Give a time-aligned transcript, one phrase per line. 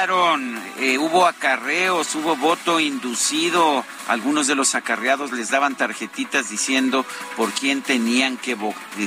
[0.00, 3.84] Eh, hubo acarreos, hubo voto inducido.
[4.06, 7.04] Algunos de los acarreados les daban tarjetitas diciendo
[7.36, 8.56] por quién tenían que,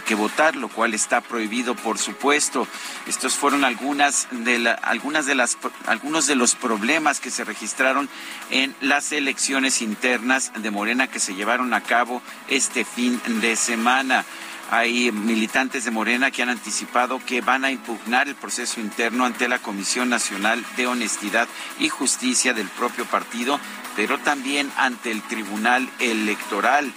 [0.05, 2.67] que votar, lo cual está prohibido, por supuesto.
[3.07, 8.09] Estos fueron algunas de las algunos de los problemas que se registraron
[8.49, 14.25] en las elecciones internas de Morena que se llevaron a cabo este fin de semana.
[14.71, 19.49] Hay militantes de Morena que han anticipado que van a impugnar el proceso interno ante
[19.49, 23.59] la Comisión Nacional de Honestidad y Justicia del propio partido,
[23.97, 26.89] pero también ante el Tribunal Electoral.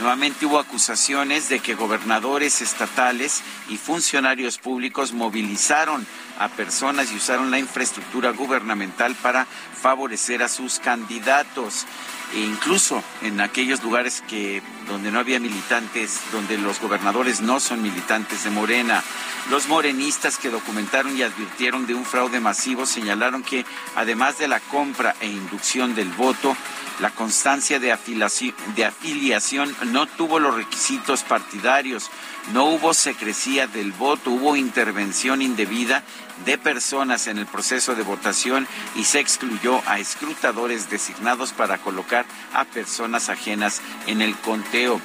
[0.00, 6.04] Nuevamente hubo acusaciones de que gobernadores estatales y funcionarios públicos movilizaron
[6.40, 9.46] a personas y usaron la infraestructura gubernamental para
[9.80, 11.86] favorecer a sus candidatos
[12.34, 17.82] e incluso en aquellos lugares que donde no había militantes, donde los gobernadores no son
[17.82, 19.02] militantes de Morena.
[19.50, 23.64] Los morenistas que documentaron y advirtieron de un fraude masivo señalaron que
[23.94, 26.56] además de la compra e inducción del voto,
[27.00, 32.10] la constancia de afiliación, de afiliación no tuvo los requisitos partidarios,
[32.52, 36.02] no hubo secrecía del voto, hubo intervención indebida
[36.44, 38.66] de personas en el proceso de votación
[38.96, 45.00] y se excluyó a escrutadores designados para colocar a personas ajenas en el conteo.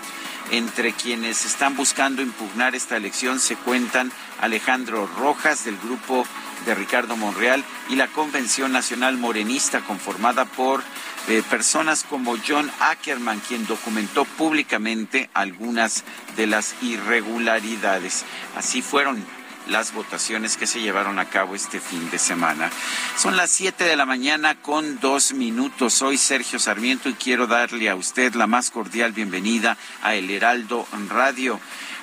[0.51, 6.25] Entre quienes están buscando impugnar esta elección se cuentan Alejandro Rojas del grupo
[6.65, 10.83] de Ricardo Monreal y la Convención Nacional Morenista conformada por
[11.27, 16.03] eh, personas como John Ackerman, quien documentó públicamente algunas
[16.35, 18.25] de las irregularidades.
[18.55, 19.25] Así fueron
[19.67, 22.69] las votaciones que se llevaron a cabo este fin de semana.
[23.17, 25.93] Son las 7 de la mañana con dos minutos.
[25.93, 30.87] Soy Sergio Sarmiento y quiero darle a usted la más cordial bienvenida a El Heraldo
[31.09, 31.59] Radio.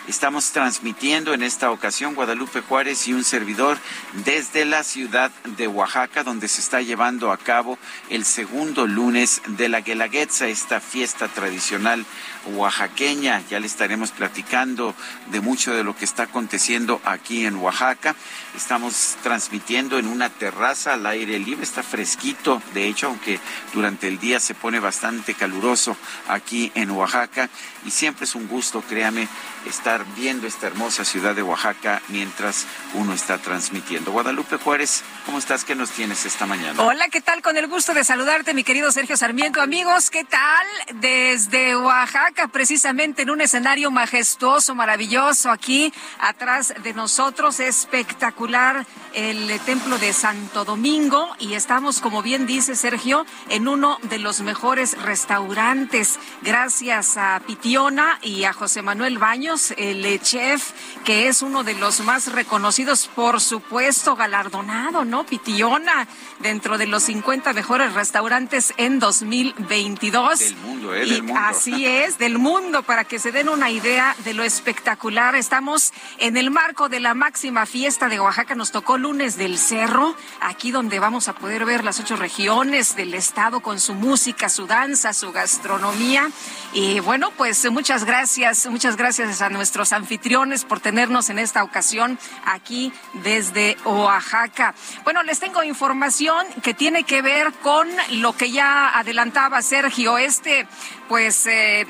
[0.09, 3.79] Estamos transmitiendo en esta ocasión Guadalupe Juárez y un servidor
[4.25, 7.79] desde la ciudad de Oaxaca, donde se está llevando a cabo
[8.11, 12.05] el segundo lunes de la Guelaguetza, esta fiesta tradicional
[12.47, 13.43] oaxaqueña.
[13.49, 14.95] Ya le estaremos platicando
[15.31, 18.15] de mucho de lo que está aconteciendo aquí en Oaxaca.
[18.57, 23.41] Estamos transmitiendo en una terraza al aire libre, está fresquito, de hecho, aunque
[23.73, 25.97] durante el día se pone bastante caluroso
[26.29, 27.49] aquí en Oaxaca.
[27.87, 29.29] Y siempre es un gusto, créame,
[29.67, 34.13] estar viendo esta hermosa ciudad de Oaxaca mientras uno está transmitiendo.
[34.13, 35.65] Guadalupe Juárez, ¿cómo estás?
[35.65, 36.83] ¿Qué nos tienes esta mañana?
[36.83, 37.43] Hola, ¿qué tal?
[37.43, 39.61] Con el gusto de saludarte, mi querido Sergio Sarmiento.
[39.61, 40.67] Amigos, ¿qué tal?
[40.95, 49.99] Desde Oaxaca precisamente en un escenario majestuoso, maravilloso, aquí atrás de nosotros, espectacular el templo
[49.99, 56.19] de Santo Domingo y estamos, como bien dice Sergio, en uno de los mejores restaurantes,
[56.43, 60.73] gracias a Pitiona y a José Manuel Baños, el chef,
[61.05, 65.25] que es uno de los más reconocidos, por supuesto, galardonado, ¿no?
[65.25, 66.07] Pitiona,
[66.41, 70.39] dentro de los 50 mejores restaurantes en 2022.
[70.39, 71.01] Del mundo, ¿eh?
[71.01, 71.41] Del mundo.
[71.41, 75.35] Así es, del mundo, para que se den una idea de lo espectacular.
[75.35, 78.55] Estamos en el marco de la máxima fiesta de Oaxaca.
[78.55, 83.15] Nos tocó lunes del Cerro, aquí donde vamos a poder ver las ocho regiones del
[83.15, 86.31] estado con su música, su danza, su gastronomía.
[86.73, 92.19] Y bueno, pues muchas gracias, muchas gracias a nuestros anfitriones por tenernos en esta ocasión
[92.45, 92.93] aquí
[93.25, 94.75] desde Oaxaca.
[95.05, 100.67] Bueno, les tengo información que tiene que ver con lo que ya adelantaba Sergio, este,
[101.09, 101.47] pues...
[101.47, 101.87] Eh,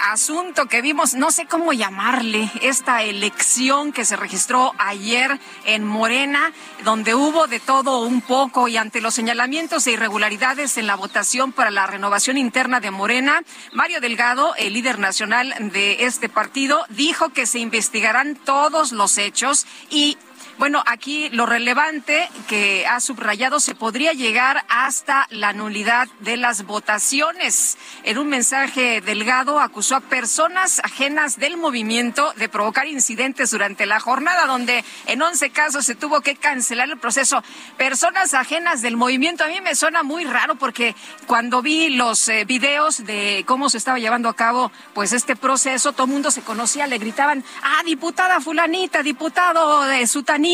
[0.00, 6.52] asunto que vimos, no sé cómo llamarle, esta elección que se registró ayer en Morena,
[6.84, 11.52] donde hubo de todo un poco y ante los señalamientos de irregularidades en la votación
[11.52, 13.42] para la renovación interna de Morena,
[13.72, 19.66] Mario Delgado, el líder nacional de este partido, dijo que se investigarán todos los hechos
[19.90, 20.16] y
[20.60, 26.66] bueno, aquí lo relevante que ha subrayado se podría llegar hasta la nulidad de las
[26.66, 27.78] votaciones.
[28.02, 34.00] En un mensaje delgado acusó a personas ajenas del movimiento de provocar incidentes durante la
[34.00, 37.42] jornada, donde en 11 casos se tuvo que cancelar el proceso.
[37.78, 40.94] Personas ajenas del movimiento, a mí me suena muy raro porque
[41.26, 45.92] cuando vi los eh, videos de cómo se estaba llevando a cabo pues este proceso,
[45.92, 50.49] todo el mundo se conocía, le gritaban, ah, diputada fulanita, diputado de sutanita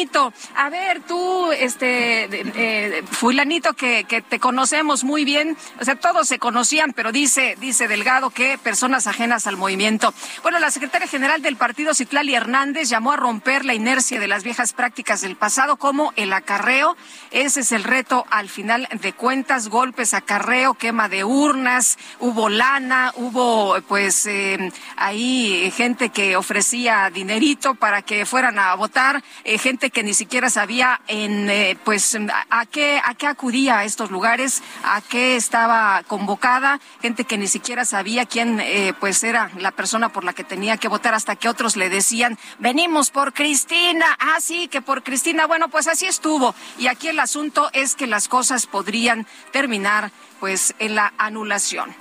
[0.55, 6.29] a ver, tú, este, eh, fulanito que, que te conocemos muy bien, o sea, todos
[6.29, 10.13] se conocían, pero dice, dice Delgado que personas ajenas al movimiento.
[10.43, 14.45] Bueno, la secretaria general del partido, Citlali Hernández, llamó a romper la inercia de las
[14.45, 16.97] viejas prácticas del pasado, como el acarreo.
[17.31, 23.13] Ese es el reto al final de cuentas, golpes, acarreo, quema de urnas, hubo lana,
[23.17, 29.86] hubo, pues, eh, ahí gente que ofrecía dinerito para que fueran a votar, eh, gente
[29.91, 32.17] que ni siquiera sabía en eh, pues
[32.51, 37.47] a qué a qué acudía a estos lugares, a qué estaba convocada, gente que ni
[37.47, 41.37] siquiera sabía quién eh, pues era la persona por la que tenía que votar hasta
[41.37, 45.47] que otros le decían, "Venimos por Cristina." Ah, sí, que por Cristina.
[45.47, 46.55] Bueno, pues así estuvo.
[46.79, 50.11] Y aquí el asunto es que las cosas podrían terminar
[50.41, 51.95] pues en la anulación.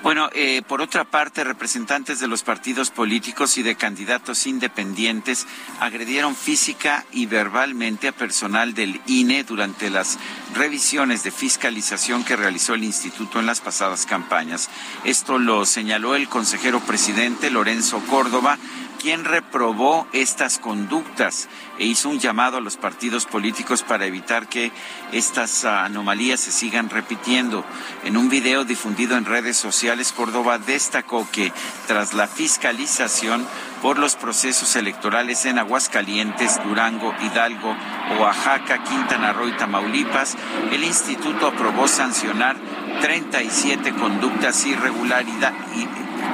[0.00, 5.46] Bueno, eh, por otra parte, representantes de los partidos políticos y de candidatos independientes
[5.80, 10.16] agredieron física y verbalmente a personal del INE durante las
[10.54, 14.70] revisiones de fiscalización que realizó el instituto en las pasadas campañas.
[15.02, 18.56] Esto lo señaló el consejero presidente Lorenzo Córdoba
[18.98, 21.48] quien reprobó estas conductas
[21.78, 24.72] e hizo un llamado a los partidos políticos para evitar que
[25.12, 27.64] estas anomalías se sigan repitiendo.
[28.04, 31.52] En un video difundido en redes sociales, Córdoba destacó que
[31.86, 33.46] tras la fiscalización
[33.80, 37.76] por los procesos electorales en Aguascalientes, Durango, Hidalgo,
[38.18, 40.36] Oaxaca, Quintana Roo y Tamaulipas,
[40.72, 42.56] el instituto aprobó sancionar
[43.00, 45.52] 37 conductas, irregularidad,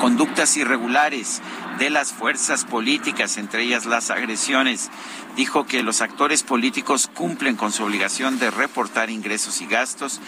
[0.00, 1.42] conductas irregulares
[1.78, 4.90] de las fuerzas políticas, entre ellas las agresiones.
[5.36, 10.20] Dijo que los actores políticos cumplen con su obligación de reportar ingresos y gastos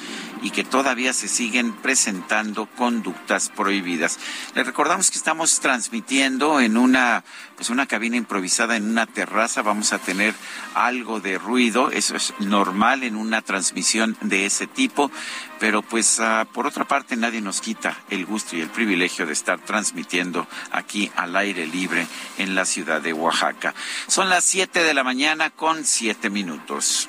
[0.43, 4.19] y que todavía se siguen presentando conductas prohibidas.
[4.55, 7.25] Le recordamos que estamos transmitiendo en una
[7.57, 10.35] pues una cabina improvisada en una terraza, vamos a tener
[10.75, 15.11] algo de ruido, eso es normal en una transmisión de ese tipo,
[15.59, 19.33] pero pues ah, por otra parte nadie nos quita el gusto y el privilegio de
[19.33, 22.07] estar transmitiendo aquí al aire libre
[22.37, 23.75] en la ciudad de Oaxaca.
[24.07, 27.09] Son las 7 de la mañana con 7 minutos.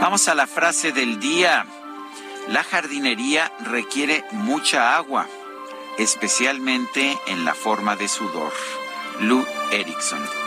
[0.00, 1.66] Vamos a la frase del día.
[2.48, 5.26] La jardinería requiere mucha agua,
[5.98, 8.52] especialmente en la forma de sudor.
[9.20, 10.45] Lou Erickson.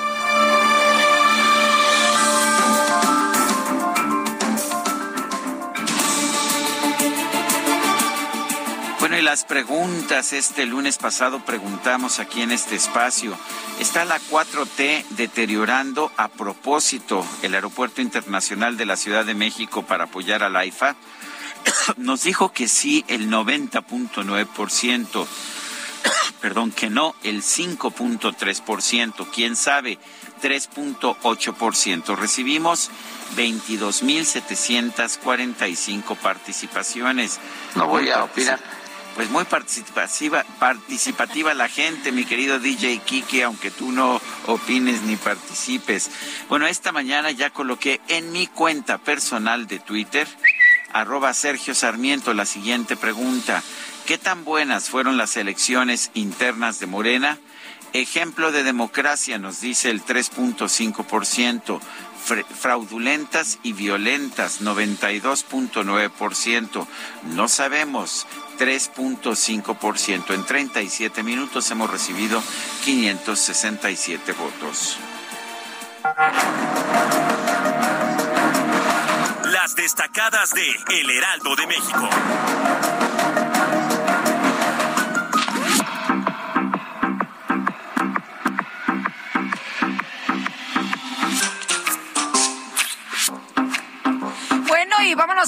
[9.30, 13.38] Las preguntas, este lunes pasado preguntamos aquí en este espacio,
[13.80, 20.06] ¿está la 4T deteriorando a propósito el Aeropuerto Internacional de la Ciudad de México para
[20.06, 20.96] apoyar a la IFA?
[21.98, 25.28] Nos dijo que sí el 90.9%,
[26.42, 30.00] perdón, que no el 5.3%, quién sabe,
[30.42, 32.18] 3.8%.
[32.18, 32.90] Recibimos
[33.38, 37.40] 22.745 participaciones.
[37.76, 38.79] No voy a opinar
[39.20, 45.18] pues muy participativa, participativa la gente, mi querido DJ Kiki, aunque tú no opines ni
[45.18, 46.10] participes.
[46.48, 50.26] Bueno, esta mañana ya coloqué en mi cuenta personal de Twitter,
[50.94, 53.62] arroba Sergio Sarmiento, la siguiente pregunta.
[54.06, 57.38] ¿Qué tan buenas fueron las elecciones internas de Morena?
[57.92, 61.82] Ejemplo de democracia, nos dice el 3.5%
[62.60, 66.88] fraudulentas y violentas, 92.9%.
[67.36, 68.28] No sabemos,
[68.60, 70.34] 3.5%.
[70.34, 72.44] En 37 minutos hemos recibido
[72.84, 74.98] 567 votos.
[79.46, 82.10] Las destacadas de El Heraldo de México.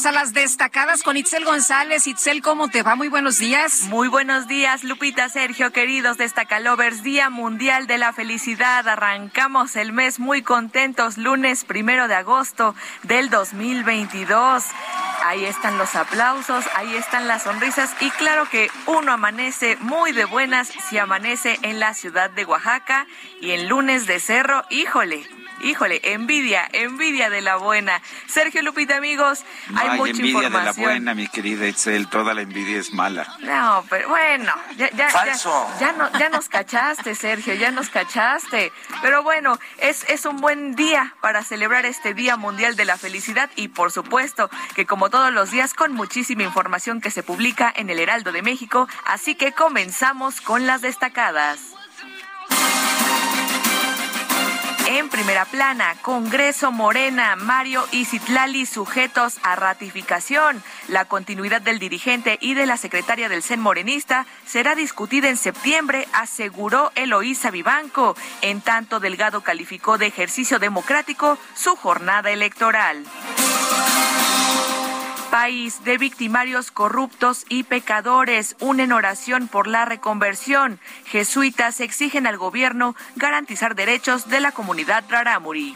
[0.06, 2.08] A las destacadas con Itzel González.
[2.08, 2.96] Itzel, ¿cómo te va?
[2.96, 3.84] Muy buenos días.
[3.90, 8.88] Muy buenos días, Lupita, Sergio, queridos Destacalovers, Día Mundial de la Felicidad.
[8.88, 14.64] Arrancamos el mes muy contentos, lunes primero de agosto del 2022.
[15.24, 20.26] Ahí están los aplausos, ahí están las sonrisas y claro que uno amanece muy de
[20.26, 23.06] buenas si amanece en la ciudad de Oaxaca
[23.40, 25.28] y en lunes de cerro, híjole,
[25.64, 28.02] Híjole, envidia, envidia de la buena.
[28.28, 29.44] Sergio Lupita, amigos,
[29.76, 33.28] hay, hay mucha envidia de la buena, mi querida Itzel, toda la envidia es mala.
[33.42, 35.68] No, pero bueno, ya, ya, Falso.
[35.80, 38.74] Ya, no, ya nos cachaste, Sergio, ya nos cachaste.
[39.04, 43.52] Pero bueno, es, es un buen día para celebrar este Día Mundial de la Felicidad
[43.56, 47.90] y por supuesto que como todos los días con muchísima información que se publica en
[47.92, 51.60] el Heraldo de México, así que comenzamos con las destacadas.
[54.88, 60.62] En primera plana, Congreso Morena, Mario y Citlali sujetos a ratificación.
[60.90, 66.08] La continuidad del dirigente y de la secretaria del CEN Morenista será discutida en septiembre,
[66.14, 68.18] aseguró Eloísa Vivanco.
[68.42, 73.06] En tanto, Delgado calificó de ejercicio democrático su jornada electoral
[75.32, 80.80] país de victimarios corruptos y pecadores unen oración por la reconversión.
[81.06, 85.76] Jesuitas exigen al gobierno garantizar derechos de la comunidad rarámuri.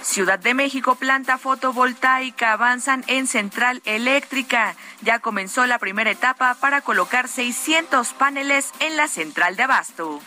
[0.00, 4.74] Ciudad de México, planta fotovoltaica, avanzan en central eléctrica.
[5.02, 10.20] Ya comenzó la primera etapa para colocar 600 paneles en la central de abasto.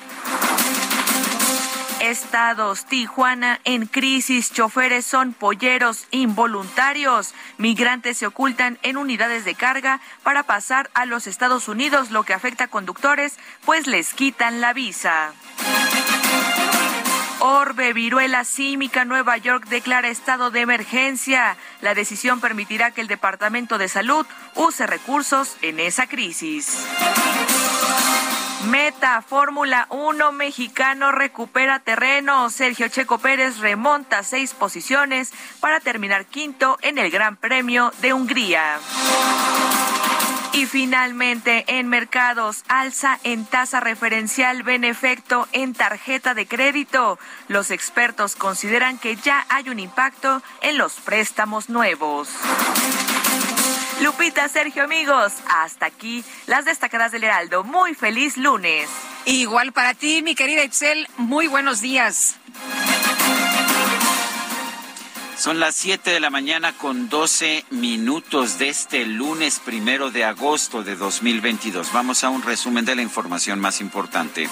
[2.10, 10.00] Estados, Tijuana en crisis, choferes son polleros involuntarios, migrantes se ocultan en unidades de carga
[10.22, 14.74] para pasar a los Estados Unidos, lo que afecta a conductores, pues les quitan la
[14.74, 15.34] visa.
[17.40, 21.58] Orbe, viruela símica, Nueva York declara estado de emergencia.
[21.82, 26.86] La decisión permitirá que el Departamento de Salud use recursos en esa crisis.
[28.68, 32.50] Meta, Fórmula 1 mexicano recupera terreno.
[32.50, 38.80] Sergio Checo Pérez remonta seis posiciones para terminar quinto en el Gran Premio de Hungría.
[40.54, 47.20] Y finalmente, en mercados, alza en tasa referencial benefecto en tarjeta de crédito.
[47.48, 52.30] Los expertos consideran que ya hay un impacto en los préstamos nuevos.
[54.02, 57.64] Lupita, Sergio, amigos, hasta aquí las destacadas del Heraldo.
[57.64, 58.90] Muy feliz lunes.
[59.26, 62.36] Igual para ti, mi querida Excel, muy buenos días.
[65.38, 70.84] Son las 7 de la mañana con 12 minutos de este lunes primero de agosto
[70.84, 71.92] de 2022.
[71.94, 74.50] Vamos a un resumen de la información más importante.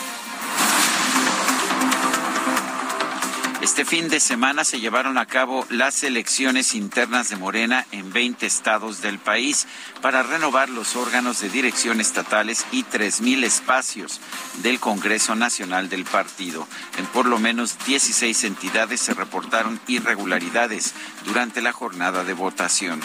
[3.73, 8.45] Este fin de semana se llevaron a cabo las elecciones internas de Morena en 20
[8.45, 9.65] estados del país
[9.99, 14.21] para renovar los órganos de dirección estatales y 3.000 espacios
[14.61, 16.67] del Congreso Nacional del partido.
[16.99, 20.93] En por lo menos 16 entidades se reportaron irregularidades
[21.25, 23.01] durante la jornada de votación.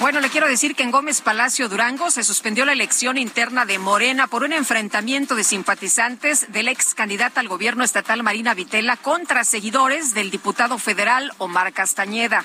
[0.00, 3.78] Bueno, le quiero decir que en Gómez Palacio Durango se suspendió la elección interna de
[3.78, 8.96] Morena por un enfrentamiento de simpatizantes de la ex candidata al gobierno estatal Marina Vitela
[8.96, 12.42] contra seguidores del diputado federal Omar Castañeda.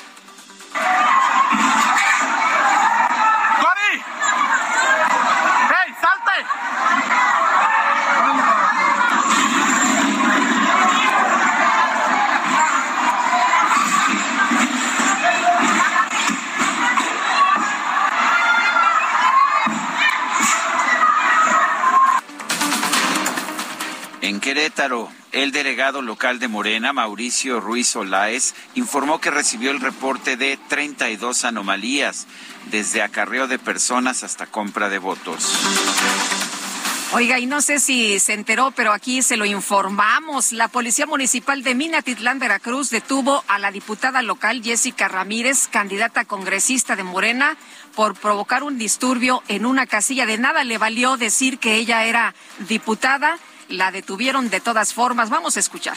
[24.33, 30.57] Querétaro, el delegado local de Morena, Mauricio Ruiz Olaez, informó que recibió el reporte de
[30.67, 32.25] 32 anomalías,
[32.71, 35.53] desde acarreo de personas hasta compra de votos.
[37.13, 40.51] Oiga, y no sé si se enteró, pero aquí se lo informamos.
[40.53, 46.95] La Policía Municipal de Minatitlán, Veracruz, detuvo a la diputada local Jessica Ramírez, candidata congresista
[46.95, 47.57] de Morena,
[47.93, 50.25] por provocar un disturbio en una casilla.
[50.25, 52.33] De nada le valió decir que ella era
[52.67, 53.37] diputada
[53.69, 55.29] la detuvieron de todas formas.
[55.29, 55.95] Vamos a escuchar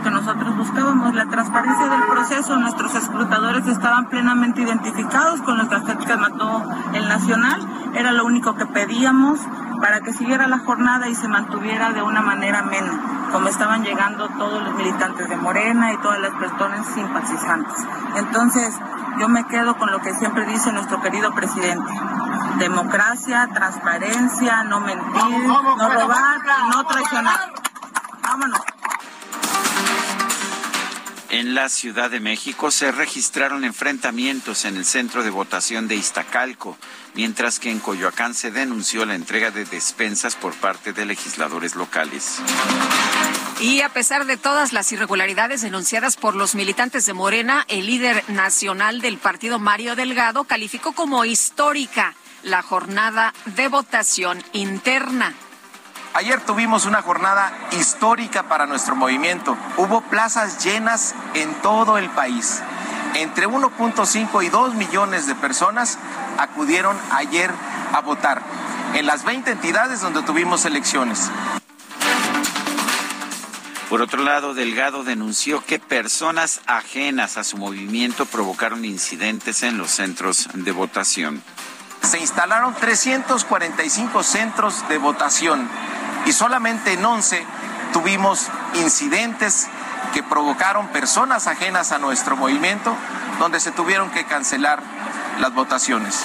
[0.00, 2.56] que nosotros buscábamos, la transparencia del proceso.
[2.56, 6.62] Nuestros escrutadores estaban plenamente identificados con los que mató
[6.94, 7.60] el Nacional.
[7.94, 9.40] Era lo único que pedíamos
[9.80, 14.28] para que siguiera la jornada y se mantuviera de una manera amena, como estaban llegando
[14.38, 17.76] todos los militantes de Morena y todas las personas simpatizantes.
[18.16, 18.74] Entonces,
[19.18, 21.92] yo me quedo con lo que siempre dice nuestro querido presidente
[22.58, 26.40] democracia, transparencia, no mentir, no robar
[26.70, 27.52] no traicionar.
[28.22, 28.60] Vámonos.
[31.32, 36.76] En la Ciudad de México se registraron enfrentamientos en el centro de votación de Iztacalco,
[37.14, 42.38] mientras que en Coyoacán se denunció la entrega de despensas por parte de legisladores locales.
[43.60, 48.24] Y a pesar de todas las irregularidades denunciadas por los militantes de Morena, el líder
[48.28, 55.34] nacional del partido Mario Delgado calificó como histórica la jornada de votación interna.
[56.14, 59.56] Ayer tuvimos una jornada histórica para nuestro movimiento.
[59.78, 62.62] Hubo plazas llenas en todo el país.
[63.14, 65.98] Entre 1.5 y 2 millones de personas
[66.38, 67.50] acudieron ayer
[67.92, 68.42] a votar
[68.94, 71.30] en las 20 entidades donde tuvimos elecciones.
[73.88, 79.90] Por otro lado, Delgado denunció que personas ajenas a su movimiento provocaron incidentes en los
[79.90, 81.42] centros de votación.
[82.02, 85.68] Se instalaron 345 centros de votación
[86.26, 87.44] y solamente en 11
[87.92, 89.68] tuvimos incidentes
[90.12, 92.94] que provocaron personas ajenas a nuestro movimiento,
[93.38, 94.82] donde se tuvieron que cancelar
[95.40, 96.24] las votaciones.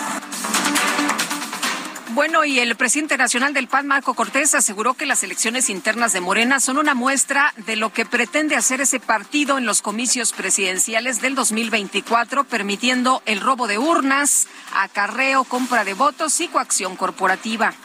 [2.18, 6.20] Bueno, y el presidente nacional del PAN, Marco Cortés, aseguró que las elecciones internas de
[6.20, 11.22] Morena son una muestra de lo que pretende hacer ese partido en los comicios presidenciales
[11.22, 17.76] del 2024, permitiendo el robo de urnas, acarreo, compra de votos y coacción corporativa.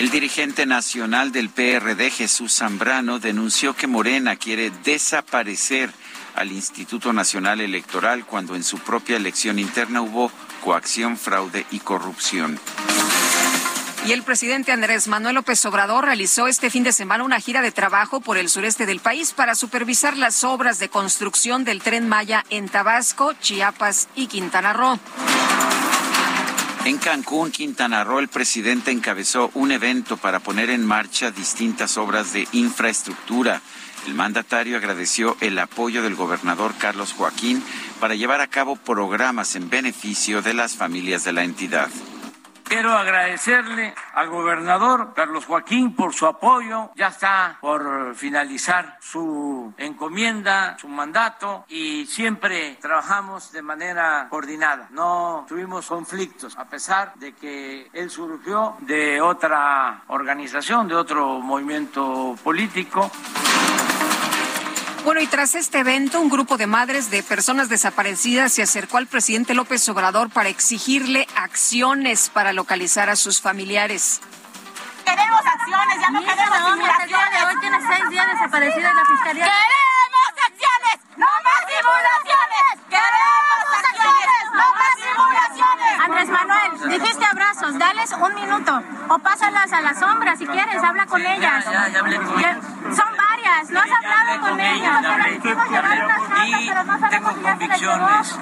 [0.00, 5.92] El dirigente nacional del PRD, Jesús Zambrano, denunció que Morena quiere desaparecer
[6.34, 10.32] al Instituto Nacional Electoral cuando en su propia elección interna hubo
[10.64, 12.58] coacción, fraude y corrupción.
[14.06, 17.70] Y el presidente Andrés Manuel López Obrador realizó este fin de semana una gira de
[17.70, 22.44] trabajo por el sureste del país para supervisar las obras de construcción del tren Maya
[22.48, 24.98] en Tabasco, Chiapas y Quintana Roo.
[26.86, 32.32] En Cancún, Quintana Roo, el presidente encabezó un evento para poner en marcha distintas obras
[32.32, 33.60] de infraestructura.
[34.06, 37.62] El mandatario agradeció el apoyo del gobernador Carlos Joaquín
[38.04, 41.88] para llevar a cabo programas en beneficio de las familias de la entidad.
[42.64, 46.90] Quiero agradecerle al gobernador Carlos Joaquín por su apoyo.
[46.96, 54.88] Ya está por finalizar su encomienda, su mandato y siempre trabajamos de manera coordinada.
[54.90, 62.36] No tuvimos conflictos a pesar de que él surgió de otra organización, de otro movimiento
[62.44, 63.10] político.
[65.04, 69.06] Bueno, y tras este evento, un grupo de madres de personas desaparecidas se acercó al
[69.06, 74.22] presidente López Obrador para exigirle acciones para localizar a sus familiares.
[75.04, 77.44] Queremos acciones, ya no queremos simulaciones.
[77.46, 79.44] Hoy tiene seis días desaparecida en la fiscalía.
[79.44, 80.96] ¡Queremos acciones!
[81.16, 82.74] ¡No más simulaciones!
[82.88, 84.44] ¡Queremos acciones!
[84.52, 86.00] ¡No más simulaciones!
[86.04, 88.82] Andrés Manuel, dijiste abrazos, dales un minuto.
[89.08, 91.64] O pásalas a la sombra si quieres, habla con ellas.
[91.64, 92.58] Ya, ya hablé con ellas.
[92.96, 95.04] Son varias, no has hablado con ellas.
[96.46, 96.70] Y
[97.10, 98.38] tengo convicciones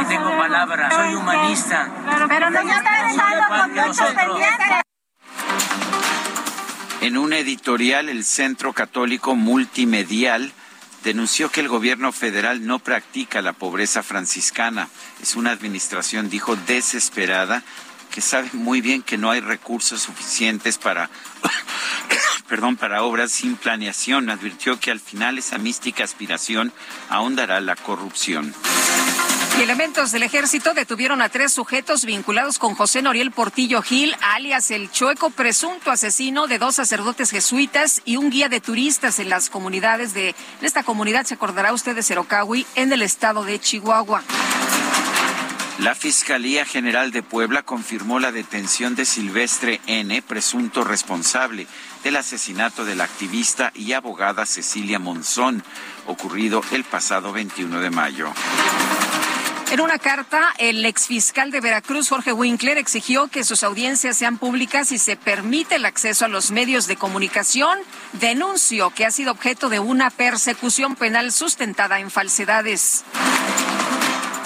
[0.00, 0.90] y tengo palabra.
[0.90, 1.88] Soy humanista.
[2.28, 4.82] Pero no ya está dejando con muchos pendientes.
[7.02, 10.52] En un editorial, el Centro Católico Multimedial
[11.02, 14.88] denunció que el gobierno federal no practica la pobreza franciscana.
[15.20, 17.64] Es una administración, dijo, desesperada,
[18.12, 21.10] que sabe muy bien que no hay recursos suficientes para,
[22.48, 24.30] perdón, para obras sin planeación.
[24.30, 26.72] Advirtió que al final esa mística aspiración
[27.08, 28.54] ahondará la corrupción.
[29.58, 34.70] Y elementos del ejército detuvieron a tres sujetos vinculados con José Noriel Portillo Gil, alias
[34.70, 39.50] el Chueco, presunto asesino de dos sacerdotes jesuitas y un guía de turistas en las
[39.50, 44.22] comunidades de, en esta comunidad se acordará usted de Cerocahui, en el estado de Chihuahua.
[45.82, 51.66] La Fiscalía General de Puebla confirmó la detención de Silvestre N., presunto responsable
[52.04, 55.64] del asesinato de la activista y abogada Cecilia Monzón,
[56.06, 58.32] ocurrido el pasado 21 de mayo.
[59.72, 64.92] En una carta, el exfiscal de Veracruz, Jorge Winkler, exigió que sus audiencias sean públicas
[64.92, 67.76] y se permite el acceso a los medios de comunicación.
[68.12, 73.02] Denunció que ha sido objeto de una persecución penal sustentada en falsedades.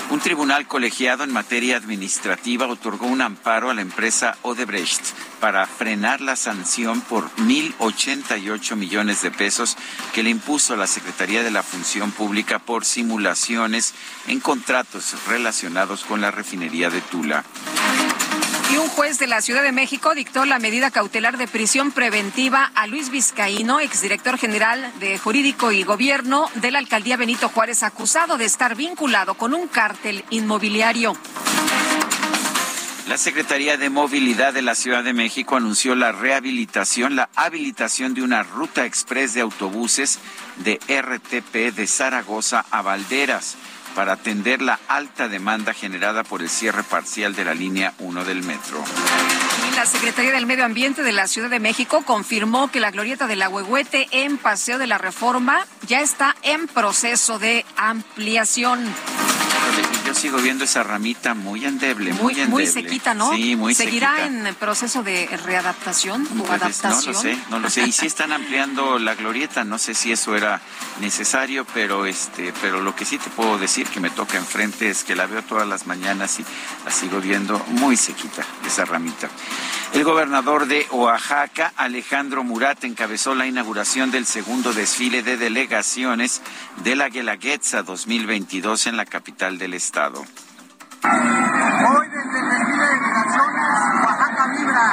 [0.08, 5.02] Un tribunal colegiado en materia administrativa otorgó un amparo a la empresa Odebrecht
[5.40, 9.76] para frenar la sanción por 1.088 millones de pesos
[10.14, 13.94] que le impuso la Secretaría de la Función Pública por simulaciones
[14.28, 17.44] en contratos relacionados con la refinería de Tula.
[18.72, 22.72] Y un juez de la Ciudad de México dictó la medida cautelar de prisión preventiva
[22.74, 28.38] a Luis Vizcaíno, exdirector general de Jurídico y Gobierno de la alcaldía Benito Juárez, acusado
[28.38, 31.16] de estar vinculado con un cártel inmobiliario.
[33.08, 38.22] La Secretaría de Movilidad de la Ciudad de México anunció la rehabilitación, la habilitación de
[38.22, 40.18] una ruta express de autobuses
[40.56, 43.56] de RTP de Zaragoza a Valderas
[43.96, 48.42] para atender la alta demanda generada por el cierre parcial de la línea 1 del
[48.42, 48.84] metro.
[49.74, 53.36] La Secretaría del Medio Ambiente de la Ciudad de México confirmó que la glorieta de
[53.36, 58.84] la Huehuete en Paseo de la Reforma ya está en proceso de ampliación.
[60.06, 62.50] Yo sigo viendo esa ramita muy endeble, muy, endeble.
[62.50, 63.32] Muy sequita, ¿no?
[63.34, 64.48] Sí, muy ¿Seguirá sequita.
[64.48, 67.06] en proceso de readaptación o Pues, adaptación?
[67.06, 67.82] No lo sé, no lo sé.
[67.86, 70.60] Y sí están ampliando la glorieta, no sé si eso era
[71.00, 75.02] necesario, pero este, pero lo que sí te puedo decir que me toca enfrente es
[75.02, 76.44] que la veo todas las mañanas y
[76.84, 79.28] la sigo viendo muy sequita, esa ramita.
[79.92, 86.42] El gobernador de Oaxaca, Alejandro Murat, encabezó la inauguración del segundo desfile de delegaciones
[86.84, 89.95] de la Guelaguetza 2022 en la capital del estado.
[89.96, 90.12] Hoy
[92.10, 93.64] desde el desfile de delegaciones,
[94.04, 94.86] Oaxaca vibra.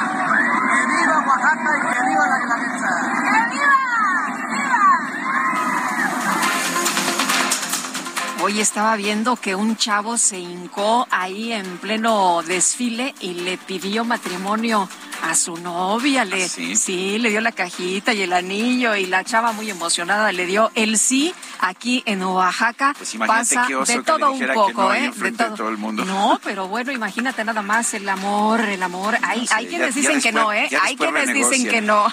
[0.72, 2.88] Que viva Oaxaca y que viva la Guelaguetza.
[8.46, 14.04] Hoy estaba viendo que un chavo se hincó ahí en pleno desfile y le pidió
[14.04, 14.86] matrimonio
[15.22, 16.26] a su novia.
[16.26, 17.18] Le, ¿Sí?
[17.18, 20.98] le dio la cajita y el anillo y la chava muy emocionada le dio el
[20.98, 22.94] sí aquí en Oaxaca.
[22.98, 25.10] Pues imagínate Pasa qué oso de que todo le un poco, no ¿eh?
[25.10, 26.04] de todo el mundo.
[26.04, 29.16] No, pero bueno, imagínate nada más el amor, el amor.
[29.22, 30.68] Hay, sé, hay quienes ya- ya dicen que no, ¿eh?
[30.82, 32.12] Hay quienes dicen que no.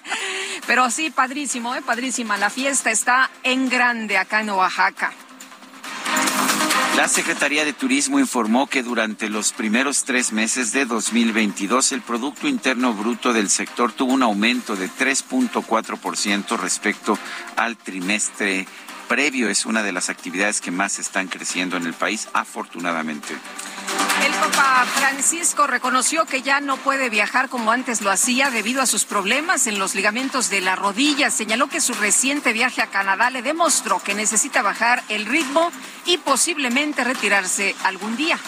[0.66, 1.82] Pero sí, padrísimo, ¿eh?
[1.82, 2.38] Padrísima.
[2.38, 5.12] La fiesta está en grande acá en Oaxaca.
[6.98, 12.48] La Secretaría de Turismo informó que durante los primeros tres meses de 2022 el Producto
[12.48, 17.16] Interno Bruto del sector tuvo un aumento de 3.4% respecto
[17.54, 18.66] al trimestre
[19.06, 19.48] previo.
[19.48, 23.32] Es una de las actividades que más están creciendo en el país, afortunadamente.
[24.24, 28.86] El Papa Francisco reconoció que ya no puede viajar como antes lo hacía debido a
[28.86, 31.30] sus problemas en los ligamentos de la rodilla.
[31.30, 35.70] Señaló que su reciente viaje a Canadá le demostró que necesita bajar el ritmo
[36.04, 38.38] y posiblemente retirarse algún día.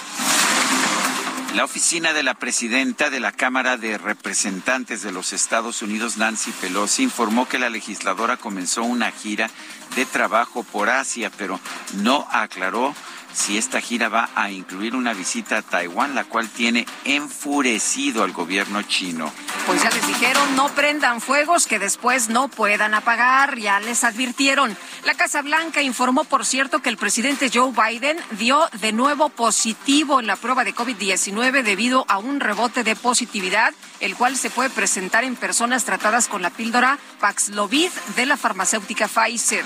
[1.55, 6.53] La oficina de la presidenta de la Cámara de Representantes de los Estados Unidos, Nancy
[6.53, 9.50] Pelosi, informó que la legisladora comenzó una gira
[9.96, 11.59] de trabajo por Asia, pero
[11.94, 12.94] no aclaró
[13.32, 18.32] si esta gira va a incluir una visita a Taiwán, la cual tiene enfurecido al
[18.32, 19.32] gobierno chino.
[19.66, 24.76] Pues ya les dijeron, no prendan fuegos que después no puedan apagar, ya les advirtieron.
[25.04, 30.20] La Casa Blanca informó, por cierto, que el presidente Joe Biden dio de nuevo positivo
[30.20, 34.70] en la prueba de COVID-19 debido a un rebote de positividad, el cual se puede
[34.70, 39.64] presentar en personas tratadas con la píldora Paxlovid de la farmacéutica Pfizer.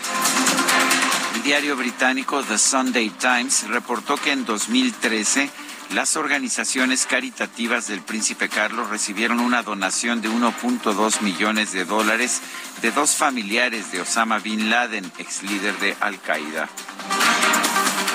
[1.44, 5.50] El diario británico The Sunday Times reportó que en 2013
[5.92, 12.40] las organizaciones caritativas del príncipe Carlos recibieron una donación de 1.2 millones de dólares
[12.80, 16.70] de dos familiares de Osama Bin Laden, ex líder de Al Qaeda.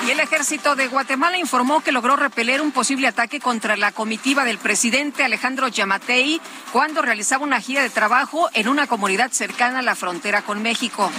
[0.07, 4.43] Y el ejército de Guatemala informó que logró repeler un posible ataque contra la comitiva
[4.43, 9.83] del presidente Alejandro Yamatei cuando realizaba una gira de trabajo en una comunidad cercana a
[9.83, 11.11] la frontera con México.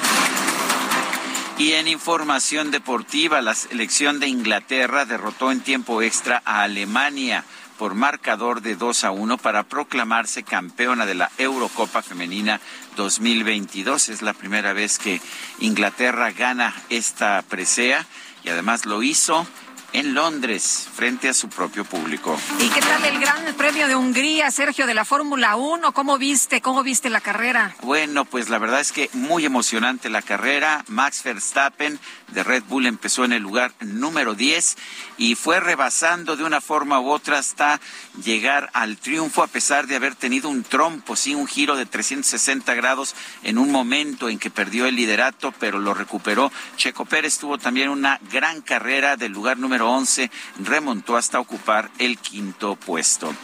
[1.60, 7.44] Y en información deportiva, la selección de Inglaterra derrotó en tiempo extra a Alemania
[7.76, 12.62] por marcador de 2 a 1 para proclamarse campeona de la Eurocopa Femenina
[12.96, 14.08] 2022.
[14.08, 15.20] Es la primera vez que
[15.58, 18.06] Inglaterra gana esta presea
[18.42, 19.46] y además lo hizo
[19.92, 22.38] en Londres frente a su propio público.
[22.58, 25.92] ¿Y qué tal el Gran Premio de Hungría, Sergio, de la Fórmula 1?
[25.92, 26.60] ¿Cómo viste?
[26.60, 27.74] ¿Cómo viste la carrera?
[27.82, 30.84] Bueno, pues la verdad es que muy emocionante la carrera.
[30.88, 31.98] Max Verstappen
[32.28, 34.76] de Red Bull empezó en el lugar número 10
[35.18, 37.80] y fue rebasando de una forma u otra hasta
[38.24, 42.74] llegar al triunfo a pesar de haber tenido un trompo, sí, un giro de 360
[42.74, 46.52] grados en un momento en que perdió el liderato, pero lo recuperó.
[46.76, 52.18] Checo Pérez tuvo también una gran carrera del lugar número 11, remontó hasta ocupar el
[52.18, 53.34] quinto puesto.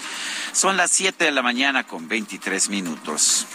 [0.52, 3.46] Son las 7 de la mañana con 23 minutos.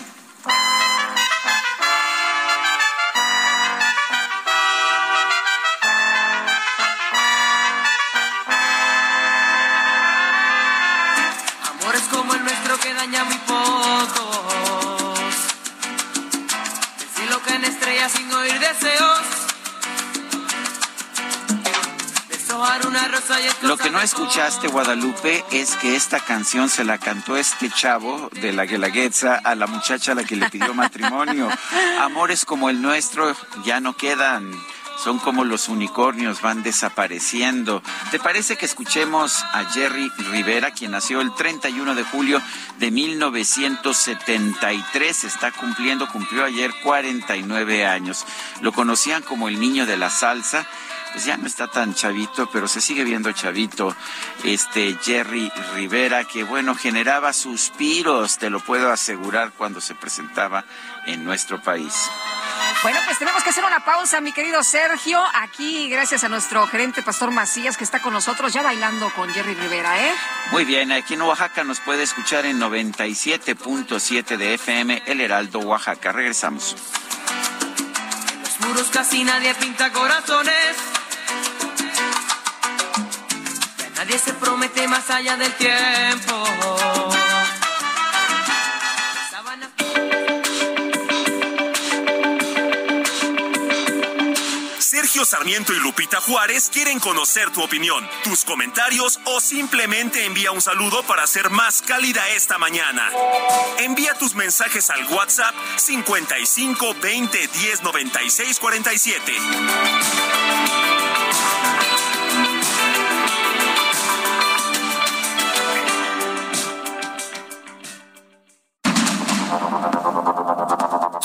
[11.69, 15.19] Amores como el nuestro que daña muy pocos.
[16.99, 19.40] Decir lo que en estrellas sin oír deseos.
[23.61, 28.51] Lo que no escuchaste, Guadalupe, es que esta canción se la cantó este chavo de
[28.53, 31.47] la Guelaguetza a la muchacha a la que le pidió matrimonio.
[32.01, 34.51] Amores como el nuestro ya no quedan.
[35.03, 37.81] son como los unicornios, van desapareciendo.
[38.11, 42.39] ¿Te parece que escuchemos a Jerry Rivera, quien nació el 31 de julio
[42.77, 45.23] de 1973?
[45.23, 48.27] Está cumpliendo, cumplió ayer 49 años.
[48.61, 50.67] Lo conocían como el niño de la salsa
[51.12, 53.95] pues ya no está tan chavito, pero se sigue viendo chavito,
[54.43, 60.65] este Jerry Rivera, que bueno, generaba suspiros, te lo puedo asegurar, cuando se presentaba
[61.06, 61.93] en nuestro país.
[62.84, 65.21] Bueno, pues tenemos que hacer una pausa, mi querido Sergio.
[65.36, 69.54] Aquí, gracias a nuestro gerente Pastor Macías, que está con nosotros ya bailando con Jerry
[69.54, 70.13] Rivera, ¿eh?
[70.52, 76.12] Muy bien, aquí en Oaxaca nos puede escuchar en 97.7 de FM, El Heraldo, Oaxaca.
[76.12, 76.76] Regresamos.
[78.34, 81.00] En los muros casi nadie pinta corazones.
[84.03, 86.43] Nadie se promete más allá del tiempo.
[94.79, 100.61] Sergio Sarmiento y Lupita Juárez quieren conocer tu opinión, tus comentarios o simplemente envía un
[100.61, 103.07] saludo para ser más cálida esta mañana.
[103.77, 110.90] Envía tus mensajes al WhatsApp 55 20 10 96 47.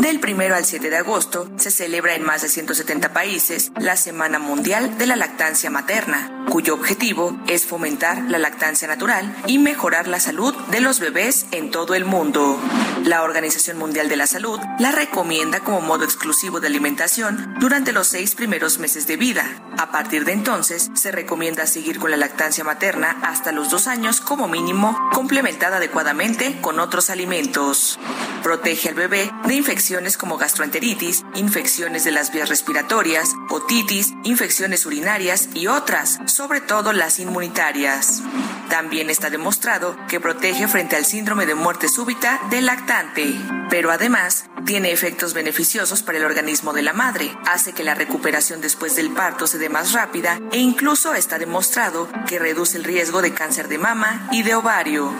[0.00, 4.38] Del 1 al 7 de agosto se celebra en más de 170 países la Semana
[4.38, 10.18] Mundial de la Lactancia Materna, cuyo objetivo es fomentar la lactancia natural y mejorar la
[10.18, 12.58] salud de los bebés en todo el mundo.
[13.04, 18.08] La Organización Mundial de la Salud la recomienda como modo exclusivo de alimentación durante los
[18.08, 19.44] seis primeros meses de vida.
[19.76, 24.22] A partir de entonces, se recomienda seguir con la lactancia materna hasta los dos años
[24.22, 27.98] como mínimo, complementada adecuadamente con otros alimentos.
[28.42, 35.48] Protege al bebé de infecciones como gastroenteritis, infecciones de las vías respiratorias, otitis, infecciones urinarias
[35.52, 38.22] y otras, sobre todo las inmunitarias.
[38.68, 43.34] También está demostrado que protege frente al síndrome de muerte súbita del lactante,
[43.68, 48.60] pero además tiene efectos beneficiosos para el organismo de la madre, hace que la recuperación
[48.60, 53.22] después del parto se dé más rápida e incluso está demostrado que reduce el riesgo
[53.22, 55.12] de cáncer de mama y de ovario.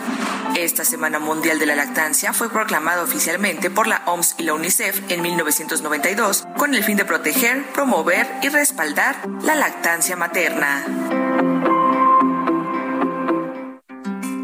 [0.55, 5.09] Esta Semana Mundial de la Lactancia fue proclamada oficialmente por la OMS y la UNICEF
[5.09, 10.85] en 1992 con el fin de proteger, promover y respaldar la lactancia materna.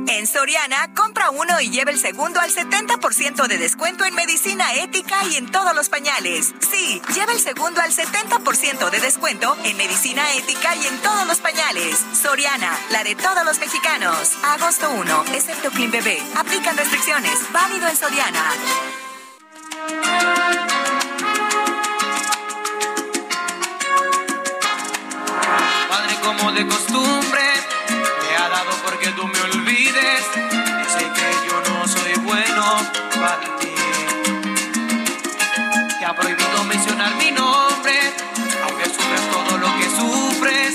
[0.08, 5.24] En Soriana, compra uno y lleva el segundo al 70% de descuento en medicina ética
[5.30, 6.52] y en todos los pañales.
[6.68, 11.38] Sí, lleva el segundo al 70% de descuento en medicina ética y en todos los
[11.38, 12.04] pañales.
[12.20, 14.32] Soriana, la de todos los mexicanos.
[14.44, 16.20] Agosto 1, excepto Clean Bebé.
[16.36, 17.40] Aplican restricciones.
[17.54, 19.07] Válido en Soriana.
[25.90, 27.42] Padre como de costumbre,
[28.22, 30.24] me ha dado porque tú me olvides.
[30.94, 32.64] Sé que yo no soy bueno
[33.20, 33.74] para ti.
[36.00, 38.14] Te ha prohibido mencionar mi nombre,
[38.64, 40.74] aunque sufres todo lo que sufres,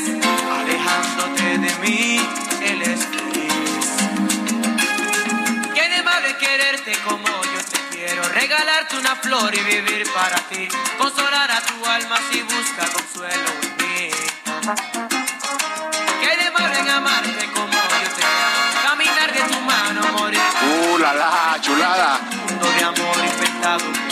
[0.61, 2.21] alejándote de mí,
[2.63, 3.87] él es feliz.
[5.75, 7.32] ¿Qué de malo es quererte como yo?
[8.73, 13.77] Regalarte una flor y vivir para ti, consolar a tu alma si busca consuelo en
[13.77, 14.11] mí.
[16.23, 18.89] ¿Qué de malo en amarte como yo te amo?
[18.89, 20.41] Caminar de tu mano, morir.
[20.41, 22.21] ¡Uh, la la, chulada!
[22.49, 24.12] mundo de amor inventado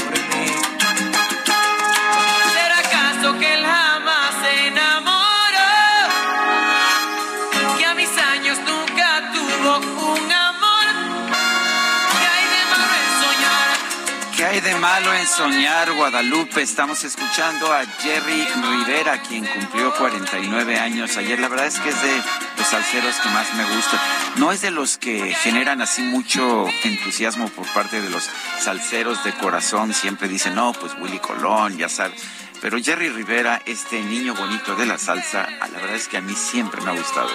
[15.20, 16.62] de soñar, Guadalupe?
[16.62, 21.38] Estamos escuchando a Jerry Rivera, quien cumplió 49 años ayer.
[21.38, 22.16] La verdad es que es de
[22.56, 24.00] los salseros que más me gustan.
[24.36, 28.30] No es de los que generan así mucho entusiasmo por parte de los
[28.60, 29.92] salseros de corazón.
[29.92, 32.22] Siempre dicen, no, pues Willy Colón, ya sabes.
[32.60, 36.34] Pero Jerry Rivera, este niño bonito de la salsa, la verdad es que a mí
[36.34, 37.28] siempre me ha gustado.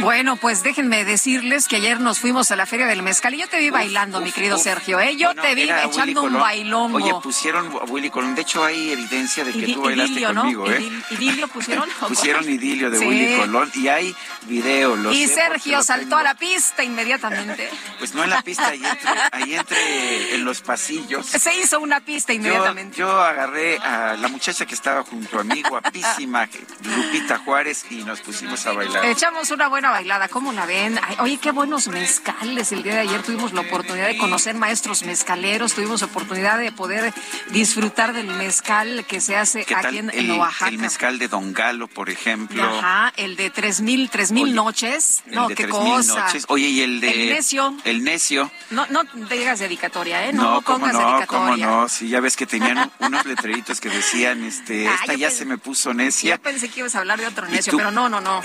[0.00, 3.48] Bueno, pues déjenme decirles que ayer nos fuimos a la Feria del Mezcal y yo
[3.48, 5.00] te vi bailando, mi querido Sergio.
[5.00, 5.16] ¿eh?
[5.16, 6.98] Yo te vi echando un bailongo.
[6.98, 8.34] Oye, pusieron a Willy Colón.
[8.34, 10.90] De hecho, hay evidencia de que tú bailaste conmigo, ¿eh?
[11.10, 11.88] ¿Idilio pusieron?
[12.08, 15.12] pusieron idilio de Willy Colón y hay video.
[15.12, 17.68] y Sergio saltó a la pista inmediatamente.
[17.98, 21.26] Pues no en la pista, ahí entre, ahí entre en los pasillos.
[21.26, 22.96] Se hizo una pista inmediatamente.
[22.96, 26.48] Yo, yo agarré a la muchacha que estaba junto a mí, guapísima,
[26.82, 29.04] Lupita Juárez, y nos pusimos a bailar.
[29.06, 30.98] Echamos una buena bailada, ¿cómo la ven?
[31.20, 32.72] oye, qué buenos mezcales.
[32.72, 37.12] El día de ayer tuvimos la oportunidad de conocer maestros mezcaleros, tuvimos oportunidad de poder
[37.50, 40.70] disfrutar del mezcal que se hace aquí en, el, Oaxaca.
[40.70, 42.62] El mezcal de Don Galo, por ejemplo.
[42.62, 45.22] Ajá, el de tres mil, tres mil noches.
[45.26, 46.26] No, qué cosa.
[46.26, 46.44] Noches.
[46.48, 47.10] Oye, y el de...
[47.10, 47.76] El necio.
[47.84, 48.50] El necio.
[48.70, 50.32] No, no digas dedicatoria, ¿eh?
[50.32, 51.66] No, no pongas no, dedicatoria.
[51.66, 55.30] Cómo no, sí, ya ves que tenían unos letreritos que decían, este, ah, esta ya
[55.30, 56.36] se me puso necia.
[56.36, 58.40] Yo pensé que ibas a hablar de otro necio, pero no, no, no.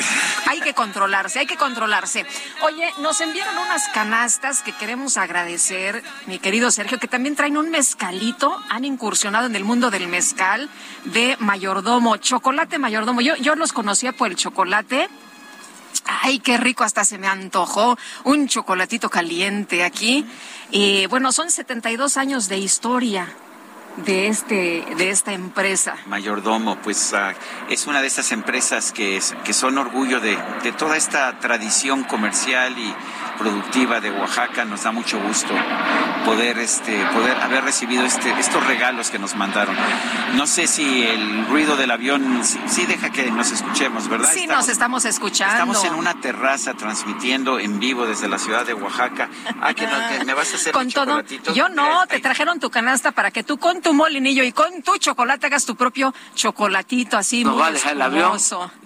[0.47, 2.25] Hay que controlarse, hay que controlarse.
[2.61, 7.69] Oye, nos enviaron unas canastas que queremos agradecer, mi querido Sergio, que también traen un
[7.69, 10.69] mezcalito, han incursionado en el mundo del mezcal
[11.05, 13.21] de mayordomo, chocolate mayordomo.
[13.21, 15.09] Yo, yo los conocía por el chocolate.
[16.05, 20.25] Ay, qué rico, hasta se me antojó un chocolatito caliente aquí.
[20.69, 23.33] Y bueno, son 72 años de historia
[23.97, 25.95] de este de esta empresa?
[26.07, 27.33] Mayordomo, pues ah,
[27.69, 32.77] es una de estas empresas que, que son orgullo de, de, toda esta tradición comercial
[32.77, 32.93] y
[33.37, 34.65] productiva de Oaxaca.
[34.65, 35.53] Nos da mucho gusto
[36.25, 39.75] poder este poder haber recibido este estos regalos que nos mandaron.
[40.35, 44.31] No sé si el ruido del avión sí, deja que nos escuchemos, ¿verdad?
[44.33, 45.53] Sí, nos estamos escuchando.
[45.53, 49.29] Estamos en una terraza transmitiendo en vivo desde la ciudad de Oaxaca.
[49.61, 49.87] Ah, que,
[50.25, 51.21] me vas a hacer con todo.
[51.53, 54.97] Yo no, te trajeron tu canasta para que tú con tu molinillo y con tu
[54.97, 58.37] chocolate hagas tu propio chocolatito así muy va el avión.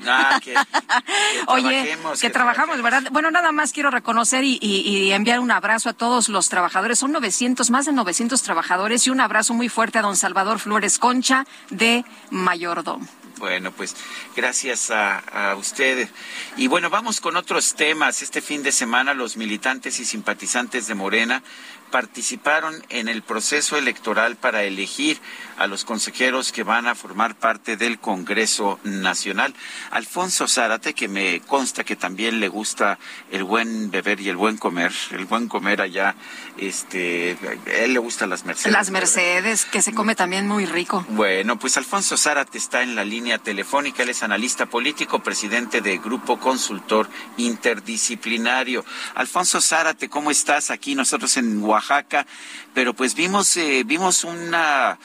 [0.07, 0.55] Ah, que,
[1.47, 3.03] Oye, que, trabajamos, ¿verdad?
[3.11, 6.99] Bueno, nada más quiero reconocer y, enviar un abrazo a todos los trabajadores.
[6.99, 10.99] Son 900, más de 900 trabajadores y un abrazo muy fuerte a don Salvador Flores
[10.99, 13.07] Concha de Mayordom.
[13.37, 13.95] Bueno, pues
[14.35, 16.09] gracias a, a usted.
[16.57, 18.23] Y bueno, vamos con otros temas.
[18.23, 21.43] Este fin de semana los militantes y simpatizantes de Morena
[21.91, 25.19] participaron en el proceso electoral para elegir
[25.57, 29.53] a los consejeros que van a formar parte del Congreso Nacional.
[29.91, 32.99] Alfonso Zárate, que me consta que también le gusta
[33.31, 36.15] el buen beber y el buen comer, el buen comer allá,
[36.57, 38.71] este, a él le gustan las Mercedes.
[38.71, 41.05] Las Mercedes, que se come también muy rico.
[41.09, 45.97] Bueno, pues Alfonso Zárate está en la línea telefónica, él es analista político, presidente de
[45.97, 48.85] Grupo Consultor Interdisciplinario.
[49.15, 52.25] Alfonso Zárate, ¿cómo estás aquí nosotros en Oaxaca?
[52.73, 54.97] Pero pues vimos, eh, vimos una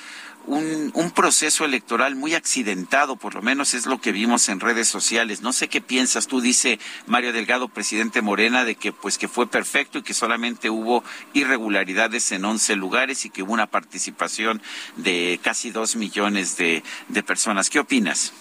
[0.46, 4.88] un, un, proceso electoral muy accidentado, por lo menos es lo que vimos en redes
[4.88, 5.42] sociales.
[5.42, 9.46] No sé qué piensas tú, dice Mario Delgado, presidente Morena, de que pues que fue
[9.46, 14.62] perfecto y que solamente hubo irregularidades en 11 lugares y que hubo una participación
[14.96, 17.70] de casi dos millones de, de personas.
[17.70, 18.32] ¿Qué opinas?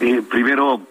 [0.00, 0.86] Eh, primero,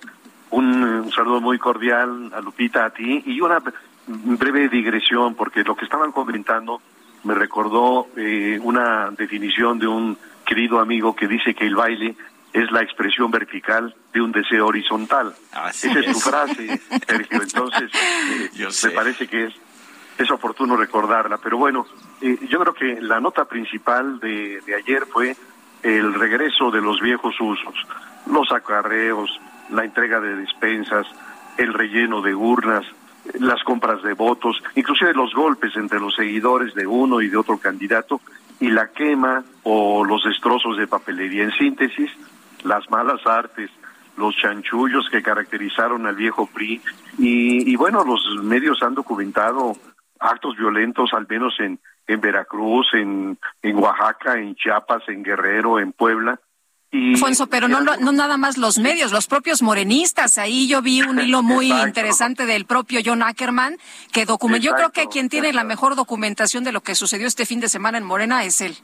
[0.51, 3.61] un, saludo muy cordial a Lupita, a ti, y una
[4.07, 6.81] breve digresión, porque lo que estaban comentando
[7.23, 12.15] me recordó eh, una definición de un querido amigo que dice que el baile
[12.51, 15.33] es la expresión vertical de un deseo horizontal.
[15.69, 17.41] Esa es tu frase, Sergio.
[17.41, 17.91] Entonces,
[18.59, 19.53] eh, me parece que es,
[20.17, 21.37] es oportuno recordarla.
[21.39, 21.87] Pero bueno,
[22.21, 25.35] eh, yo creo que la nota principal de, de ayer fue
[25.81, 27.75] el regreso de los viejos usos,
[28.27, 29.29] los acarreos,
[29.69, 31.07] la entrega de despensas,
[31.57, 32.85] el relleno de urnas,
[33.39, 37.57] las compras de votos, inclusive los golpes entre los seguidores de uno y de otro
[37.57, 38.21] candidato
[38.59, 41.43] y la quema o los destrozos de papelería.
[41.43, 42.11] En síntesis,
[42.63, 43.69] las malas artes,
[44.17, 46.81] los chanchullos que caracterizaron al viejo PRI
[47.17, 49.73] y, bueno, los medios han documentado
[50.19, 55.91] actos violentos al menos en, en Veracruz, en, en Oaxaca, en Chiapas, en Guerrero, en
[55.91, 56.39] Puebla,
[56.93, 60.37] Alfonso, pero no, no nada más los medios, los propios morenistas.
[60.37, 63.77] Ahí yo vi un hilo muy interesante del propio John Ackerman,
[64.11, 64.67] que documentó.
[64.67, 67.69] Yo creo que quien tiene la mejor documentación de lo que sucedió este fin de
[67.69, 68.77] semana en Morena es él.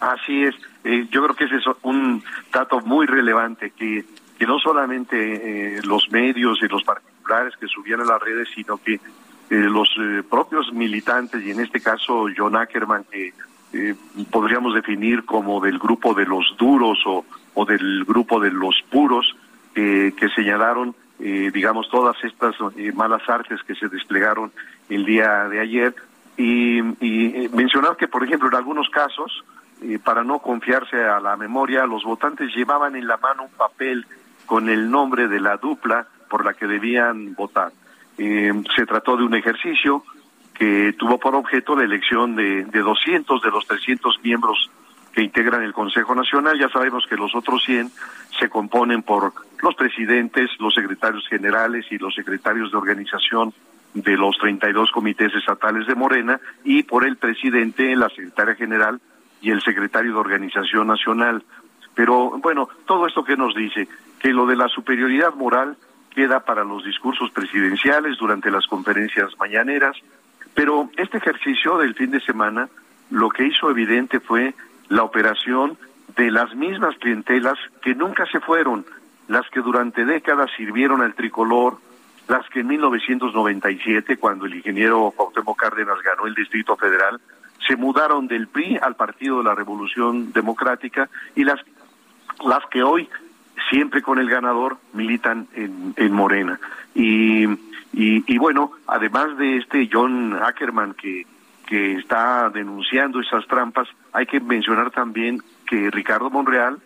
[0.00, 0.54] Así es.
[0.84, 4.06] Eh, yo creo que ese es un dato muy relevante, que,
[4.38, 8.78] que no solamente eh, los medios y los particulares que subían a las redes, sino
[8.78, 9.00] que eh,
[9.50, 9.88] los
[10.30, 13.34] propios militantes, y en este caso John Ackerman, que
[13.72, 13.94] eh,
[14.30, 19.36] podríamos definir como del grupo de los duros o, o del grupo de los puros,
[19.74, 22.54] eh, que señalaron, eh, digamos, todas estas
[22.94, 24.52] malas artes que se desplegaron
[24.88, 25.94] el día de ayer.
[26.36, 29.44] Y, y mencionar que, por ejemplo, en algunos casos,
[29.80, 34.06] eh, para no confiarse a la memoria, los votantes llevaban en la mano un papel
[34.44, 37.70] con el nombre de la dupla por la que debían votar.
[38.16, 40.02] Eh, se trató de un ejercicio
[40.58, 44.70] que tuvo por objeto la elección de, de 200 de los 300 miembros
[45.12, 46.58] que integran el Consejo Nacional.
[46.58, 47.90] Ya sabemos que los otros 100
[48.38, 49.32] se componen por
[49.62, 53.52] los presidentes, los secretarios generales y los secretarios de organización
[53.94, 59.00] de los 32 comités estatales de Morena y por el presidente, la secretaria general
[59.40, 61.44] y el secretario de Organización Nacional.
[61.94, 63.88] Pero bueno, todo esto que nos dice,
[64.18, 65.76] que lo de la superioridad moral
[66.14, 69.96] queda para los discursos presidenciales durante las conferencias mañaneras,
[70.58, 72.68] pero este ejercicio del fin de semana
[73.10, 74.56] lo que hizo evidente fue
[74.88, 75.78] la operación
[76.16, 78.84] de las mismas clientelas que nunca se fueron,
[79.28, 81.78] las que durante décadas sirvieron al tricolor,
[82.26, 87.20] las que en 1997, cuando el ingeniero Cuauhtémoc Cárdenas ganó el Distrito Federal,
[87.64, 91.60] se mudaron del PRI al Partido de la Revolución Democrática y las,
[92.44, 93.08] las que hoy,
[93.70, 96.58] siempre con el ganador, militan en, en Morena.
[96.96, 97.46] Y,
[97.98, 101.26] y, y bueno, además de este John Ackerman que,
[101.66, 106.78] que está denunciando esas trampas, hay que mencionar también que Ricardo Monreal,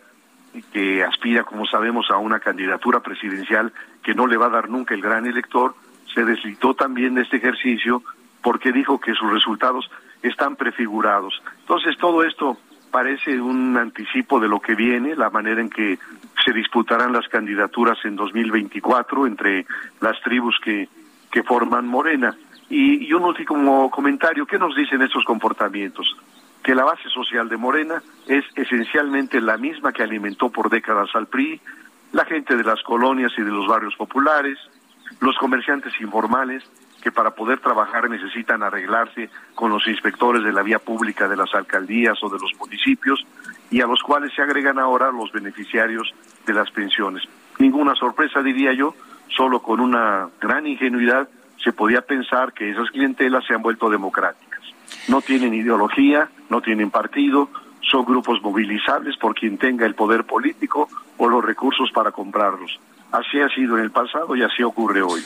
[0.71, 4.95] que aspira, como sabemos, a una candidatura presidencial que no le va a dar nunca
[4.95, 5.75] el gran elector,
[6.15, 8.01] se deslitó también de este ejercicio
[8.41, 9.91] porque dijo que sus resultados
[10.23, 11.43] están prefigurados.
[11.59, 12.57] Entonces, todo esto
[12.89, 15.99] parece un anticipo de lo que viene, la manera en que
[16.43, 19.67] se disputarán las candidaturas en 2024 entre
[20.01, 20.89] las tribus que,
[21.33, 22.37] que forman Morena.
[22.69, 26.15] Y, y un último comentario, ¿qué nos dicen estos comportamientos?
[26.63, 31.27] que la base social de Morena es esencialmente la misma que alimentó por décadas al
[31.27, 31.59] PRI,
[32.13, 34.57] la gente de las colonias y de los barrios populares,
[35.19, 36.63] los comerciantes informales
[37.01, 41.53] que para poder trabajar necesitan arreglarse con los inspectores de la vía pública de las
[41.53, 43.25] alcaldías o de los municipios
[43.69, 46.13] y a los cuales se agregan ahora los beneficiarios
[46.45, 47.23] de las pensiones.
[47.59, 48.95] Ninguna sorpresa, diría yo,
[49.35, 51.27] solo con una gran ingenuidad
[51.63, 54.53] se podía pensar que esas clientelas se han vuelto democráticas
[55.07, 57.49] no tienen ideología, no tienen partido,
[57.81, 62.79] son grupos movilizables por quien tenga el poder político o los recursos para comprarlos.
[63.11, 65.21] Así ha sido en el pasado y así ocurre hoy.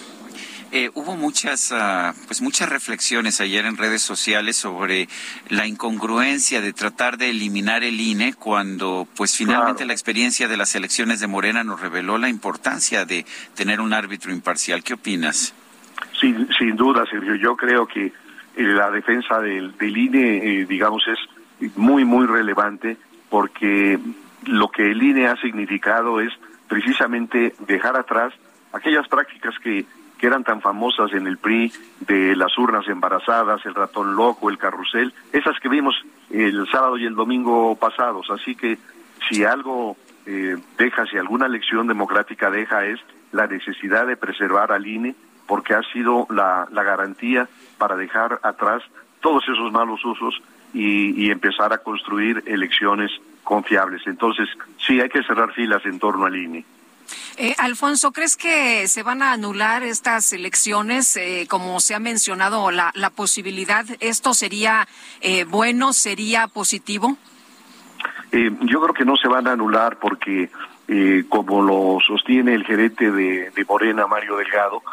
[0.71, 5.07] Eh, hubo muchas, uh, pues muchas reflexiones ayer en redes sociales sobre
[5.47, 9.87] la incongruencia de tratar de eliminar el INE cuando, pues finalmente claro.
[9.87, 14.31] la experiencia de las elecciones de Morena nos reveló la importancia de tener un árbitro
[14.33, 14.83] imparcial.
[14.83, 15.53] ¿Qué opinas?
[16.19, 17.35] Sin, sin duda, Sergio.
[17.35, 18.11] Yo creo que
[18.57, 22.97] la defensa del, del INE, eh, digamos, es muy, muy relevante
[23.29, 23.97] porque
[24.45, 26.33] lo que el INE ha significado es
[26.67, 28.33] precisamente dejar atrás
[28.73, 29.85] aquellas prácticas que,
[30.17, 34.57] que eran tan famosas en el PRI de las urnas embarazadas, el ratón loco, el
[34.57, 35.95] carrusel, esas que vimos
[36.29, 38.29] el sábado y el domingo pasados.
[38.31, 38.77] Así que
[39.29, 39.95] si algo
[40.25, 42.99] eh, deja, si alguna lección democrática deja es
[43.31, 45.15] la necesidad de preservar al INE
[45.47, 47.47] porque ha sido la, la garantía
[47.77, 48.83] para dejar atrás
[49.21, 50.41] todos esos malos usos
[50.73, 53.09] y, y, empezar a construir elecciones
[53.43, 54.05] confiables.
[54.05, 54.49] Entonces,
[54.85, 56.65] sí, hay que cerrar filas en torno al INE.
[57.37, 61.15] Eh, Alfonso, ¿crees que se van a anular estas elecciones?
[61.17, 64.87] Eh, como se ha mencionado, la, posibilidad, ¿esto sería
[65.21, 67.17] eh, bueno, sería positivo?
[68.31, 70.51] yo creo que no se van a anular porque,
[71.29, 74.83] como lo sostiene el gerente de, Morena, Mario Delgado,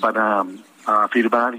[0.00, 0.44] van a,
[1.04, 1.54] afirmar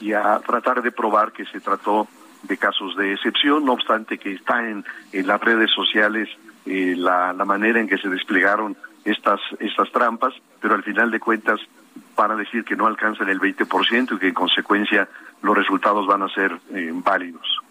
[0.00, 2.08] y, a tratar de probar que se trató
[2.46, 6.28] de casos de excepción, no obstante que está en, las redes sociales
[6.66, 11.60] eh, la, manera en que se desplegaron estas, estas trampas, pero al final de cuentas
[12.16, 15.08] van a decir que no alcanzan el 20% y que en consecuencia
[15.42, 17.63] los resultados van a ser eh, válidos.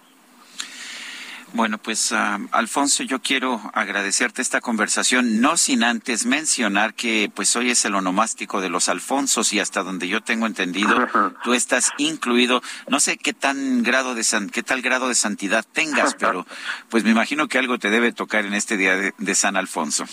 [1.53, 7.55] Bueno, pues uh, Alfonso, yo quiero agradecerte esta conversación, no sin antes mencionar que pues
[7.55, 11.07] hoy es el onomástico de los Alfonsos y hasta donde yo tengo entendido,
[11.43, 12.63] tú estás incluido.
[12.89, 16.47] No sé qué tan grado de san, qué tal grado de santidad tengas, pero
[16.89, 20.05] pues me imagino que algo te debe tocar en este día de, de San Alfonso.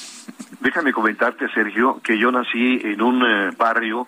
[0.61, 4.07] Déjame comentarte, Sergio, que yo nací en un eh, barrio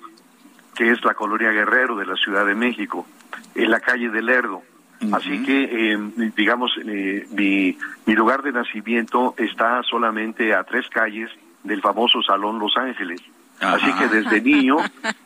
[0.75, 3.07] que es la colonia Guerrero de la Ciudad de México,
[3.55, 4.63] en la calle del Lerdo
[5.11, 5.99] Así que, eh,
[6.37, 7.77] digamos, eh, mi,
[8.07, 11.31] mi lugar de nacimiento está solamente a tres calles
[11.65, 13.21] del famoso Salón Los Ángeles.
[13.61, 13.77] Ajá.
[13.77, 14.77] Así que desde niño,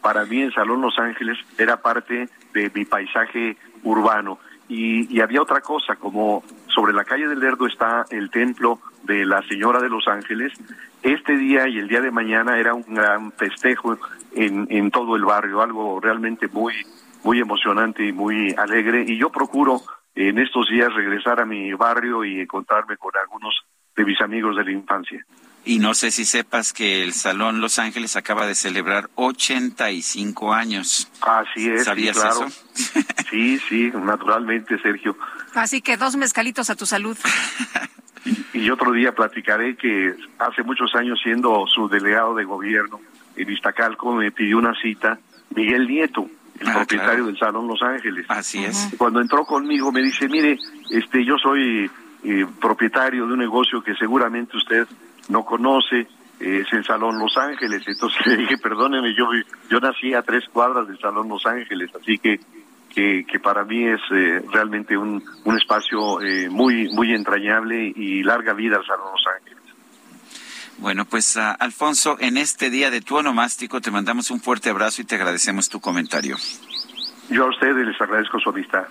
[0.00, 4.38] para mí el Salón Los Ángeles era parte de mi paisaje urbano.
[4.68, 9.24] Y, y había otra cosa, como sobre la calle del Lerdo está el templo de
[9.24, 10.52] la Señora de los Ángeles,
[11.02, 13.96] este día y el día de mañana era un gran festejo
[14.34, 16.74] en, en todo el barrio, algo realmente muy
[17.26, 19.82] muy emocionante y muy alegre y yo procuro
[20.14, 23.52] en estos días regresar a mi barrio y encontrarme con algunos
[23.96, 25.26] de mis amigos de la infancia.
[25.64, 31.10] Y no sé si sepas que el Salón Los Ángeles acaba de celebrar 85 años.
[31.20, 32.46] Así es, ¿Sabías sí, claro.
[32.46, 33.02] eso?
[33.30, 35.18] Sí, sí, naturalmente, Sergio.
[35.56, 37.18] Así que dos mezcalitos a tu salud.
[38.52, 43.00] Y otro día platicaré que hace muchos años siendo su delegado de gobierno
[43.34, 45.18] en Iztacalco me pidió una cita
[45.54, 46.28] Miguel Nieto,
[46.60, 47.26] el Ah, propietario claro.
[47.26, 48.26] del Salón Los Ángeles.
[48.28, 48.94] Así es.
[48.98, 50.58] Cuando entró conmigo me dice, mire,
[50.90, 51.90] este, yo soy
[52.24, 54.86] eh, propietario de un negocio que seguramente usted
[55.28, 56.06] no conoce,
[56.40, 57.82] eh, es el Salón Los Ángeles.
[57.86, 59.26] Entonces le dije, perdóneme, yo,
[59.70, 62.40] yo nací a tres cuadras del Salón Los Ángeles, así que
[62.94, 68.22] que, que para mí es eh, realmente un, un espacio eh, muy muy entrañable y
[68.22, 69.55] larga vida al Salón Los Ángeles.
[70.78, 75.02] Bueno, pues ah, Alfonso, en este día de tu onomástico te mandamos un fuerte abrazo
[75.02, 76.36] y te agradecemos tu comentario.
[77.30, 78.84] Yo a ustedes les agradezco su amistad.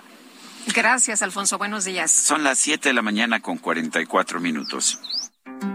[0.74, 1.58] Gracias, Alfonso.
[1.58, 2.10] Buenos días.
[2.10, 5.00] Son las 7 de la mañana con 44 minutos.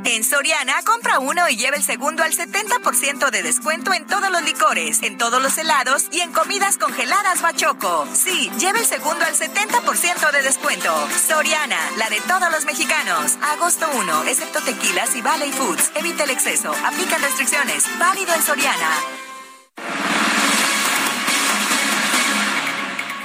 [0.03, 4.41] En Soriana, compra uno y lleva el segundo al 70% de descuento en todos los
[4.41, 8.07] licores, en todos los helados y en comidas congeladas Bachoco.
[8.13, 10.91] Sí, lleva el segundo al 70% de descuento.
[11.27, 13.37] Soriana, la de todos los mexicanos.
[13.41, 15.91] Agosto 1, excepto tequilas y Valley Foods.
[15.95, 16.73] Evita el exceso.
[16.83, 17.85] Aplican restricciones.
[17.99, 18.89] Válido en Soriana.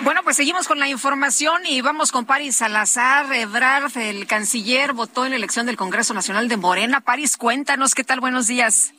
[0.07, 3.27] Bueno, pues seguimos con la información y vamos con Paris Salazar.
[3.35, 7.01] Ebrard, el canciller, votó en la elección del Congreso Nacional de Morena.
[7.01, 8.21] Paris, cuéntanos, ¿qué tal?
[8.21, 8.95] Buenos días.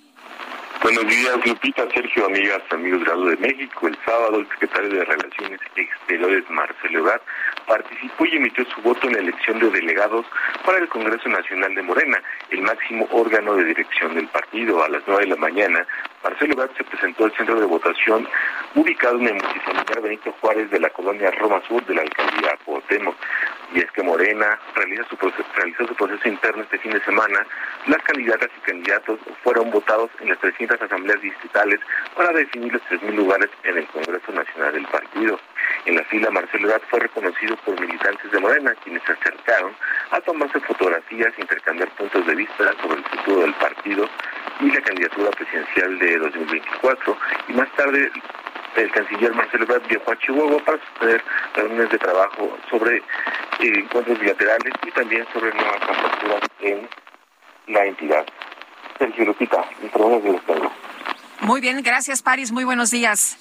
[0.84, 3.88] Buenos días, Lupita, Sergio, amigas, amigos de Lado de México.
[3.88, 7.22] El sábado, el secretario de Relaciones Exteriores, Marcelo Ebrard,
[7.68, 10.26] participó y emitió su voto en la elección de delegados
[10.66, 14.84] para el Congreso Nacional de Morena, el máximo órgano de dirección del partido.
[14.84, 15.86] A las nueve de la mañana,
[16.24, 18.28] Marcelo Ebrard se presentó al centro de votación
[18.76, 23.16] ubicado en el multifamiliar Benito Juárez de la colonia Roma Sur de la alcaldía Cuauhtémoc.
[23.74, 27.46] Y es que Morena realiza su proceso, realizó su proceso interno este fin de semana.
[27.88, 31.80] Las candidatas y candidatos fueron votados en las 300 asambleas distritales
[32.16, 35.40] para definir los 3.000 lugares en el Congreso Nacional del partido.
[35.86, 39.74] En la fila, Marcelo Ebrard fue reconocido por militantes de Morena, quienes se acercaron
[40.12, 44.10] a tomarse fotografías intercambiar puntos de vista sobre el futuro del partido
[44.60, 47.18] y la candidatura presidencial de 2024.
[47.48, 48.12] Y más tarde,
[48.76, 51.24] el canciller Marcelo Ebrard viajó a Chihuahua para sostener
[51.56, 53.04] reuniones de trabajo sobre eh,
[53.60, 56.90] encuentros bilaterales y también sobre nuevas candidaturas en
[57.68, 58.26] la entidad.
[58.98, 60.72] Sergio Lupita, de los.
[61.42, 62.52] Muy bien, gracias, Paris.
[62.52, 63.38] Muy buenos días.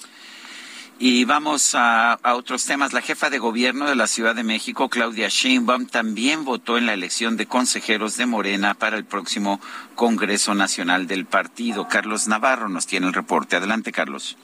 [0.99, 2.91] Y vamos a, a otros temas.
[2.91, 6.93] La jefa de gobierno de la Ciudad de México, Claudia Sheinbaum, también votó en la
[6.93, 9.61] elección de consejeros de Morena para el próximo
[9.93, 11.87] Congreso Nacional del Partido.
[11.87, 13.55] Carlos Navarro nos tiene el reporte.
[13.55, 14.37] Adelante, Carlos.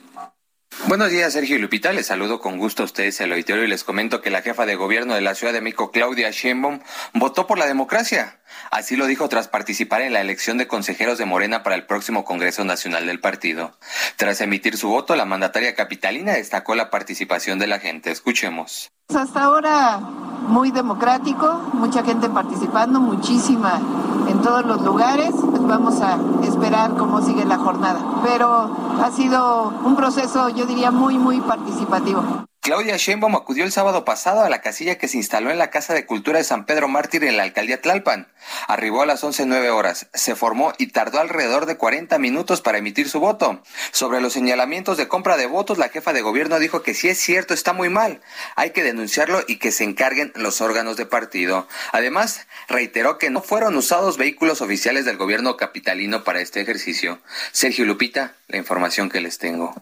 [0.86, 1.92] Buenos días, Sergio y Lupita.
[1.92, 4.76] Les saludo con gusto a ustedes el auditorio y les comento que la jefa de
[4.76, 6.80] gobierno de la Ciudad de México, Claudia Sheinbaum,
[7.14, 8.40] votó por la democracia.
[8.70, 12.24] Así lo dijo tras participar en la elección de consejeros de Morena para el próximo
[12.24, 13.72] Congreso Nacional del partido.
[14.16, 18.10] Tras emitir su voto, la mandataria capitalina destacó la participación de la gente.
[18.10, 18.90] Escuchemos.
[19.14, 23.80] Hasta ahora muy democrático, mucha gente participando, muchísima
[24.28, 25.30] en todos los lugares.
[25.32, 28.00] Pues vamos a esperar cómo sigue la jornada.
[28.24, 32.44] Pero ha sido un proceso, yo diría, muy, muy participativo.
[32.64, 35.92] Claudia Sheinbaum acudió el sábado pasado a la casilla que se instaló en la Casa
[35.92, 38.32] de Cultura de San Pedro Mártir en la alcaldía Tlalpan.
[38.68, 43.10] Arribó a las 11.09 horas, se formó y tardó alrededor de 40 minutos para emitir
[43.10, 43.62] su voto.
[43.92, 47.18] Sobre los señalamientos de compra de votos, la jefa de gobierno dijo que si es
[47.18, 48.22] cierto está muy mal,
[48.56, 51.68] hay que denunciarlo y que se encarguen los órganos de partido.
[51.92, 57.18] Además, reiteró que no fueron usados vehículos oficiales del gobierno capitalino para este ejercicio.
[57.52, 59.74] Sergio Lupita, la información que les tengo.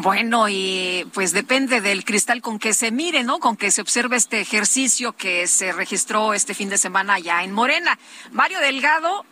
[0.00, 3.40] Bueno, y pues depende del cristal con que se mire, ¿no?
[3.40, 7.50] Con que se observe este ejercicio que se registró este fin de semana allá en
[7.50, 7.98] Morena.
[8.30, 9.26] Mario Delgado,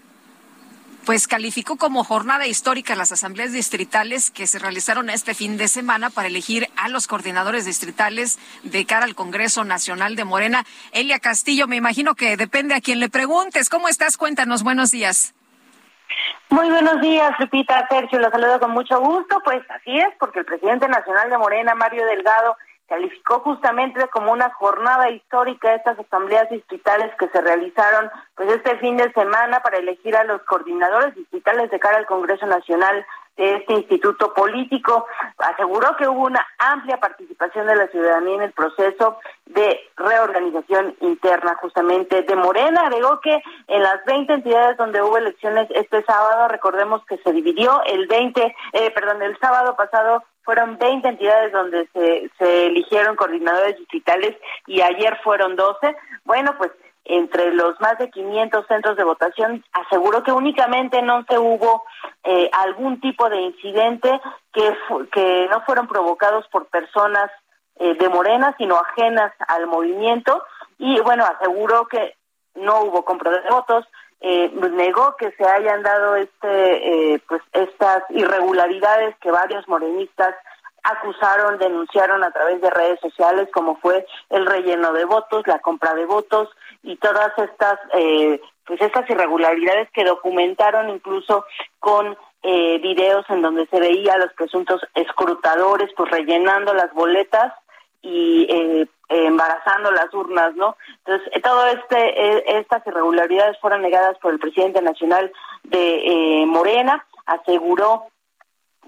[1.04, 6.10] pues calificó como jornada histórica las asambleas distritales que se realizaron este fin de semana
[6.10, 10.66] para elegir a los coordinadores distritales de cara al Congreso Nacional de Morena.
[10.90, 13.68] Elia Castillo, me imagino que depende a quien le preguntes.
[13.68, 14.16] ¿Cómo estás?
[14.16, 15.32] Cuéntanos, buenos días.
[16.48, 19.40] Muy buenos días, Lupita, Sergio, los saludo con mucho gusto.
[19.44, 22.56] Pues así es, porque el presidente nacional de Morena, Mario Delgado,
[22.88, 28.96] calificó justamente como una jornada histórica estas asambleas distritales que se realizaron pues este fin
[28.96, 33.04] de semana para elegir a los coordinadores distritales de cara al Congreso Nacional
[33.36, 35.06] de este instituto político.
[35.38, 41.56] Aseguró que hubo una amplia participación de la ciudadanía en el proceso de reorganización interna
[41.60, 42.82] justamente de Morena.
[42.82, 47.82] Agregó que en las 20 entidades donde hubo elecciones este sábado, recordemos que se dividió
[47.84, 53.76] el 20, eh, perdón, el sábado pasado fueron 20 entidades donde se, se eligieron coordinadores
[53.76, 54.36] digitales
[54.66, 55.94] y ayer fueron 12.
[56.24, 56.70] Bueno, pues
[57.04, 61.84] entre los más de 500 centros de votación, aseguró que únicamente no se hubo
[62.24, 64.20] eh, algún tipo de incidente
[64.52, 64.76] que,
[65.12, 67.30] que no fueron provocados por personas
[67.76, 70.42] eh, de Morena, sino ajenas al movimiento.
[70.78, 72.16] Y bueno, aseguró que
[72.54, 73.86] no hubo compra de votos,
[74.20, 80.34] eh, negó que se hayan dado este, pues estas irregularidades que varios morenistas
[80.86, 85.94] acusaron, denunciaron a través de redes sociales, como fue el relleno de votos, la compra
[85.94, 86.48] de votos
[86.82, 91.44] y todas estas, eh, pues estas irregularidades que documentaron incluso
[91.80, 97.52] con eh, videos en donde se veía a los presuntos escrutadores, pues rellenando las boletas
[98.06, 100.76] y eh, embarazando las urnas, ¿no?
[101.04, 105.32] Entonces, todo este, estas irregularidades fueron negadas por el presidente nacional
[105.64, 108.06] de Morena, aseguró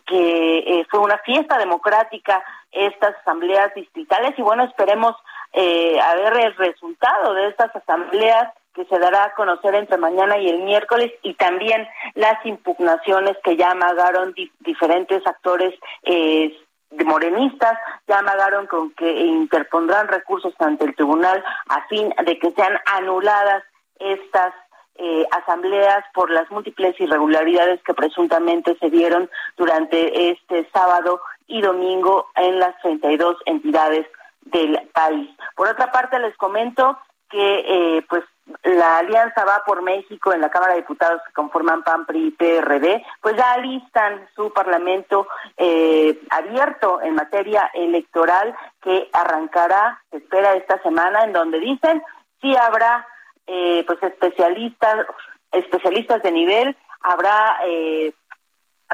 [0.09, 2.43] que eh, fue una fiesta democrática
[2.73, 5.15] estas asambleas distritales y bueno, esperemos
[5.53, 10.39] eh, a ver el resultado de estas asambleas que se dará a conocer entre mañana
[10.39, 16.57] y el miércoles y también las impugnaciones que ya amagaron diferentes actores eh,
[17.05, 22.79] morenistas, ya amagaron con que interpondrán recursos ante el tribunal a fin de que sean
[22.87, 23.63] anuladas
[23.99, 24.55] estas
[24.97, 32.27] eh, asambleas por las múltiples irregularidades que presuntamente se dieron durante este sábado y domingo
[32.35, 34.07] en las 32 entidades
[34.43, 35.31] del país.
[35.55, 36.99] Por otra parte, les comento
[37.31, 38.25] que eh, pues
[38.65, 42.31] la Alianza Va por México en la Cámara de Diputados que conforman PAN, PRI y
[42.31, 45.27] PRD, pues ya alistan su parlamento
[45.57, 52.03] eh, abierto en materia electoral que arrancará, se espera esta semana, en donde dicen
[52.41, 53.07] si habrá
[53.47, 55.07] eh, pues especialistas,
[55.53, 58.13] especialistas de nivel, habrá eh,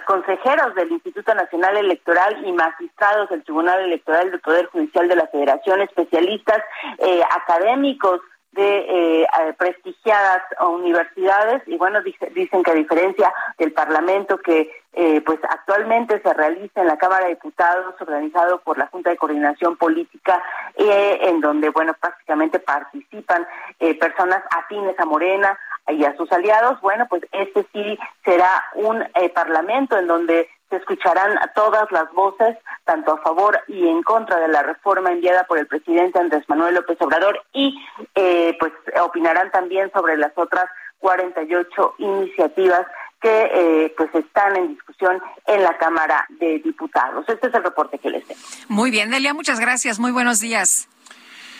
[0.07, 5.27] consejeros del Instituto Nacional Electoral y magistrados del Tribunal Electoral del Poder Judicial de la
[5.29, 6.63] Federación, especialistas
[6.99, 8.21] eh, académicos
[8.55, 9.27] de eh,
[9.59, 16.33] prestigiadas universidades y bueno dicen que a diferencia del Parlamento que eh, pues actualmente se
[16.33, 20.41] realiza en la Cámara de Diputados organizado por la Junta de Coordinación Política
[20.77, 23.47] eh, en donde bueno prácticamente participan
[23.81, 29.03] eh, personas afines a Morena y a sus aliados bueno pues este sí será un
[29.03, 34.39] eh, parlamento en donde se escucharán todas las voces, tanto a favor y en contra
[34.41, 37.81] de la reforma enviada por el presidente Andrés Manuel López Obrador y
[38.15, 40.67] eh, pues opinarán también sobre las otras
[40.99, 42.87] 48 iniciativas
[43.21, 47.25] que eh, pues están en discusión en la Cámara de Diputados.
[47.29, 48.41] Este es el reporte que les tengo.
[48.69, 49.99] Muy bien, Delia, muchas gracias.
[50.01, 50.89] Muy buenos días.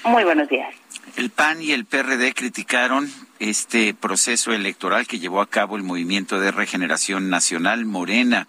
[0.05, 0.75] Muy buenos días.
[1.17, 6.39] El PAN y el PRD criticaron este proceso electoral que llevó a cabo el Movimiento
[6.41, 8.47] de Regeneración Nacional Morena,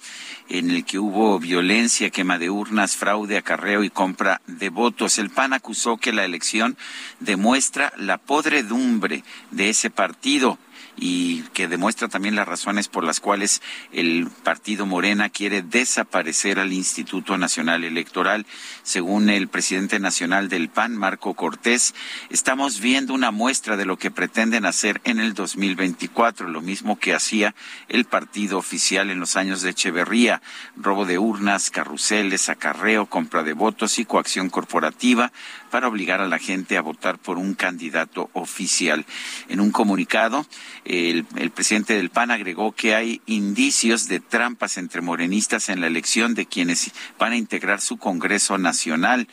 [0.49, 5.17] en el que hubo violencia, quema de urnas, fraude, acarreo y compra de votos.
[5.17, 6.77] El PAN acusó que la elección
[7.19, 10.57] demuestra la podredumbre de ese partido
[10.97, 16.73] y que demuestra también las razones por las cuales el partido Morena quiere desaparecer al
[16.73, 18.45] Instituto Nacional Electoral.
[18.83, 21.95] Según el presidente nacional del PAN, Marco Cortés,
[22.29, 27.13] estamos viendo una muestra de lo que pretenden hacer en el 2024, lo mismo que
[27.13, 27.55] hacía
[27.89, 30.41] el partido oficial en los años de Echeverría,
[30.75, 35.31] robo de urnas, carruseles, acarreo, compra de votos y coacción corporativa
[35.75, 39.05] para obligar a la gente a votar por un candidato oficial.
[39.49, 40.45] En un comunicado,
[40.85, 46.33] el, presidente del PAN agregó que hay indicios de trampas entre morenistas en la elección
[46.33, 49.27] de quienes van a integrar su Congreso Nacional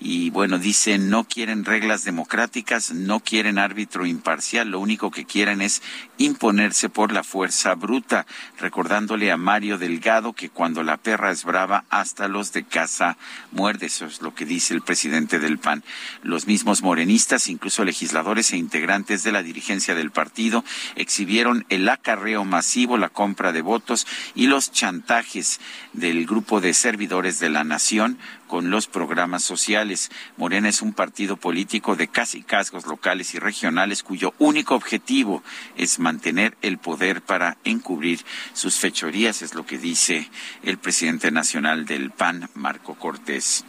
[0.00, 5.60] y bueno, dicen no quieren reglas democráticas, no quieren árbitro imparcial, lo único que quieren
[5.60, 5.82] es
[6.18, 8.26] imponerse por la fuerza bruta,
[8.60, 13.16] recordándole a Mario Delgado que cuando la perra es brava, hasta los de casa
[13.50, 13.86] muerde.
[13.86, 15.77] Eso es lo que dice el presidente del PAN.
[16.22, 20.64] Los mismos morenistas, incluso legisladores e integrantes de la dirigencia del partido,
[20.96, 25.60] exhibieron el acarreo masivo, la compra de votos y los chantajes
[25.92, 28.18] del grupo de servidores de la nación
[28.48, 30.10] con los programas sociales.
[30.36, 35.42] Morena es un partido político de casi cascos locales y regionales cuyo único objetivo
[35.76, 38.24] es mantener el poder para encubrir
[38.54, 40.28] sus fechorías, es lo que dice
[40.62, 43.64] el presidente nacional del PAN, Marco Cortés.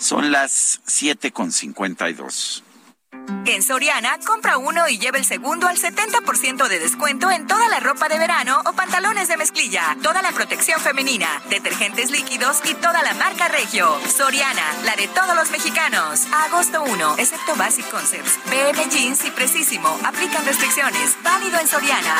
[0.00, 2.64] Son las siete con cincuenta y dos.
[3.44, 7.78] En Soriana, compra uno y lleva el segundo al 70% de descuento en toda la
[7.78, 13.02] ropa de verano o pantalones de mezclilla, toda la protección femenina, detergentes líquidos y toda
[13.02, 14.00] la marca Regio.
[14.08, 16.26] Soriana, la de todos los mexicanos.
[16.46, 19.88] agosto 1, excepto Basic Concepts, BM Jeans y Precisísimo.
[20.04, 21.16] Aplican restricciones.
[21.22, 22.16] Válido en Soriana.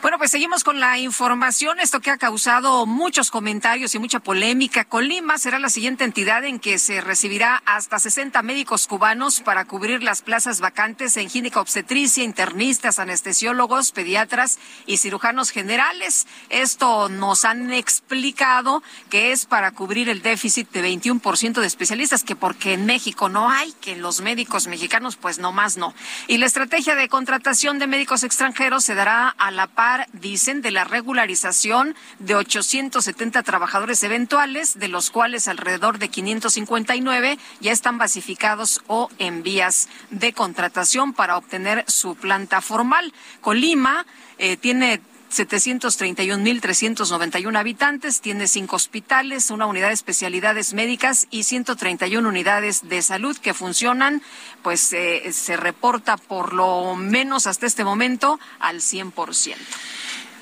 [0.00, 4.84] Bueno, pues seguimos con la información, esto que ha causado muchos comentarios y mucha polémica.
[4.84, 10.04] Colima será la siguiente entidad en que se recibirá hasta 60 médicos cubanos para cubrir
[10.04, 16.28] las plazas vacantes en gínica obstetricia, internistas, anestesiólogos, pediatras y cirujanos generales.
[16.48, 22.36] Esto nos han explicado que es para cubrir el déficit de 21% de especialistas, que
[22.36, 25.92] porque en México no hay, que los médicos mexicanos pues no más no.
[26.28, 30.70] Y la estrategia de contratación de médicos extranjeros se dará a la par, dicen, de
[30.70, 38.82] la regularización de 870 trabajadores eventuales, de los cuales alrededor de 559 ya están basificados
[38.86, 43.12] o en vías de contratación para obtener su planta formal.
[43.40, 44.06] Colima
[44.38, 45.00] eh, tiene
[45.30, 53.36] 731.391 habitantes, tiene cinco hospitales, una unidad de especialidades médicas y 131 unidades de salud
[53.36, 54.22] que funcionan,
[54.62, 59.54] pues eh, se reporta por lo menos hasta este momento al 100%.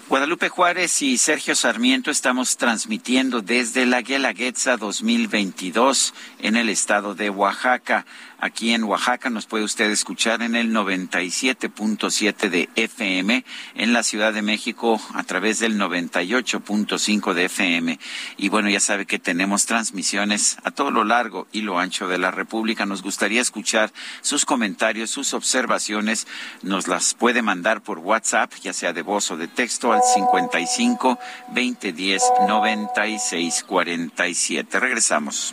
[0.09, 7.29] Guadalupe Juárez y Sergio Sarmiento estamos transmitiendo desde la Guelaguetza 2022 en el estado de
[7.29, 8.07] Oaxaca.
[8.47, 13.45] Aquí en Oaxaca nos puede usted escuchar en el 97.7 de FM,
[13.75, 17.99] en la Ciudad de México a través del 98.5 de FM.
[18.37, 22.19] Y bueno, ya sabe que tenemos transmisiones a todo lo largo y lo ancho de
[22.19, 22.87] la República.
[22.87, 26.29] Nos gustaría escuchar sus comentarios, sus observaciones.
[26.63, 31.19] Nos las puede mandar por WhatsApp, ya sea de voz o de texto, al 55
[31.49, 34.79] 2010 96 47.
[34.79, 35.53] Regresamos.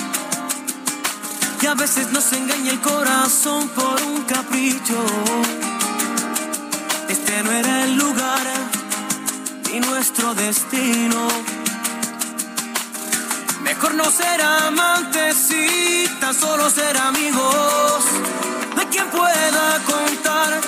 [1.61, 5.05] y a veces nos engaña el corazón por un capricho.
[7.07, 8.47] Este no era el lugar
[9.71, 11.27] ni nuestro destino.
[13.63, 18.05] Mejor no ser amantes y tan solo ser amigos.
[18.75, 20.59] De quien pueda contar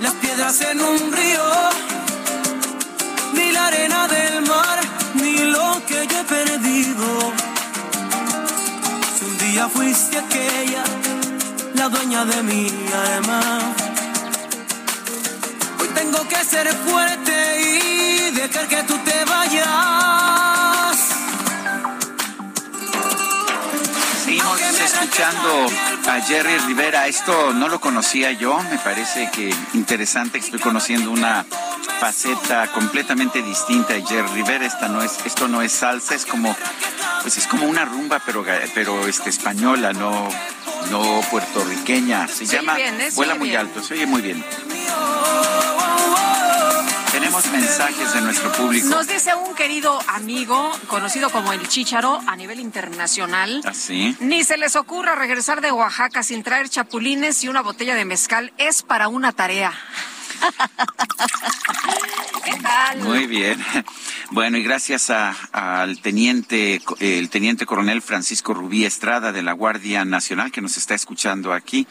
[0.00, 1.44] las piedras en un río,
[10.12, 10.84] fuiste aquella,
[11.74, 12.68] la dueña de mi
[13.16, 13.40] alma.
[15.80, 20.98] Hoy tengo que ser fuerte y dejar que tú te vayas.
[24.24, 25.66] Seguimos escuchando
[26.08, 27.06] a Jerry Rivera.
[27.06, 30.38] Esto no lo conocía yo, me parece que interesante.
[30.38, 31.44] Estoy conociendo una
[32.00, 34.66] faceta completamente distinta de Jerry Rivera.
[34.66, 36.54] Esta no es, esto no es salsa, es como
[37.22, 38.44] pues es como una rumba, pero,
[38.74, 40.28] pero este, española, no,
[40.90, 42.28] no puertorriqueña.
[42.28, 43.10] Se llama ¿eh?
[43.14, 44.44] Vuela muy alto, se oye muy bien.
[47.12, 48.88] Tenemos mensajes de nuestro público.
[48.88, 53.60] Nos dice un querido amigo, conocido como el Chícharo a nivel internacional.
[53.64, 54.16] Así.
[54.18, 58.04] ¿Ah, Ni se les ocurra regresar de Oaxaca sin traer chapulines y una botella de
[58.04, 58.52] mezcal.
[58.58, 59.72] Es para una tarea.
[62.44, 62.98] ¿Qué tal?
[63.00, 63.62] Muy bien.
[64.32, 70.50] Bueno, y gracias al teniente, el teniente coronel Francisco Rubí Estrada de la Guardia Nacional
[70.50, 71.86] que nos está escuchando aquí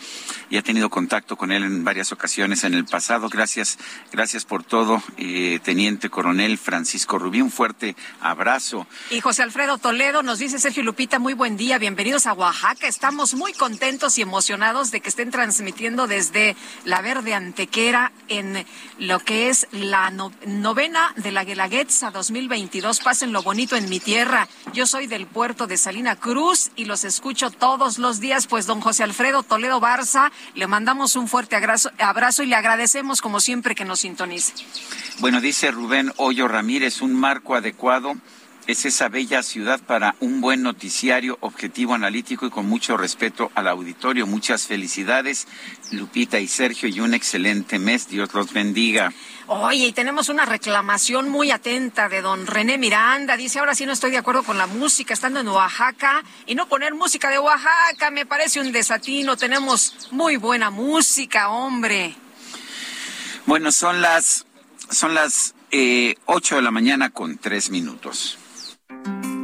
[0.50, 3.30] y ha tenido contacto con él en varias ocasiones en el pasado.
[3.30, 3.78] Gracias,
[4.12, 7.42] gracias por todo, eh, teniente coronel Francisco Rubí.
[7.42, 8.88] Un fuerte abrazo.
[9.12, 12.88] Y José Alfredo Toledo nos dice Sergio Lupita, muy buen día, bienvenidos a Oaxaca.
[12.88, 18.66] Estamos muy contentos y emocionados de que estén transmitiendo desde la Verde Antequera en
[18.98, 23.02] lo que es la novena de la Guelaguetza 2022.
[23.02, 24.48] Pásenlo bonito en mi tierra.
[24.74, 28.48] Yo soy del puerto de Salina Cruz y los escucho todos los días.
[28.48, 33.42] Pues don José Alfredo Toledo Barza, le mandamos un fuerte abrazo, y le agradecemos como
[33.42, 34.54] siempre que nos sintonice.
[35.20, 38.16] Bueno, dice Rubén Hoyo Ramírez, un marco adecuado
[38.72, 43.68] es esa bella ciudad para un buen noticiario objetivo, analítico y con mucho respeto al
[43.68, 44.26] auditorio.
[44.26, 45.48] Muchas felicidades,
[45.92, 48.08] Lupita y Sergio, y un excelente mes.
[48.08, 49.12] Dios los bendiga.
[49.48, 53.36] Oye, y tenemos una reclamación muy atenta de don René Miranda.
[53.36, 56.70] Dice, ahora sí no estoy de acuerdo con la música, estando en Oaxaca, y no
[56.70, 59.36] poner música de Oaxaca me parece un desatino.
[59.36, 62.16] Tenemos muy buena música, hombre.
[63.46, 64.46] Bueno, son las,
[64.90, 68.38] son las eh, 8 de la mañana con tres minutos.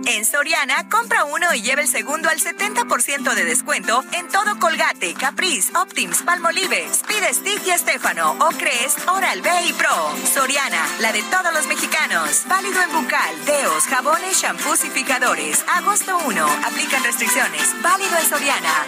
[0.10, 5.14] En Soriana, compra uno y lleve el segundo al 70% de descuento en todo Colgate,
[5.14, 9.90] Caprice, Optims, Palmolive, Speed Stick y Estefano, o Crest, Oral B y Pro.
[10.34, 12.44] Soriana, la de todos los mexicanos.
[12.48, 15.66] Válido en bucal, deos, jabones, shampoos y fijadores.
[15.76, 16.46] Agosto 1.
[16.66, 17.76] Aplican restricciones.
[17.82, 18.86] Válido en Soriana.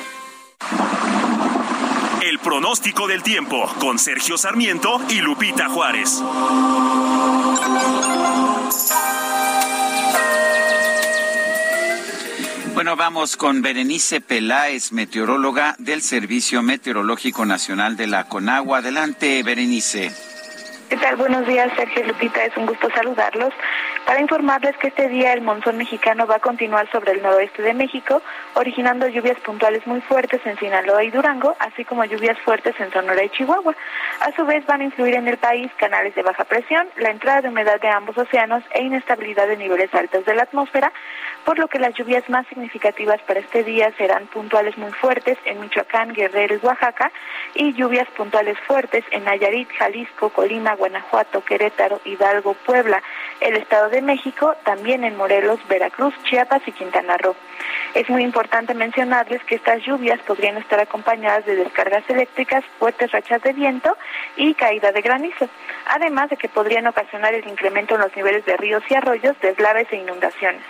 [2.22, 6.22] El pronóstico del tiempo con Sergio Sarmiento y Lupita Juárez.
[12.80, 18.78] Bueno, vamos con Berenice Peláez, meteoróloga del Servicio Meteorológico Nacional de la Conagua.
[18.78, 20.12] Adelante, Berenice.
[20.90, 21.18] ¿Qué tal?
[21.18, 22.46] Buenos días, Sergio Lupita.
[22.46, 23.54] Es un gusto saludarlos
[24.06, 27.76] para informarles que este día el monzón mexicano va a continuar sobre el noroeste de
[27.76, 28.24] México,
[28.56, 33.24] originando lluvias puntuales muy fuertes en Sinaloa y Durango, así como lluvias fuertes en Sonora
[33.24, 33.76] y Chihuahua.
[34.22, 37.42] A su vez van a influir en el país canales de baja presión, la entrada
[37.42, 40.92] de humedad de ambos océanos e inestabilidad de niveles altos de la atmósfera,
[41.46, 45.60] por lo que las lluvias más significativas para este día serán puntuales muy fuertes en
[45.60, 47.12] Michoacán, Guerrero y Oaxaca
[47.56, 53.02] y lluvias puntuales fuertes en Nayarit, Jalisco, Colima, Guanajuato, Querétaro, Hidalgo, Puebla,
[53.40, 57.36] el Estado de México, también en Morelos, Veracruz, Chiapas y Quintana Roo.
[57.94, 63.42] Es muy importante mencionarles que estas lluvias podrían estar acompañadas de descargas eléctricas, fuertes rachas
[63.42, 63.98] de viento
[64.36, 65.50] y caída de granizo,
[65.88, 69.88] además de que podrían ocasionar el incremento en los niveles de ríos y arroyos, deslaves
[69.92, 70.62] e inundaciones.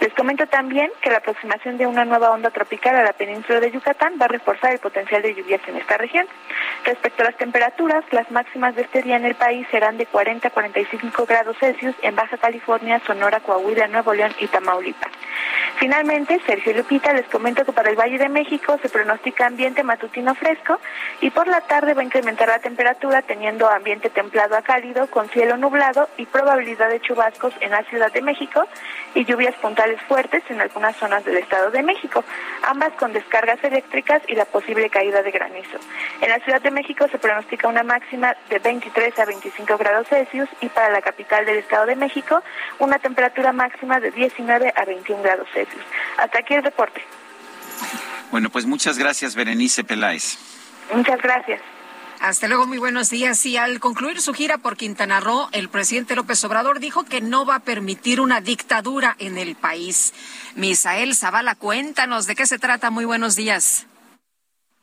[0.00, 3.70] Les comento también que la aproximación de una nueva onda tropical a la península de
[3.70, 6.26] Yucatán va a reforzar el potencial de lluvias en esta región.
[6.84, 10.48] Respecto a las temperaturas, las máximas de este día en el país serán de 40
[10.48, 15.12] a 45 grados Celsius en Baja California, Sonora, Coahuila, Nuevo León y Tamaulipas.
[15.76, 20.34] Finalmente, Sergio Lupita, les comento que para el Valle de México se pronostica ambiente matutino
[20.34, 20.78] fresco
[21.20, 25.28] y por la tarde va a incrementar la temperatura teniendo ambiente templado a cálido con
[25.28, 28.66] cielo nublado y probabilidad de chubascos en la Ciudad de México
[29.14, 29.54] y lluvias
[29.98, 32.24] fuertes en algunas zonas del Estado de México,
[32.62, 35.78] ambas con descargas eléctricas y la posible caída de granizo.
[36.20, 40.48] En la Ciudad de México se pronostica una máxima de 23 a 25 grados Celsius
[40.60, 42.42] y para la capital del Estado de México
[42.78, 45.82] una temperatura máxima de 19 a 21 grados Celsius.
[46.16, 47.02] Hasta aquí el reporte.
[48.30, 50.38] Bueno, pues muchas gracias, Berenice Peláez.
[50.92, 51.60] Muchas gracias.
[52.20, 53.46] Hasta luego, muy buenos días.
[53.46, 57.46] Y al concluir su gira por Quintana Roo, el presidente López Obrador dijo que no
[57.46, 60.12] va a permitir una dictadura en el país.
[60.54, 62.90] Misael Zavala, cuéntanos de qué se trata.
[62.90, 63.86] Muy buenos días.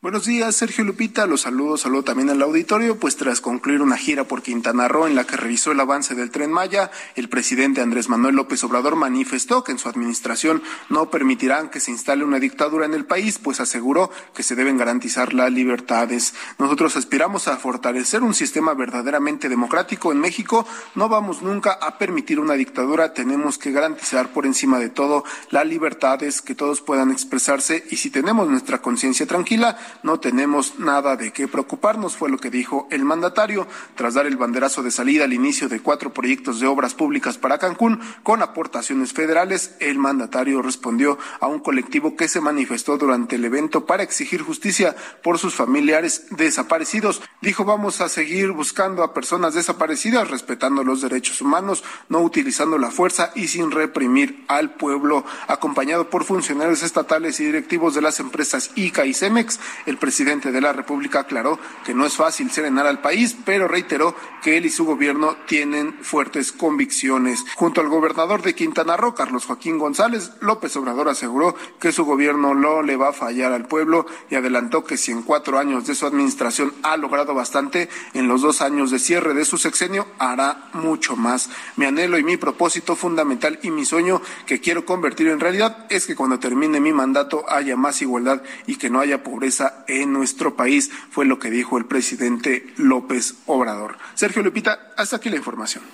[0.00, 1.26] Buenos días, Sergio Lupita.
[1.26, 5.16] Los saludo, saludo también al auditorio, pues tras concluir una gira por Quintana Roo en
[5.16, 9.64] la que revisó el avance del tren Maya, el presidente Andrés Manuel López Obrador manifestó
[9.64, 13.58] que en su administración no permitirán que se instale una dictadura en el país, pues
[13.58, 16.32] aseguró que se deben garantizar las libertades.
[16.60, 20.64] Nosotros aspiramos a fortalecer un sistema verdaderamente democrático en México.
[20.94, 23.14] No vamos nunca a permitir una dictadura.
[23.14, 28.10] Tenemos que garantizar por encima de todo las libertades, que todos puedan expresarse y si
[28.10, 33.04] tenemos nuestra conciencia tranquila, no tenemos nada de qué preocuparnos, fue lo que dijo el
[33.04, 37.38] mandatario tras dar el banderazo de salida al inicio de cuatro proyectos de obras públicas
[37.38, 39.76] para Cancún con aportaciones federales.
[39.80, 44.96] El mandatario respondió a un colectivo que se manifestó durante el evento para exigir justicia
[45.22, 47.22] por sus familiares desaparecidos.
[47.40, 52.90] Dijo, vamos a seguir buscando a personas desaparecidas, respetando los derechos humanos, no utilizando la
[52.90, 55.24] fuerza y sin reprimir al pueblo.
[55.46, 60.60] Acompañado por funcionarios estatales y directivos de las empresas ICA y CEMEX, el presidente de
[60.60, 64.70] la República aclaró que no es fácil serenar al país, pero reiteró que él y
[64.70, 67.44] su gobierno tienen fuertes convicciones.
[67.56, 72.54] Junto al gobernador de Quintana Roo, Carlos Joaquín González, López Obrador aseguró que su gobierno
[72.54, 75.94] no le va a fallar al pueblo y adelantó que si en cuatro años de
[75.94, 80.68] su administración ha logrado bastante, en los dos años de cierre de su sexenio hará
[80.72, 81.50] mucho más.
[81.76, 86.06] Mi anhelo y mi propósito fundamental y mi sueño que quiero convertir en realidad es
[86.06, 90.12] que cuando termine mi mandato haya más igualdad y que no haya pobreza pobreza en
[90.12, 93.98] nuestro país, fue lo que dijo el presidente López Obrador.
[94.14, 95.84] Sergio Lupita, hasta aquí la información.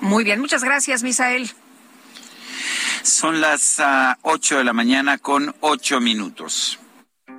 [0.00, 1.50] Muy bien, muchas gracias, Misael.
[3.02, 6.78] Son las uh, 8 de la mañana con 8 minutos.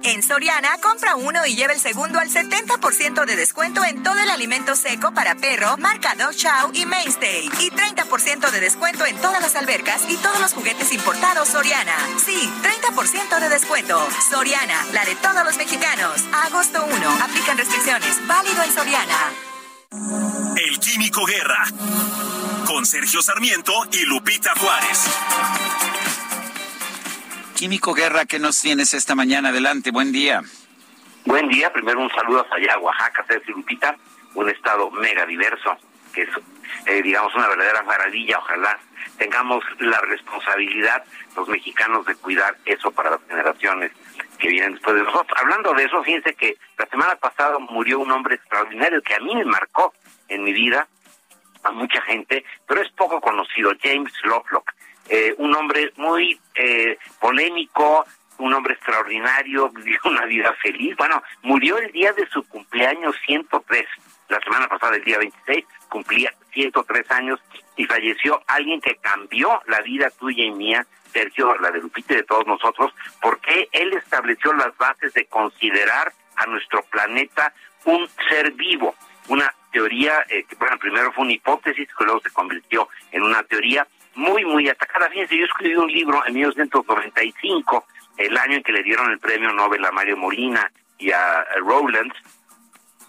[0.06, 4.30] En Soriana, compra uno y lleva el segundo al 70% de descuento en todo el
[4.30, 7.46] alimento seco para perro, marca Dog Chow y Mainstay.
[7.62, 11.96] Y 30% de descuento en todas las albercas y todos los juguetes importados Soriana.
[12.18, 12.52] Sí,
[12.92, 14.06] 30% de descuento.
[14.30, 16.22] Soriana, la de todos los mexicanos.
[16.48, 17.10] agosto 1.
[17.24, 18.28] Aplican restricciones.
[18.28, 19.32] Válido en Soriana.
[20.58, 21.64] El Químico Guerra.
[22.66, 25.00] Con Sergio Sarmiento y Lupita Juárez.
[27.56, 29.50] Químico Guerra, ¿qué nos tienes esta mañana?
[29.50, 30.42] Adelante, buen día.
[31.26, 33.96] Buen día, primero un saludo allá a Oaxaca, Lupita,
[34.34, 35.78] un estado mega diverso,
[36.14, 36.30] que es,
[36.88, 38.40] eh, digamos, una verdadera maravilla.
[38.40, 38.78] Ojalá
[39.18, 41.04] tengamos la responsabilidad,
[41.36, 43.92] los mexicanos, de cuidar eso para las generaciones
[44.40, 45.38] que vienen después de nosotros.
[45.40, 49.36] Hablando de eso, fíjense que la semana pasada murió un hombre extraordinario que a mí
[49.36, 49.94] me marcó
[50.28, 50.88] en mi vida,
[51.64, 54.74] a mucha gente, pero es poco conocido, James Lovelock.
[55.10, 58.06] Eh, un hombre muy eh, polémico,
[58.38, 60.96] un hombre extraordinario, vivió una vida feliz.
[60.98, 63.86] Bueno, murió el día de su cumpleaños 103.
[64.30, 67.40] La semana pasada, el día 26, cumplía 103 años
[67.76, 72.18] y falleció alguien que cambió la vida tuya y mía, Sergio, la de Lupita y
[72.18, 77.54] de todos nosotros, porque él estableció las bases de considerar a nuestro planeta
[77.86, 78.96] un ser vivo.
[79.28, 83.44] Una teoría eh, que, bueno, primero fue una hipótesis, que luego se convirtió en una
[83.44, 85.10] teoría muy, muy atacada.
[85.10, 87.86] Fíjense, yo escribí un libro en 1995,
[88.18, 92.16] el año en que le dieron el premio Nobel a Mario Molina y a, Rowlands,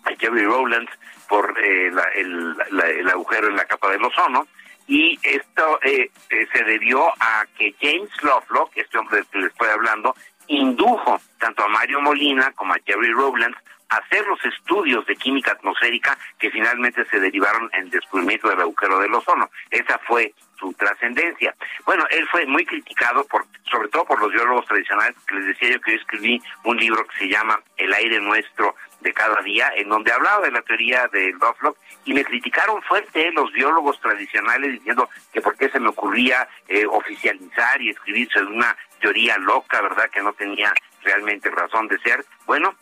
[0.05, 0.91] a Jerry Rowlands,
[1.29, 4.47] por eh, el, el, agujero en la capa del ozono.
[4.87, 9.51] Y esto eh, eh, se debió a que James Lovelock, este hombre del que les
[9.51, 10.15] estoy hablando,
[10.49, 13.57] indujo tanto a Mario Molina como a Jerry Rowlands
[13.89, 18.61] a hacer los estudios de química atmosférica que finalmente se derivaron en el descubrimiento del
[18.61, 19.51] agujero del ozono.
[19.71, 20.35] Esa fue
[20.65, 21.55] su trascendencia.
[21.85, 25.71] Bueno, él fue muy criticado por, sobre todo por los biólogos tradicionales, que les decía
[25.73, 29.71] yo que yo escribí un libro que se llama El aire nuestro de cada día,
[29.77, 34.73] en donde hablaba de la teoría de Lovelock y me criticaron fuerte los biólogos tradicionales
[34.73, 39.83] diciendo que por qué se me ocurría eh, oficializar y escribir sobre una teoría loca,
[39.83, 40.09] ¿verdad?
[40.11, 42.25] Que no tenía realmente razón de ser.
[42.47, 42.75] Bueno,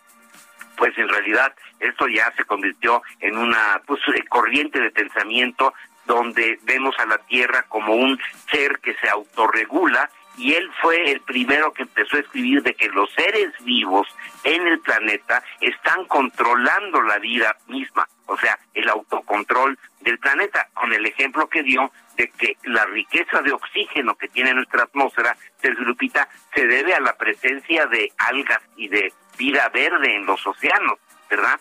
[0.77, 5.75] pues en realidad esto ya se convirtió en una pues, corriente de pensamiento
[6.07, 8.19] donde vemos a la Tierra como un
[8.51, 12.89] ser que se autorregula y él fue el primero que empezó a escribir de que
[12.89, 14.09] los seres vivos
[14.45, 20.93] en el planeta están controlando la vida misma, o sea, el autocontrol del planeta, con
[20.93, 26.29] el ejemplo que dio de que la riqueza de oxígeno que tiene nuestra atmósfera, Lupita,
[26.55, 30.99] se debe a la presencia de algas y de vida verde en los océanos,
[31.31, 31.61] ¿verdad?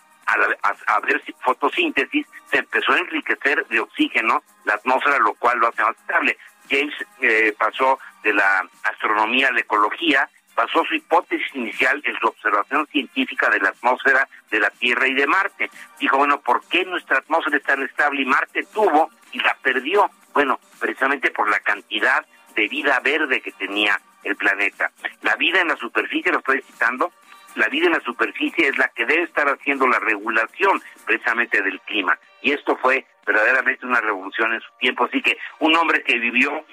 [0.87, 5.67] A, ver si fotosíntesis se empezó a enriquecer de oxígeno la atmósfera, lo cual lo
[5.67, 6.37] hace más estable.
[6.69, 12.27] James eh, pasó de la astronomía a la ecología, basó su hipótesis inicial en su
[12.27, 15.69] observación científica de la atmósfera de la Tierra y de Marte.
[15.99, 20.09] Dijo, bueno, ¿por qué nuestra atmósfera es tan estable y Marte tuvo y la perdió?
[20.33, 22.25] Bueno, precisamente por la cantidad
[22.55, 24.91] de vida verde que tenía el planeta.
[25.21, 27.11] La vida en la superficie, lo estoy citando,
[27.55, 31.79] la vida en la superficie es la que debe estar haciendo la regulación precisamente del
[31.81, 32.17] clima.
[32.41, 35.05] Y esto fue verdaderamente una revolución en su tiempo.
[35.05, 36.65] Así que un hombre que vivió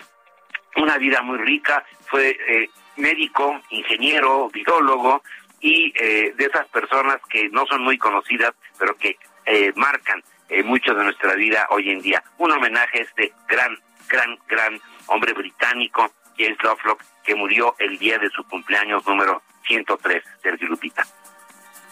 [0.77, 5.23] una vida muy rica, fue eh, médico, ingeniero, biólogo
[5.61, 10.23] y eh, de esas personas que no son muy conocidas, pero que eh, marcan
[10.65, 12.23] mucho de nuestra vida hoy en día.
[12.39, 13.77] Un homenaje a este gran,
[14.09, 20.25] gran, gran hombre británico, James Lovelock, que murió el día de su cumpleaños número 103,
[20.43, 21.07] Sergio Lupita.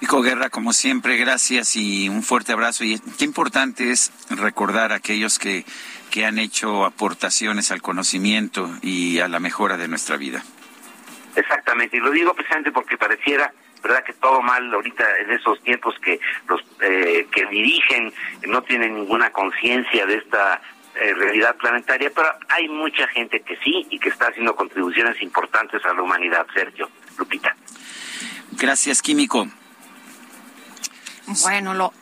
[0.00, 2.84] Pico Guerra, como siempre, gracias y un fuerte abrazo.
[2.84, 5.64] Y qué importante es recordar a aquellos que,
[6.10, 10.42] que han hecho aportaciones al conocimiento y a la mejora de nuestra vida.
[11.34, 13.52] Exactamente, y lo digo precisamente porque pareciera
[13.82, 16.18] verdad que todo mal ahorita en esos tiempos que
[16.48, 18.12] los eh, que dirigen
[18.48, 20.60] no tienen ninguna conciencia de esta
[20.94, 25.84] eh, realidad planetaria, pero hay mucha gente que sí y que está haciendo contribuciones importantes
[25.84, 26.88] a la humanidad, Sergio,
[27.18, 27.56] Lupita.
[28.52, 29.48] Gracias, Químico.
[31.42, 31.92] Bueno, lo,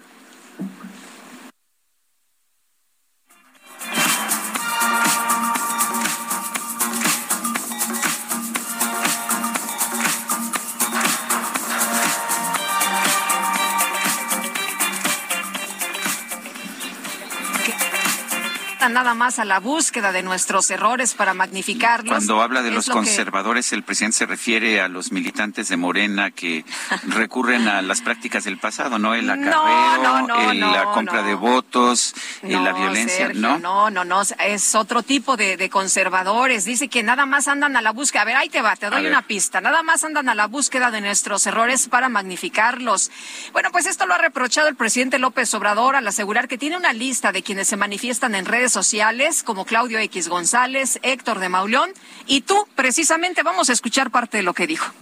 [18.88, 22.10] nada más a la búsqueda de nuestros errores para magnificarlos.
[22.12, 25.76] Cuando habla de los lo que- conservadores, el presidente se refiere a los militantes de
[25.76, 26.64] Morena que
[27.08, 29.14] recurren a las prácticas del pasado, ¿no?
[29.14, 33.58] El acarreo, no, no, el- la compra de votos, eh, la violencia, Sergio, ¿no?
[33.58, 36.64] No, no, no, es otro tipo de, de conservadores.
[36.64, 38.22] Dice que nada más andan a la búsqueda.
[38.22, 39.10] A ver, ahí te va, te A doy ver.
[39.12, 39.60] una pista.
[39.60, 43.10] Nada más andan a la búsqueda de nuestros errores para magnificarlos.
[43.52, 46.92] Bueno, pues esto lo ha reprochado el presidente López Obrador al asegurar que tiene una
[46.92, 51.90] lista de quienes se manifiestan en redes sociales, como Claudio X González, Héctor de Mauleón,
[52.26, 54.92] y tú, precisamente, vamos a escuchar parte de lo que dijo.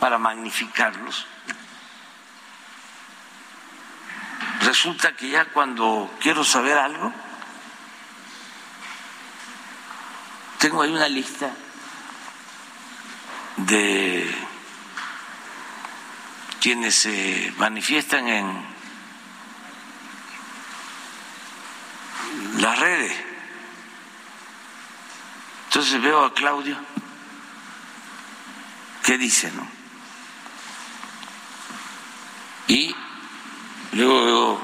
[0.00, 1.26] para magnificarlos.
[4.60, 7.12] Resulta que ya cuando quiero saber algo,
[10.58, 11.50] tengo ahí una lista
[13.56, 14.28] de
[16.60, 18.73] quienes se manifiestan en
[22.58, 23.12] las redes.
[25.66, 26.76] Entonces veo a Claudio,
[29.02, 29.66] ¿qué dice, no?
[32.68, 32.94] Y
[33.92, 34.60] luego veo,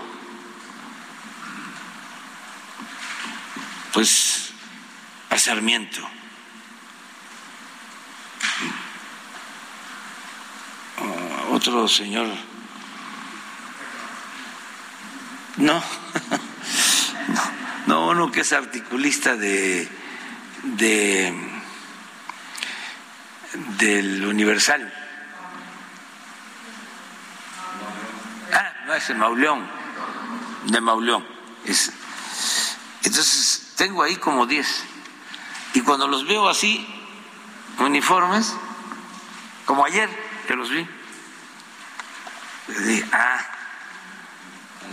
[3.92, 4.52] pues,
[5.30, 6.08] a Sarmiento.
[10.98, 12.28] A Otro señor.
[15.56, 15.82] No,
[17.98, 19.88] uno que es articulista de,
[20.62, 21.50] de
[23.78, 24.92] del Universal.
[28.52, 29.66] Ah, no es de Mauleón,
[30.66, 31.26] de Mauleón.
[31.64, 31.92] Es,
[33.02, 34.84] entonces, tengo ahí como 10.
[35.74, 36.86] Y cuando los veo así,
[37.78, 38.54] uniformes,
[39.64, 40.08] como ayer
[40.46, 40.86] que los vi,
[42.68, 43.38] digo, ah,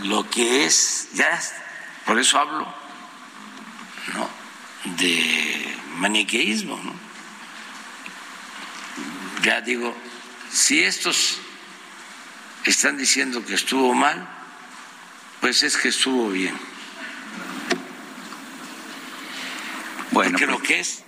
[0.04, 1.40] lo que es, ya,
[2.06, 2.77] por eso hablo,
[4.14, 4.30] ¿no?
[4.98, 6.94] De maniqueísmo, ¿no?
[9.44, 9.96] Ya digo,
[10.52, 11.40] si estos
[12.66, 14.28] están diciendo que estuvo mal,
[15.42, 16.56] pues es que estuvo bien.
[20.12, 21.04] Bueno, Porque pues, que es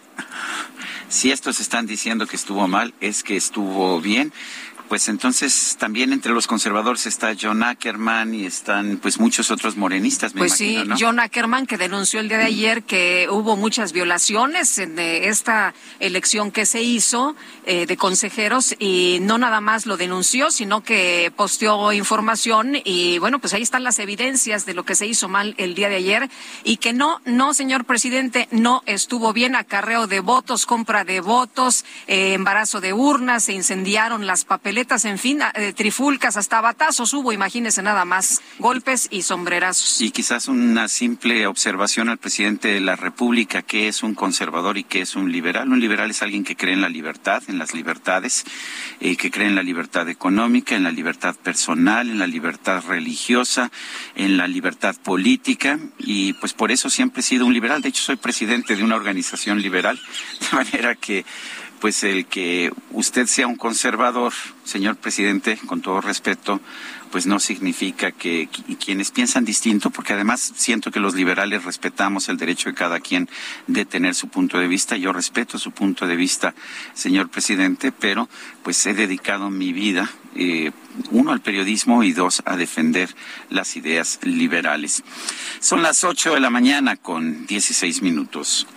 [1.09, 4.33] si estos están diciendo que estuvo mal, es que estuvo bien.
[4.89, 10.33] Pues entonces también entre los conservadores está John Ackerman y están pues muchos otros morenistas,
[10.33, 10.95] me Pues imagino, sí, ¿no?
[10.99, 15.75] John Ackerman, que denunció el día de ayer que hubo muchas violaciones en eh, esta
[15.99, 17.35] elección que se hizo
[17.67, 23.37] eh, de consejeros y no nada más lo denunció, sino que posteó información y bueno,
[23.37, 26.31] pues ahí están las evidencias de lo que se hizo mal el día de ayer
[26.63, 31.85] y que no, no, señor presidente, no estuvo bien acarreo de votos, compra de votos,
[32.07, 37.33] eh, embarazo de urnas, se incendiaron las papeletas, en fin, eh, trifulcas, hasta batazos hubo,
[37.33, 39.99] imagínese nada más, golpes y sombrerazos.
[40.01, 44.83] Y quizás una simple observación al presidente de la República, que es un conservador y
[44.83, 45.69] que es un liberal.
[45.69, 48.45] Un liberal es alguien que cree en la libertad, en las libertades,
[49.01, 53.71] eh, que cree en la libertad económica, en la libertad personal, en la libertad religiosa,
[54.15, 55.79] en la libertad política.
[55.97, 57.81] Y pues por eso siempre he sido un liberal.
[57.81, 59.99] De hecho, soy presidente de una organización liberal.
[60.39, 61.25] De manera que
[61.79, 64.33] pues el que usted sea un conservador,
[64.65, 66.59] señor presidente, con todo respeto,
[67.11, 72.29] pues no significa que qui- quienes piensan distinto, porque además siento que los liberales respetamos
[72.29, 73.27] el derecho de cada quien
[73.67, 74.95] de tener su punto de vista.
[74.97, 76.53] Yo respeto su punto de vista,
[76.93, 78.29] señor presidente, pero
[78.61, 80.71] pues he dedicado mi vida, eh,
[81.11, 83.15] uno al periodismo y dos a defender
[83.49, 85.03] las ideas liberales.
[85.61, 88.67] Son las ocho de la mañana con 16 minutos.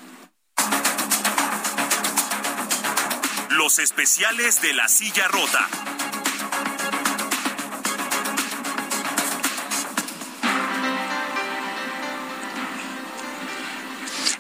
[3.73, 5.67] Los especiales de la silla rota.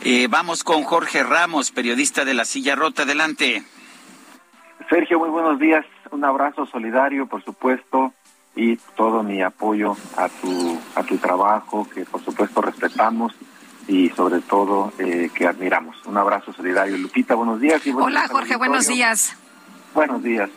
[0.04, 3.04] Eh, vamos con Jorge Ramos, periodista de La Silla Rota.
[3.04, 3.62] Adelante.
[4.90, 5.86] Sergio, muy buenos días.
[6.10, 8.12] Un abrazo solidario, por supuesto,
[8.54, 13.32] y todo mi apoyo a tu a tu trabajo, que por supuesto respetamos
[13.88, 15.96] y sobre todo eh, que admiramos.
[16.06, 17.34] Un abrazo solidario, Lupita.
[17.34, 17.86] Buenos días.
[17.86, 19.36] Y buenos Hola días Jorge, buenos días.
[19.94, 20.50] Buenos días.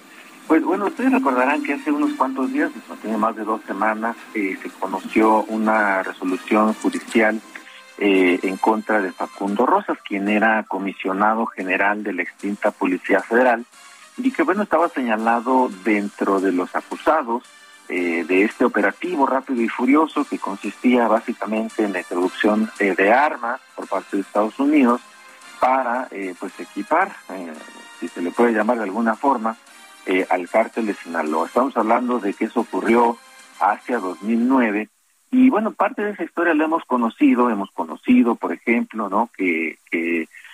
[0.47, 4.15] Pues bueno, ustedes recordarán que hace unos cuantos días, no tiene más de dos semanas,
[4.35, 7.41] eh, se conoció una resolución judicial
[7.97, 13.65] eh, en contra de Facundo Rosas, quien era comisionado general de la extinta Policía Federal,
[14.18, 17.43] y que bueno, estaba señalado dentro de los acusados
[17.89, 23.11] eh, de este operativo rápido y furioso que consistía básicamente en la introducción eh, de
[23.11, 25.01] armas por parte de Estados Unidos
[25.59, 27.53] para eh, pues equipar, eh,
[27.99, 29.57] si se le puede llamar de alguna forma,
[30.05, 31.47] eh, al cártel de Sinaloa.
[31.47, 33.17] Estamos hablando de que eso ocurrió
[33.59, 34.89] hacia 2009
[35.31, 39.29] Y bueno, parte de esa historia la hemos conocido, hemos conocido, por ejemplo, ¿no?
[39.35, 39.77] Que,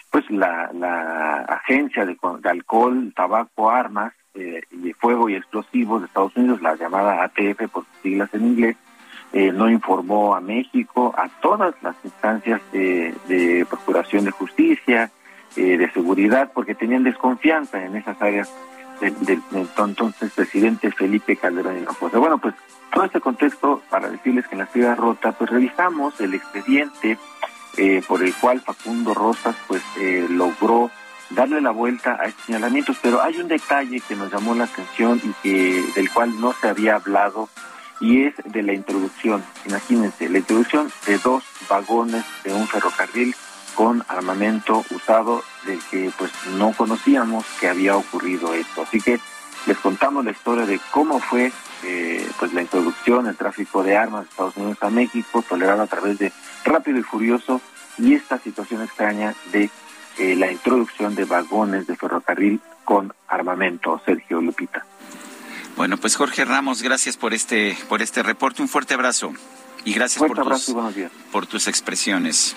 [0.10, 6.08] pues la, la agencia de, de alcohol, tabaco, armas eh, y fuego y explosivos de
[6.08, 8.78] Estados Unidos, la llamada ATF por sus siglas en inglés,
[9.34, 15.12] eh, no informó a México, a todas las instancias de, de procuración de justicia,
[15.56, 18.54] eh, de seguridad, porque tenían desconfianza en esas áreas
[19.00, 22.20] del, del, del entonces presidente Felipe Calderón Hinojosa.
[22.20, 22.56] Bueno, pues
[22.94, 27.18] todo este contexto para decirles que en la ciudad rota, pues revisamos el expediente
[27.78, 30.92] eh, por el cual Facundo Rosas pues eh, logró
[31.36, 35.22] darle la vuelta a estos señalamientos, pero hay un detalle que nos llamó la atención
[35.24, 37.50] y que del cual no se había hablado
[38.00, 39.44] y es de la introducción.
[39.66, 43.36] Imagínense, la introducción de dos vagones de un ferrocarril
[43.76, 48.82] con armamento usado del que pues no conocíamos que había ocurrido esto.
[48.82, 49.20] Así que
[49.68, 51.52] les contamos la historia de cómo fue
[51.84, 55.88] eh, pues la introducción, el tráfico de armas de Estados Unidos a México, tolerado a
[55.88, 56.32] través de
[56.66, 57.62] Rápido y Furioso,
[57.98, 59.70] y esta situación extraña de
[60.18, 64.86] eh, la introducción de vagones de ferrocarril con armamento, Sergio Lupita.
[65.78, 69.34] Bueno, pues Jorge Ramos, gracias por este, por este reporte, un fuerte abrazo
[69.86, 71.12] y gracias fuerte por, abrazo tus, y buenos días.
[71.32, 72.56] por tus expresiones.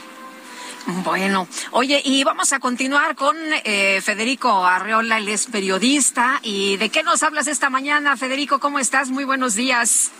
[0.86, 6.40] Bueno, oye, y vamos a continuar con eh, Federico Arreola, él es periodista.
[6.42, 8.58] ¿Y de qué nos hablas esta mañana, Federico?
[8.58, 9.10] ¿Cómo estás?
[9.10, 10.10] Muy buenos días.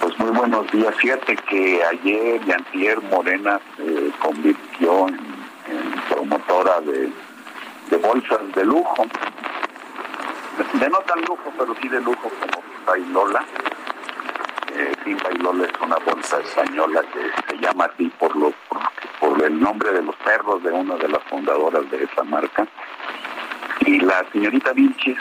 [0.00, 0.94] Pues muy buenos días.
[0.96, 5.33] Fíjate que ayer y antier Morena se convirtió en, en
[6.08, 7.12] promotora de,
[7.90, 9.06] de bolsas de lujo.
[10.74, 13.44] De no tan lujo, pero sí de lujo como Bailola.
[14.72, 18.52] Eh, sí, Bailola es una bolsa española que se llama así por, lo,
[19.20, 22.66] por, el nombre de los perros de una de las fundadoras de esa marca.
[23.86, 25.18] Y la señorita Vilches,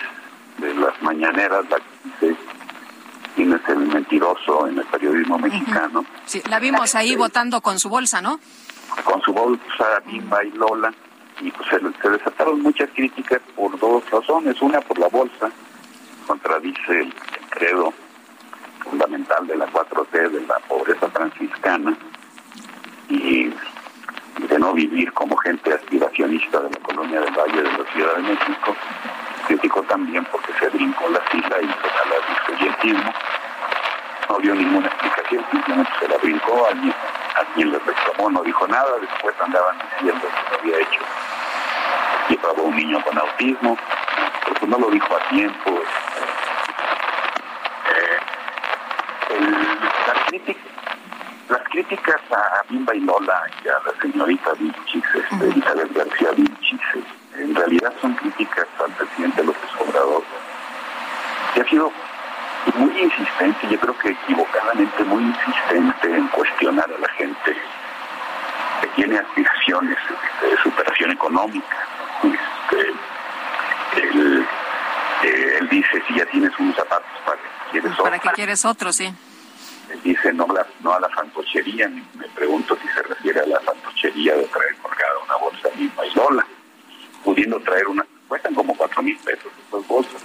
[0.57, 1.77] de las mañaneras, la
[2.19, 2.35] que
[3.35, 7.89] quién es el mentiroso en el periodismo mexicano, Sí, la vimos ahí votando con su
[7.89, 8.39] bolsa, ¿no?
[9.03, 10.93] Con su bolsa Bimba y Lola,
[11.41, 14.61] y pues se, se desataron muchas críticas por dos razones.
[14.61, 15.51] Una, por la bolsa,
[16.27, 17.13] contradice el,
[17.49, 17.93] credo
[18.83, 21.95] fundamental de la 4T, de la pobreza franciscana,
[23.09, 23.53] y
[24.47, 28.21] de no vivir como gente aspiracionista de la colonia del Valle de la Ciudad de
[28.23, 28.75] México.
[29.47, 32.23] Criticó también porque se brincó la fila y se la.
[34.29, 36.93] No dio ninguna explicación, simplemente se la brincó, alguien,
[37.35, 41.01] alguien le reclamó, no dijo nada, después andaban diciendo que lo había hecho.
[42.29, 43.77] Llevaba un niño con autismo,
[44.45, 45.71] pero pues no lo dijo a tiempo.
[47.89, 48.17] Eh,
[49.35, 50.63] el- las, críticas,
[51.49, 56.81] las críticas a Bimba y Lola y a la señorita Vilchis, este, Elizabeth García Vilchis,
[57.37, 60.23] en realidad son críticas al presidente López Obrador,
[61.53, 61.91] que ha sido
[62.75, 67.55] muy insistente, yo creo que equivocadamente muy insistente en cuestionar a la gente
[68.81, 71.87] que tiene aspiraciones este, de superación económica.
[72.23, 72.89] Este,
[74.01, 74.45] él,
[75.23, 78.21] eh, él dice, si ya tienes unos zapatos, ¿para qué quieres ¿Para otros?
[78.21, 79.13] qué quieres otro, sí?
[79.89, 83.45] Él dice, no, la- no a la fantochería, me, me pregunto si se refiere a
[83.45, 86.45] la fantochería de traer colgada una bolsa misma y sola,
[87.23, 90.21] pudiendo traer una, cuestan como cuatro mil pesos estas bolsas,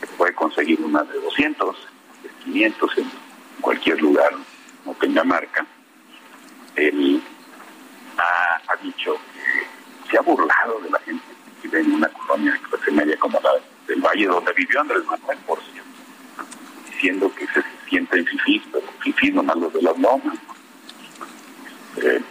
[0.00, 1.76] se puede conseguir una de 200,
[2.22, 3.10] de 500 en
[3.60, 4.30] cualquier lugar,
[4.84, 5.64] no tenga marca.
[6.76, 7.22] Él
[8.18, 11.24] ha, ha dicho que se ha burlado de la gente
[11.62, 13.50] que vive en una colonia de clase media como la
[13.86, 15.74] del Valle, donde vivió Andrés Manuel, por cierto
[16.90, 20.38] diciendo que se sienten fifís, pero fifís nomás los de las lomas.
[21.96, 22.22] Eh,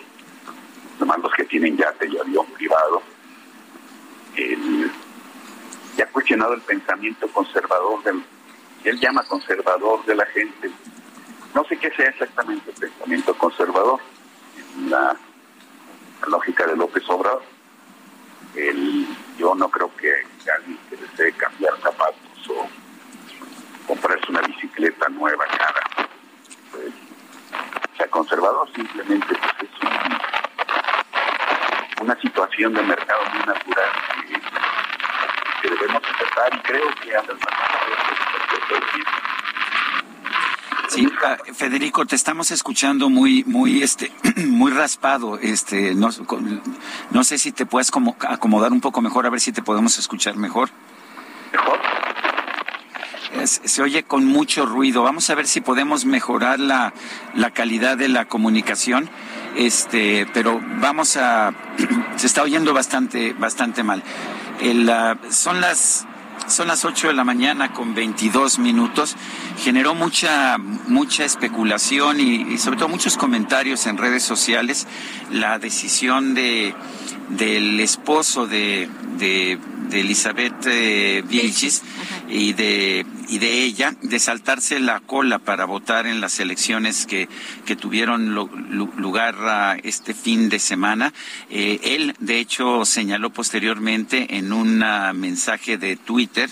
[0.99, 3.01] nomás los que tienen yate y avión privado.
[4.35, 4.91] Él,
[5.97, 8.23] y ha cuestionado el pensamiento conservador del,
[8.81, 10.71] que él llama conservador de la gente.
[11.93, 13.99] No sé qué sea exactamente el pensamiento conservador,
[14.77, 15.15] en la,
[16.21, 17.43] la lógica de López Obrador.
[18.55, 19.07] Él,
[19.37, 20.11] yo no creo que
[20.55, 22.17] alguien que desee cambiar zapatos
[22.49, 22.67] o
[23.87, 25.81] comprarse una bicicleta nueva cara.
[26.71, 26.87] Pues,
[27.93, 29.69] o sea, conservador simplemente pues, es
[31.99, 33.91] un- una situación de mercado muy natural
[34.27, 34.33] que,
[35.61, 37.63] que debemos aceptar y creo que Andrés Manuel
[40.89, 42.13] Sí, ah, Federico, te
[42.43, 44.11] estamos escuchando muy, muy, este,
[44.47, 45.39] muy raspado.
[45.39, 46.09] Este, no,
[47.11, 49.97] no sé si te puedes como acomodar un poco mejor, a ver si te podemos
[49.97, 50.69] escuchar mejor.
[53.39, 55.03] Es- se oye con mucho ruido.
[55.03, 56.93] Vamos a ver si podemos mejorar la,
[57.33, 59.09] la calidad de la comunicación.
[59.55, 61.53] Este, pero vamos a,
[62.17, 64.03] se está oyendo bastante, bastante mal.
[64.59, 66.05] El, ah, son las
[66.47, 69.15] Son las 8 de la mañana con 22 minutos.
[69.57, 74.87] Generó mucha, mucha especulación y, sobre todo muchos comentarios en redes sociales.
[75.31, 76.73] La decisión de,
[77.29, 79.59] del esposo de, de,
[79.91, 81.83] Elizabeth eh, Vilchis
[82.33, 87.29] y de, y de ella de saltarse la cola para votar en las elecciones que,
[87.65, 91.13] que tuvieron lugar ah, este fin de semana.
[91.51, 94.79] Eh, él, de hecho, señaló posteriormente en un
[95.13, 96.49] mensaje de Twitter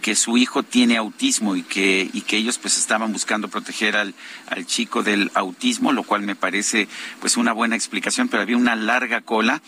[0.00, 4.14] que su hijo tiene autismo y que, y que ellos pues estaban buscando proteger al,
[4.48, 6.86] al chico del autismo, lo cual me parece
[7.20, 9.62] pues una buena explicación, pero había una larga cola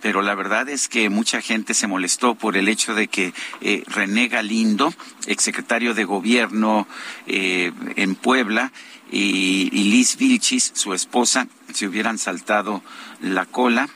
[0.00, 3.82] pero la verdad es que mucha gente se molestó por el hecho de que eh,
[3.86, 4.92] René Galindo,
[5.26, 6.86] exsecretario de Gobierno
[7.26, 8.72] eh, en Puebla,
[9.12, 12.82] y, y Liz Vilchis, su esposa, se hubieran saltado
[13.20, 13.88] la cola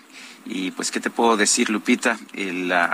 [0.47, 2.19] y pues, ¿qué te puedo decir, Lupita?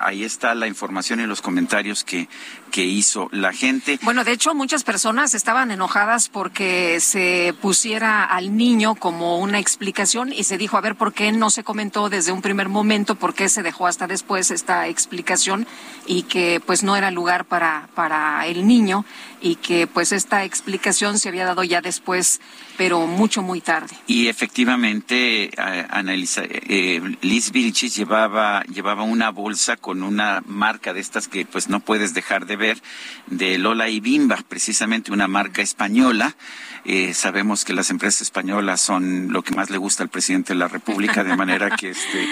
[0.02, 2.28] ahí está la información y los comentarios que,
[2.70, 3.98] que hizo la gente.
[4.02, 10.32] Bueno, de hecho, muchas personas estaban enojadas porque se pusiera al niño como una explicación
[10.32, 13.16] y se dijo, a ver, ¿por qué no se comentó desde un primer momento?
[13.16, 15.66] ¿Por qué se dejó hasta después esta explicación?
[16.06, 19.04] Y que pues no era lugar para, para el niño
[19.40, 22.40] y que pues esta explicación se había dado ya después,
[22.76, 23.96] pero mucho, muy tarde.
[24.06, 31.28] Y efectivamente, Annalisa, eh, Liz Vilchis llevaba, llevaba una bolsa con una marca de estas
[31.28, 32.82] que pues no puedes dejar de ver,
[33.26, 36.36] de Lola y Bimba, precisamente una marca española.
[36.84, 40.58] Eh, sabemos que las empresas españolas son lo que más le gusta al presidente de
[40.58, 42.28] la República, de manera que este,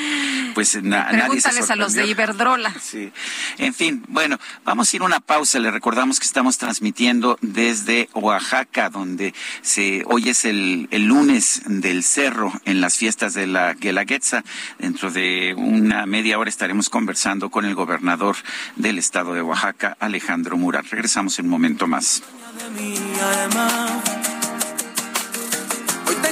[0.55, 2.75] pues nadie se a los de Iberdrola.
[2.81, 3.12] Sí.
[3.59, 5.59] En fin, bueno, vamos a ir a una pausa.
[5.59, 12.03] Le recordamos que estamos transmitiendo desde Oaxaca, donde se hoy es el, el lunes del
[12.03, 14.45] cerro en las fiestas de la Guelaguetza.
[14.79, 18.37] Dentro de una media hora estaremos conversando con el gobernador
[18.77, 20.87] del estado de Oaxaca, Alejandro Murat.
[20.91, 22.23] Regresamos en un momento más.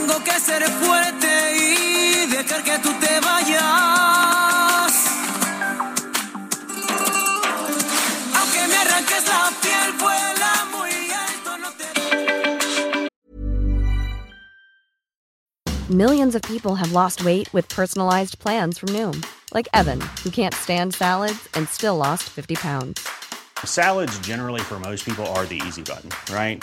[0.06, 4.92] Tengo que ser fuerte y dejar que tú te vayas.
[8.34, 11.86] Aunque me arranques la piel, vuela muy alto, no te...
[15.88, 20.54] Millions of people have lost weight with personalized plans from Noom, like Evan, who can't
[20.54, 23.08] stand salads and still lost 50 pounds.
[23.64, 26.62] Salads, generally, for most people, are the easy button, right?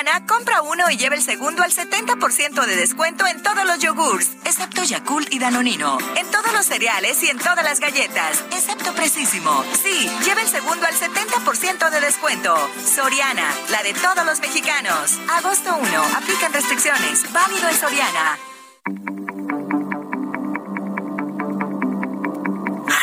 [0.00, 4.30] Soriana, compra uno y lleva el segundo al 70% de descuento en todos los yogurts,
[4.46, 5.98] excepto Yakult y Danonino.
[6.16, 9.62] En todos los cereales y en todas las galletas, excepto Precisimo.
[9.82, 12.56] Sí, lleva el segundo al 70% de descuento.
[12.82, 15.18] Soriana, la de todos los mexicanos.
[15.36, 17.30] Agosto 1, aplican restricciones.
[17.32, 18.38] Válido en Soriana.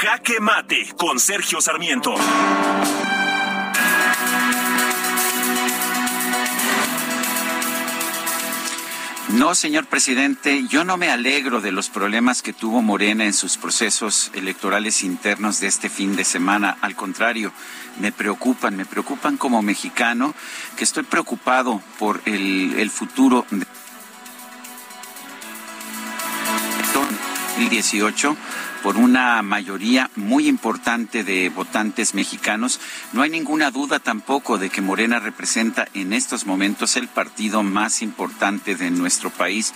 [0.02, 2.15] Jaque Mate con Sergio Sarmiento.
[9.38, 13.55] No, señor presidente, yo no me alegro de los problemas que tuvo Morena en sus
[13.57, 16.76] procesos electorales internos de este fin de semana.
[16.81, 17.53] Al contrario,
[17.99, 20.34] me preocupan, me preocupan como mexicano,
[20.76, 23.68] que estoy preocupado por el, futuro de
[27.57, 28.38] 2018
[28.84, 32.79] por una mayoría muy importante de votantes mexicanos.
[33.13, 38.03] No hay ninguna duda tampoco de que Morena representa en estos momentos el partido más
[38.03, 39.73] importante de nuestro país.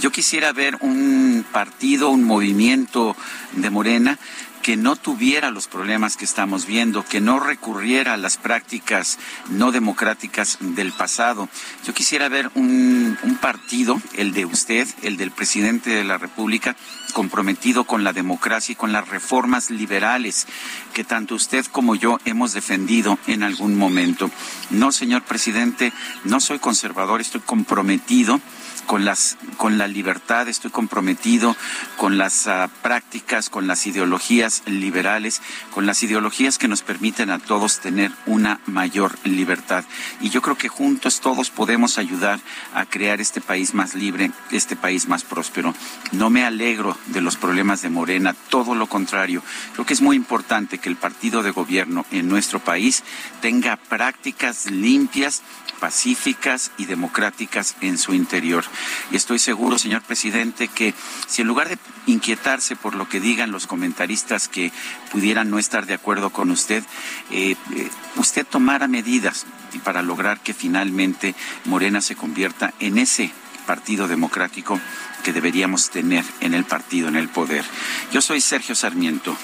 [0.00, 3.16] Yo quisiera ver un partido, un movimiento
[3.52, 4.18] de Morena
[4.62, 9.18] que no tuviera los problemas que estamos viendo, que no recurriera a las prácticas
[9.50, 11.48] no democráticas del pasado.
[11.84, 16.76] Yo quisiera ver un, un, partido, el de usted, el del presidente de la República,
[17.12, 20.46] comprometido con la democracia y con las reformas liberales
[20.94, 24.30] que tanto usted como yo hemos defendido en algún momento.
[24.70, 25.92] No, señor presidente,
[26.24, 28.40] no soy conservador, estoy comprometido
[28.86, 31.56] con las con la libertad, estoy comprometido
[31.96, 35.40] con las uh, prácticas, con las ideologías liberales,
[35.70, 39.84] con las ideologías que nos permiten a todos tener una mayor libertad.
[40.20, 42.40] Y yo creo que juntos todos podemos ayudar
[42.74, 45.74] a crear este país más libre, este país más próspero.
[46.12, 49.42] No me alegro de los problemas de Morena, todo lo contrario.
[49.74, 53.02] Creo que es muy importante que el partido de gobierno en nuestro país
[53.40, 55.42] tenga prácticas limpias,
[55.82, 58.62] pacíficas y democráticas en su interior.
[59.10, 60.94] Y estoy seguro, señor presidente, que
[61.26, 64.70] si en lugar de inquietarse por lo que digan los comentaristas que
[65.10, 66.84] pudieran no estar de acuerdo con usted,
[67.32, 69.44] eh, eh, usted tomara medidas
[69.82, 71.34] para lograr que finalmente
[71.64, 73.32] Morena se convierta en ese
[73.66, 74.80] partido democrático
[75.24, 77.64] que deberíamos tener en el partido, en el poder.
[78.12, 79.36] Yo soy Sergio Sarmiento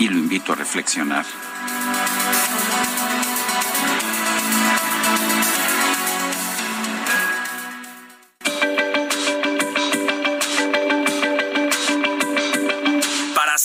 [0.00, 1.24] y lo invito a reflexionar.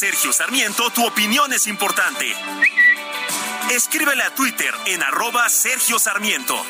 [0.03, 2.25] Sergio Sarmiento, tu opinión es importante.
[3.71, 6.61] Escríbele a Twitter en arroba Sergio Sarmiento.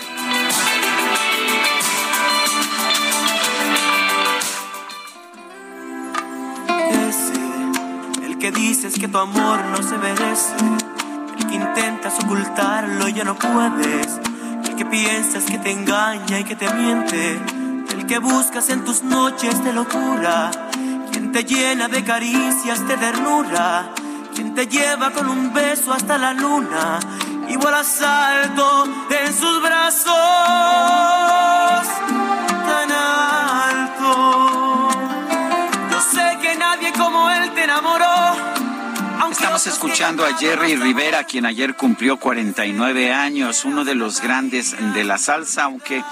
[7.10, 10.54] Ese, el que dices que tu amor no se merece,
[11.40, 14.20] el que intentas ocultarlo ya no puedes,
[14.64, 17.42] el que piensas que te engaña y que te miente,
[17.94, 20.52] el que buscas en tus noches de locura
[21.34, 23.90] te llena de caricias, de ternura,
[24.36, 27.00] quien te lleva con un beso hasta la luna
[27.50, 30.14] y vuelas alto en sus brazos
[32.68, 32.92] tan
[33.72, 34.90] alto.
[35.92, 38.54] Yo sé que nadie como él te enamoró.
[39.32, 45.04] Estamos escuchando a Jerry Rivera, quien ayer cumplió 49 años, uno de los grandes de
[45.04, 46.04] la salsa, aunque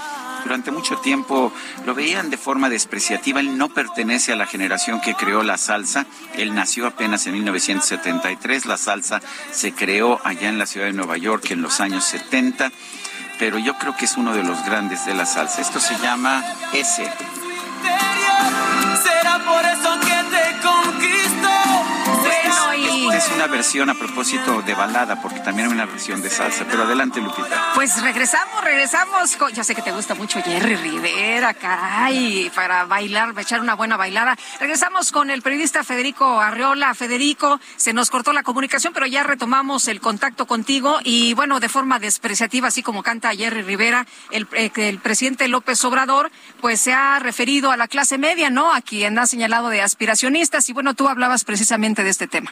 [0.44, 1.52] durante mucho tiempo
[1.86, 3.40] lo veían de forma despreciativa.
[3.40, 6.06] Él no pertenece a la generación que creó la salsa.
[6.36, 8.66] Él nació apenas en 1973.
[8.66, 12.72] La salsa se creó allá en la ciudad de Nueva York en los años 70.
[13.40, 15.62] Pero yo creo que es uno de los grandes de la salsa.
[15.62, 16.44] Esto se llama
[16.74, 17.10] S.
[23.22, 26.66] Es una versión a propósito de balada, porque también hay una versión de salsa.
[26.68, 27.74] Pero adelante, Lupita.
[27.76, 29.36] Pues regresamos, regresamos.
[29.36, 33.96] Con, ya sé que te gusta mucho Jerry Rivera, caray, para bailar, echar una buena
[33.96, 34.36] bailada.
[34.60, 36.96] Regresamos con el periodista Federico Arreola.
[36.96, 40.98] Federico, se nos cortó la comunicación, pero ya retomamos el contacto contigo.
[41.04, 45.86] Y bueno, de forma despreciativa, así como canta Jerry Rivera, el, eh, el presidente López
[45.86, 48.74] Obrador, pues se ha referido a la clase media, ¿no?
[48.74, 50.68] A quien ha señalado de aspiracionistas.
[50.70, 52.52] Y bueno, tú hablabas precisamente de este tema.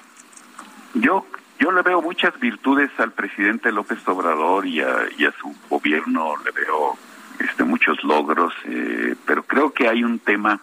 [0.93, 1.25] Yo
[1.59, 6.97] yo le veo muchas virtudes al presidente López Obrador y a, su gobierno, le veo
[7.37, 10.61] este muchos logros, eh, pero creo que hay un tema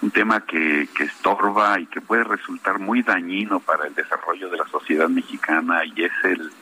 [0.00, 4.58] un tema que, que estorba y que puede resultar muy dañino para el desarrollo de
[4.58, 6.52] la sociedad mexicana y es el,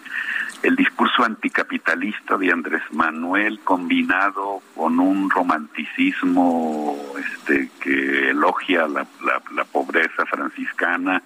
[0.62, 9.06] el discurso anticapitalista de Andrés Manuel combinado con un romanticismo este que elogia la,
[9.54, 11.22] la pobreza franciscana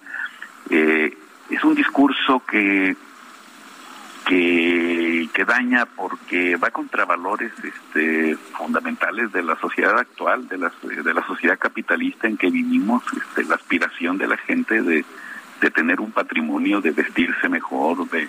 [0.71, 1.17] eh,
[1.51, 2.97] es un discurso que,
[4.25, 10.73] que, que daña porque va contra valores este, fundamentales de la sociedad actual, de la,
[10.83, 15.05] de la sociedad capitalista en que vivimos, este, la aspiración de la gente de,
[15.61, 18.29] de tener un patrimonio, de vestirse mejor, de,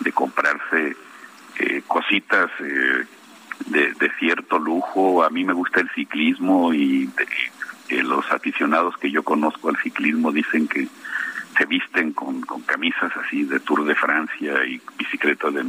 [0.00, 0.96] de comprarse
[1.58, 3.04] eh, cositas eh,
[3.66, 5.24] de, de, cierto lujo.
[5.24, 7.06] A mí me gusta el ciclismo y
[7.88, 10.88] de, los aficionados que yo conozco al ciclismo dicen que
[11.56, 15.64] se visten con, camisas así de Tour de Francia y bicicletas de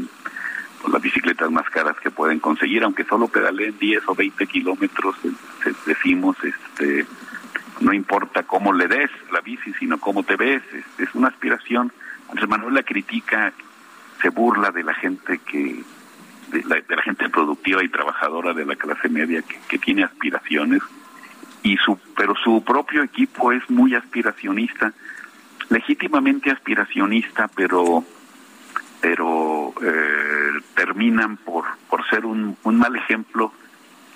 [0.91, 5.16] las bicicletas más caras que pueden conseguir, aunque solo pedaleen 10 o 20 kilómetros,
[5.86, 7.06] decimos, este,
[7.80, 11.91] no importa cómo le des la bici, sino cómo te ves, es, es una aspiración.
[12.30, 13.52] Andrés Manuel la critica,
[14.22, 15.84] se burla de la gente que,
[16.52, 20.03] de la, de la gente productiva y trabajadora de la clase media que, que tiene
[20.03, 20.84] aspiraciones,
[21.64, 24.94] y su, pero su propio equipo es muy aspiracionista
[25.70, 28.04] legítimamente aspiracionista, pero
[29.02, 33.52] pero eh, terminan por por ser un, un mal ejemplo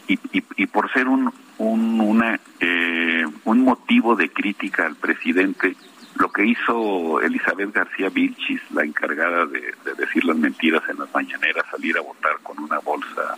[0.08, 5.76] y, y, y, por ser un un, una, eh, un motivo de crítica al presidente
[6.20, 11.66] lo que hizo Elizabeth García Vilchis, la encargada de, decir las mentiras en las mañaneras,
[11.72, 13.38] salir a votar con una bolsa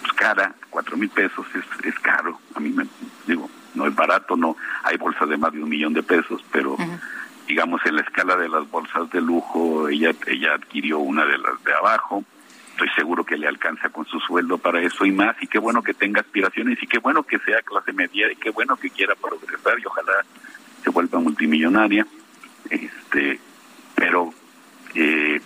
[0.00, 2.40] pues, cara, cuatro mil pesos es, es caro.
[2.54, 2.86] A mí me
[3.26, 4.56] digo, no es barato, no.
[4.82, 6.76] Hay bolsas de más de un millón de pesos, pero
[7.50, 11.62] digamos en la escala de las bolsas de lujo, ella ella adquirió una de las
[11.64, 12.22] de abajo.
[12.70, 15.34] Estoy seguro que le alcanza con su sueldo para eso y más.
[15.42, 18.50] Y qué bueno que tenga aspiraciones y qué bueno que sea clase media y qué
[18.50, 20.12] bueno que quiera progresar y ojalá
[20.84, 22.06] se vuelva multimillonaria,
[22.70, 23.40] este,
[23.96, 24.32] pero
[24.94, 25.40] eh,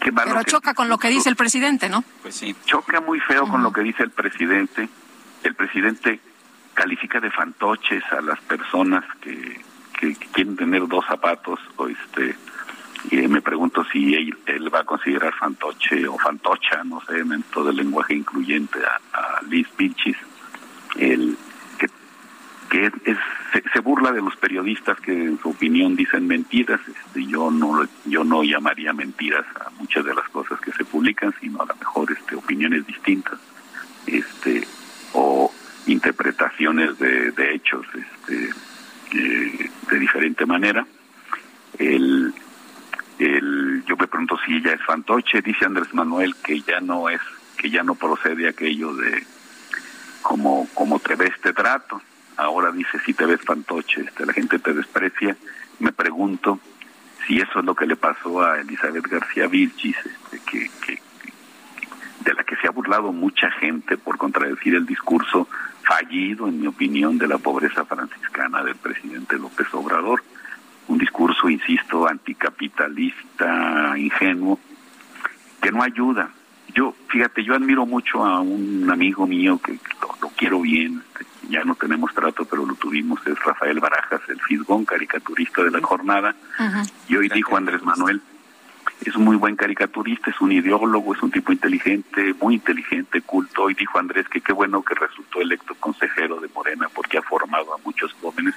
[0.00, 2.02] qué Pero choca con lo que dice el presidente, ¿no?
[2.22, 2.56] Pues sí.
[2.64, 4.88] Choca muy feo con lo que dice el presidente.
[5.44, 6.18] El presidente
[6.72, 9.60] califica de fantoches a las personas que,
[10.02, 12.34] que, quieren tener dos zapatos o este
[13.10, 17.70] y me pregunto si él, va a considerar fantoche o fantocha, no sé, en todo
[17.70, 18.78] el lenguaje incluyente
[19.12, 20.16] a, Liz Pinchis,
[20.96, 21.36] el
[22.70, 23.18] que es,
[23.72, 26.80] se, burla de los periodistas que en su opinión dicen mentiras.
[26.88, 31.34] Este, yo no yo no llamaría mentiras a muchas de las cosas que se publican,
[31.40, 33.38] sino a lo mejor este, opiniones distintas,
[34.06, 34.66] este
[35.12, 35.52] o
[35.86, 38.50] interpretaciones de, de hechos este,
[39.14, 40.86] eh, de diferente manera.
[41.78, 42.34] El,
[43.18, 47.20] el, yo me pregunto si ella es fantoche, dice Andrés Manuel que ya no es,
[47.56, 49.24] que ya no procede aquello de
[50.22, 52.00] como, como te ve este trato
[52.36, 55.36] ahora dice si te ves fantoche, este, la gente te desprecia.
[55.78, 56.60] Me pregunto
[57.26, 59.96] si eso es lo que le pasó a Elizabeth García Vilchis,
[60.32, 61.00] este, que,
[62.24, 65.48] de la que se ha burlado mucha gente por contradecir el discurso
[65.82, 70.22] fallido, en mi opinión, de la pobreza franciscana del presidente López Obrador.
[70.88, 74.58] Un discurso, insisto, anticapitalista, ingenuo,
[75.60, 76.30] que no ayuda.
[76.74, 79.78] Yo, fíjate, yo admiro mucho a un amigo mío que
[80.20, 84.40] lo, quiero bien, este, ya no tenemos trato, pero lo tuvimos, es Rafael Barajas, el
[84.40, 86.34] Fisgón, caricaturista de la jornada.
[87.08, 88.22] Y hoy dijo Andrés Manuel,
[89.04, 93.64] es un muy buen caricaturista, es un ideólogo, es un tipo inteligente, muy inteligente, culto.
[93.64, 97.74] Hoy dijo Andrés que qué bueno que resultó electo consejero de Morena porque ha formado
[97.74, 98.54] a muchos jóvenes.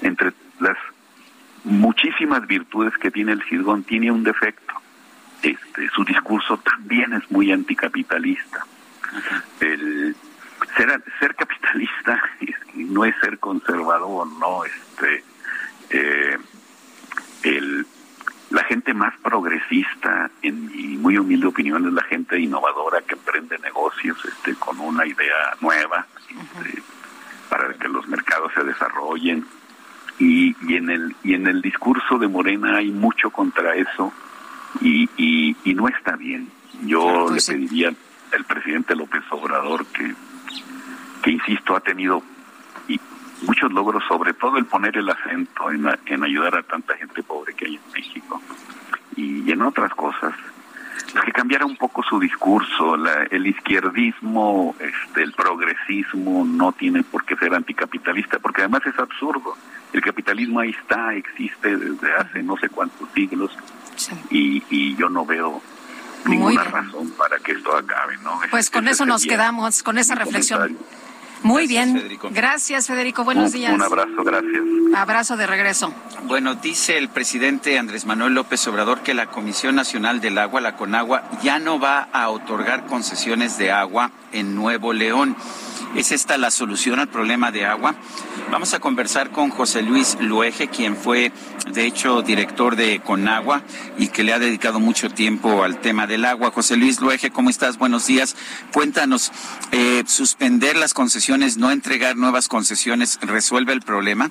[0.00, 0.76] Entre las
[1.64, 4.74] muchísimas virtudes que tiene el Fisgón, tiene un defecto.
[5.42, 8.64] Este, su discurso también es muy anticapitalista.
[9.60, 10.16] El,
[10.76, 12.22] ser, ser capitalista
[12.74, 15.24] no es ser conservador, no, este,
[15.90, 16.38] eh,
[17.42, 17.86] el,
[18.52, 23.58] la gente más progresista, en mi muy humilde opinión, es la gente innovadora que emprende
[23.58, 26.82] negocios este, con una idea nueva este,
[27.48, 29.46] para que los mercados se desarrollen.
[30.18, 34.12] Y, y, en el, y en el discurso de Morena hay mucho contra eso
[34.80, 36.50] y, y, y no está bien.
[36.82, 37.92] Yo pues le pediría
[38.32, 40.14] al presidente López Obrador que
[41.22, 42.22] que insisto ha tenido
[43.42, 47.54] muchos logros, sobre todo el poner el acento en, en ayudar a tanta gente pobre
[47.54, 48.40] que hay en México
[49.16, 50.34] y, en otras cosas
[51.24, 52.94] que cambiara un poco su discurso,
[53.30, 59.54] el izquierdismo, este, el progresismo no tiene por qué ser anticapitalista, porque además es absurdo.
[59.92, 63.50] El capitalismo ahí está, existe desde hace no sé cuántos siglos
[64.30, 65.60] y, y yo no veo
[66.24, 68.16] ninguna razón para que esto acabe.
[68.22, 68.40] ¿no?
[68.50, 70.78] Pues con eso nos quedamos, con esa reflexión.
[71.42, 72.18] Muy bien.
[72.30, 73.24] Gracias, Federico.
[73.24, 73.72] Buenos días.
[73.72, 74.62] Un abrazo, gracias.
[74.94, 75.92] Abrazo de regreso.
[76.24, 80.76] Bueno, dice el presidente Andrés Manuel López Obrador que la Comisión Nacional del Agua, la
[80.76, 85.36] CONAGUA, ya no va a otorgar concesiones de agua en Nuevo León.
[85.96, 87.94] ¿Es esta la solución al problema de agua?
[88.50, 91.32] Vamos a conversar con José Luis Luege, quien fue,
[91.70, 93.62] de hecho, director de Conagua
[93.96, 96.50] y que le ha dedicado mucho tiempo al tema del agua.
[96.50, 97.78] José Luis Luege, ¿cómo estás?
[97.78, 98.36] Buenos días.
[98.72, 99.32] Cuéntanos,
[99.70, 104.30] eh, ¿suspender las concesiones, no entregar nuevas concesiones, resuelve el problema?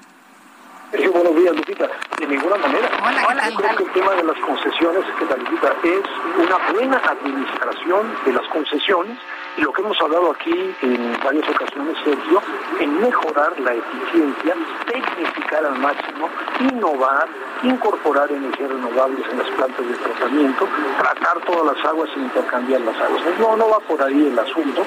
[0.92, 1.90] Sí, buenos días, Lupita.
[2.20, 2.90] De ninguna manera.
[3.02, 8.14] Hola, Yo creo que el tema de las concesiones, que Lupita, es una buena administración
[8.26, 9.18] de las concesiones
[9.58, 12.42] y lo que hemos hablado aquí en varias ocasiones, Sergio,
[12.80, 14.56] en mejorar la eficiencia,
[14.86, 16.30] tecnificar al máximo,
[16.60, 17.28] innovar,
[17.64, 20.68] incorporar energías renovables en las plantas de tratamiento,
[20.98, 23.24] tratar todas las aguas e intercambiar las aguas.
[23.40, 24.86] No, no va por ahí el asunto.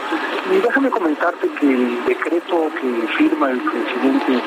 [0.50, 4.40] Y déjame comentarte que el decreto que firma el presidente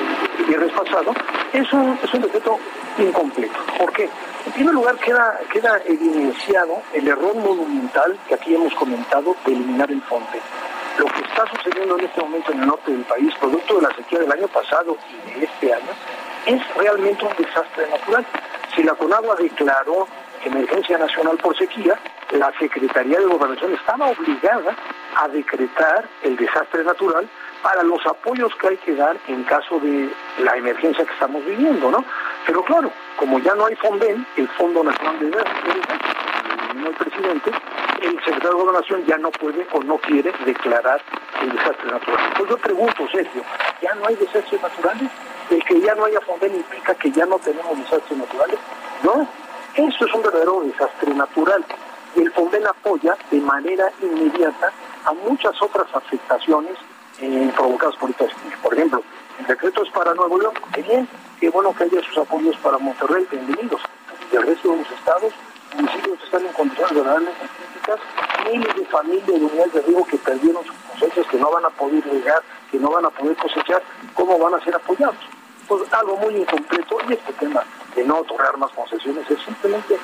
[0.48, 1.14] viernes pasado
[1.54, 2.58] es un, es un decreto
[2.98, 3.60] incompleto.
[3.78, 4.10] ¿Por qué?
[4.46, 9.92] En primer lugar, queda, queda evidenciado el error monumental que aquí hemos comentado de eliminar
[9.92, 10.40] el fonte.
[10.98, 13.96] Lo que está sucediendo en este momento en el norte del país, producto de la
[13.96, 14.98] sequía del año pasado
[15.36, 15.92] y de este año,
[16.46, 18.26] es realmente un desastre natural.
[18.76, 20.08] Si la CONAGUA declaró
[20.46, 22.00] emergencia nacional por sequía,
[22.32, 24.76] la Secretaría de Gobernación estaba obligada
[25.16, 27.28] a decretar el desastre natural
[27.62, 30.10] para los apoyos que hay que dar en caso de
[30.44, 32.04] la emergencia que estamos viviendo, ¿no?
[32.46, 35.86] Pero claro, como ya no hay FONDEN, el Fondo Nacional de Desastres,
[36.86, 37.52] el presidente,
[38.02, 41.02] el secretario de Gobernación ya no puede o no quiere declarar
[41.42, 42.20] el desastre natural.
[42.28, 43.42] Entonces yo pregunto, Sergio,
[43.82, 45.10] ¿ya no hay desastres naturales?
[45.50, 48.60] ¿El que ya no haya FONDEN implica que ya no tenemos desastres naturales?
[49.04, 49.28] No,
[49.76, 51.66] eso es un verdadero desastre natural.
[52.16, 54.72] El FONDEN apoya de manera inmediata
[55.06, 56.78] a muchas otras afectaciones
[57.20, 58.32] eh, provocadas por estas
[58.62, 59.04] Por ejemplo,
[59.40, 61.08] el decreto es para Nuevo León, qué bien,
[61.40, 63.82] qué bueno que haya sus apoyos para Monterrey, bienvenidos.
[64.32, 65.34] El resto de los estados,
[65.76, 68.00] municipios que están en condiciones verdaderamente críticas,
[68.52, 71.70] miles de familias de unidades de riego que perdieron sus cosechas, que no van a
[71.70, 72.42] poder regar,
[72.72, 73.82] que no van a poder cosechar,
[74.14, 75.16] ¿cómo van a ser apoyados?
[75.68, 77.64] Pues algo muy incompleto y este tema
[77.96, 79.98] de no otorgar más concesiones es simplemente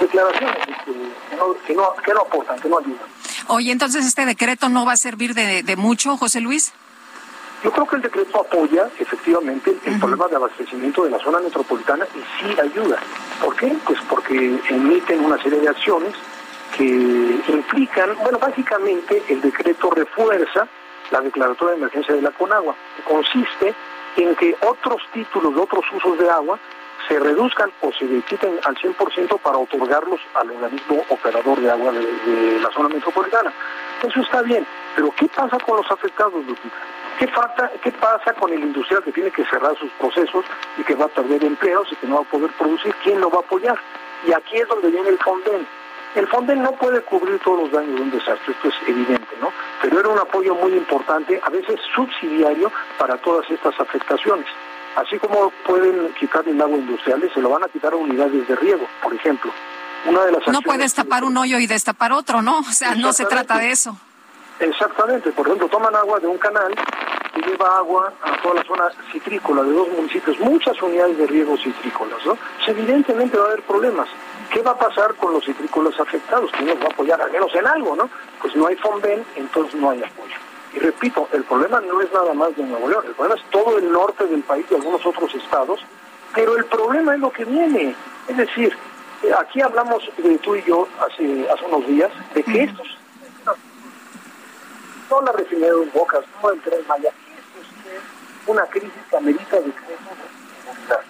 [0.00, 3.19] declaraciones que, no, que, no, que no aportan, que no ayudan.
[3.48, 6.72] Oye, entonces este decreto no va a servir de, de mucho, José Luis.
[7.62, 12.06] Yo creo que el decreto apoya efectivamente el problema de abastecimiento de la zona metropolitana
[12.14, 12.98] y sí ayuda.
[13.44, 13.76] ¿Por qué?
[13.84, 16.14] Pues porque emiten una serie de acciones
[16.76, 20.66] que implican, bueno, básicamente el decreto refuerza
[21.10, 23.74] la declaratoria de emergencia de la Conagua, que consiste
[24.16, 26.58] en que otros títulos de otros usos de agua
[27.10, 32.60] se reduzcan o se quiten al 100% para otorgarlos al organismo operador de agua de,
[32.60, 33.52] la zona metropolitana.
[34.00, 34.64] Eso está bien,
[34.94, 36.76] pero ¿qué pasa con los afectados, Lupita?
[37.18, 40.44] ¿Qué, falta, ¿Qué pasa con el industrial que tiene que cerrar sus procesos
[40.78, 42.94] y que va a perder empleos y que no va a poder producir?
[43.02, 43.76] ¿Quién lo va a apoyar?
[44.24, 45.66] Y aquí es donde viene el Fonden.
[46.14, 49.52] El Fonden no puede cubrir todos los daños de un desastre, esto es evidente, ¿no?
[49.82, 54.46] Pero era un apoyo muy importante, a veces subsidiario, para todas estas afectaciones.
[54.96, 58.56] Así como pueden quitar el agua industrial, se lo van a quitar a unidades de
[58.56, 59.52] riego, por ejemplo.
[60.06, 62.58] Una de las no puedes tapar un hoyo y destapar otro, ¿no?
[62.58, 63.96] O sea, no se trata de eso.
[64.58, 66.74] Exactamente, por ejemplo, toman agua de un canal
[67.34, 71.56] que lleva agua a toda la zona citrícola de dos municipios, muchas unidades de riego
[71.56, 72.34] citrícolas, ¿no?
[72.34, 74.08] Pues evidentemente va a haber problemas.
[74.50, 76.50] ¿Qué va a pasar con los citrícolas afectados?
[76.52, 78.10] ¿Quién nos va a apoyar al menos en algo, no?
[78.42, 80.36] Pues no hay FONBEN, entonces no hay apoyo.
[80.72, 83.78] Y repito, el problema no es nada más de Nuevo León, el problema es todo
[83.78, 85.80] el norte del país y algunos otros estados,
[86.34, 87.94] pero el problema es lo que viene.
[88.28, 88.76] Es decir,
[89.22, 92.86] eh, aquí hablamos de tú y yo hace, hace unos días de que estos
[95.10, 97.10] no la refinería de Bocas, no el Tren Maya.
[97.10, 101.00] Es una crisis que amerita de seguridad,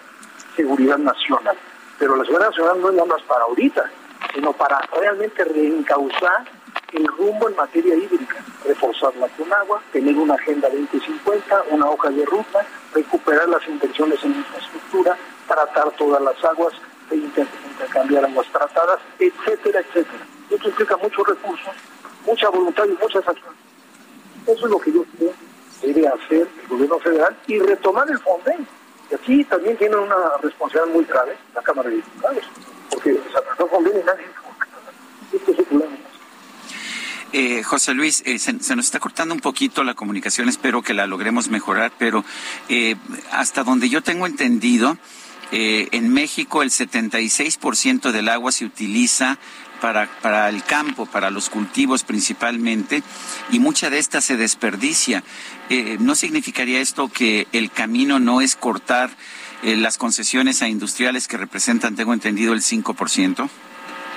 [0.56, 1.56] seguridad nacional.
[1.98, 3.90] Pero la seguridad nacional no es nada más para ahorita,
[4.34, 6.46] sino para realmente reencauzar
[6.92, 12.24] el rumbo en materia hídrica, reforzarla con agua, tener una agenda 2050, una hoja de
[12.24, 16.74] ruta, recuperar las inversiones en infraestructura, tratar todas las aguas,
[17.10, 20.26] intercambiar aguas tratadas, etcétera, etcétera.
[20.50, 21.74] Esto implica muchos recursos,
[22.26, 23.58] mucha voluntad y muchas acciones.
[24.46, 25.32] Eso es lo que yo creo
[25.82, 28.66] debe hacer el gobierno federal y retomar el FONDEN.
[29.10, 32.44] Y aquí también tiene una responsabilidad muy grave la Cámara de Diputados,
[32.90, 34.26] porque se trató y nadie
[35.32, 35.96] Esto es el problema.
[37.32, 41.07] Eh, José Luis, eh, se, nos está cortando un poquito la comunicación, espero que la
[41.07, 42.24] logremos mejorar, pero
[42.69, 42.97] eh,
[43.31, 44.98] hasta donde yo tengo entendido,
[45.52, 49.39] eh, en México el 76% del agua se utiliza
[49.81, 53.02] para, para el campo, para los cultivos principalmente,
[53.51, 55.23] y mucha de esta se desperdicia.
[55.69, 59.11] Eh, ¿No significaría esto que el camino no es cortar
[59.62, 63.48] las concesiones a industriales que representan, tengo entendido, el 5%?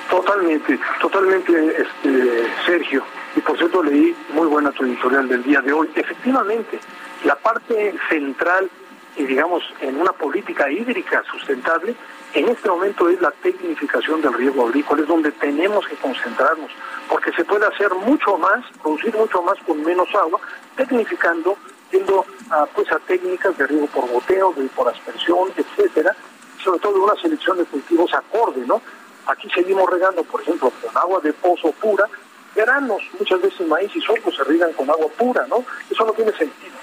[0.10, 3.04] Totalmente, totalmente, este, Sergio.
[3.36, 5.90] Y por cierto, leí muy buena tu editorial del día de hoy.
[5.96, 6.80] Efectivamente,
[7.24, 8.70] la parte central,
[9.16, 11.96] y digamos, en una política hídrica sustentable,
[12.34, 16.72] en este momento es la tecnificación del riego agrícola, es donde tenemos que concentrarnos,
[17.08, 20.40] porque se puede hacer mucho más, producir mucho más con menos agua,
[20.76, 21.56] tecnificando,
[21.92, 26.16] yendo a, pues, a técnicas de riego por goteo, de por aspersión, etcétera,
[26.64, 28.82] sobre todo una selección de cultivos acorde, ¿no?
[29.28, 32.08] Aquí seguimos regando, por ejemplo, con agua de pozo pura,
[32.56, 35.64] granos, muchas veces maíz y sorgo se riegan con agua pura, ¿no?
[35.90, 36.74] Eso no tiene sentido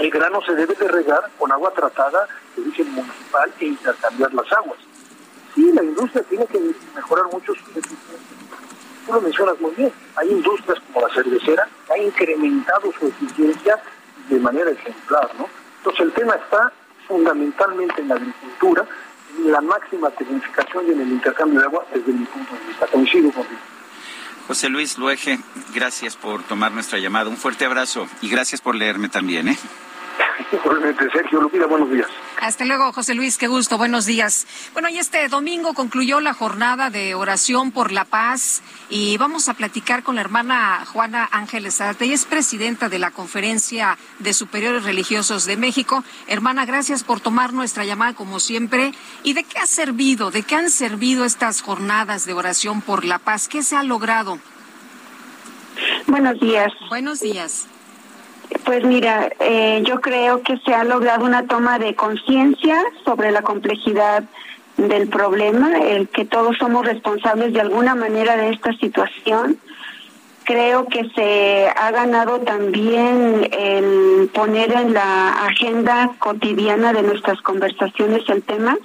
[0.00, 2.26] el grano se debe de regar con agua tratada
[2.56, 4.78] de origen municipal e intercambiar las aguas.
[5.54, 6.58] Sí, la industria tiene que
[6.94, 8.20] mejorar mucho sus eficiencias.
[9.06, 9.92] Tú lo mencionas muy bien.
[10.16, 13.82] Hay industrias como la cervecera que han incrementado su eficiencia
[14.28, 15.48] de manera ejemplar, ¿no?
[15.78, 16.72] Entonces el tema está
[17.08, 18.86] fundamentalmente en la agricultura,
[19.44, 22.86] la máxima tecnificación y en el intercambio de agua desde mi punto de vista.
[22.86, 23.60] Coincido contigo.
[24.46, 25.38] José Luis Luege,
[25.74, 27.30] gracias por tomar nuestra llamada.
[27.30, 29.48] Un fuerte abrazo y gracias por leerme también.
[29.48, 29.56] ¿eh?
[30.52, 32.08] Igualmente, Sergio Lupita, buenos días.
[32.40, 34.46] Hasta luego, José Luis, qué gusto, buenos días.
[34.72, 39.54] Bueno, y este domingo concluyó la jornada de oración por la paz y vamos a
[39.54, 44.84] platicar con la hermana Juana Ángeles Arte, ella es presidenta de la Conferencia de Superiores
[44.84, 46.02] Religiosos de México.
[46.26, 48.92] Hermana, gracias por tomar nuestra llamada como siempre.
[49.22, 53.18] ¿Y de qué ha servido, de qué han servido estas jornadas de oración por la
[53.18, 53.48] paz?
[53.48, 54.38] ¿Qué se ha logrado?
[56.06, 56.72] Buenos días.
[56.88, 57.66] Buenos días.
[58.64, 63.42] Pues mira, eh, yo creo que se ha logrado una toma de conciencia sobre la
[63.42, 64.24] complejidad
[64.76, 69.58] del problema, el que todos somos responsables de alguna manera de esta situación.
[70.44, 78.22] Creo que se ha ganado también el poner en la agenda cotidiana de nuestras conversaciones
[78.28, 78.76] el tema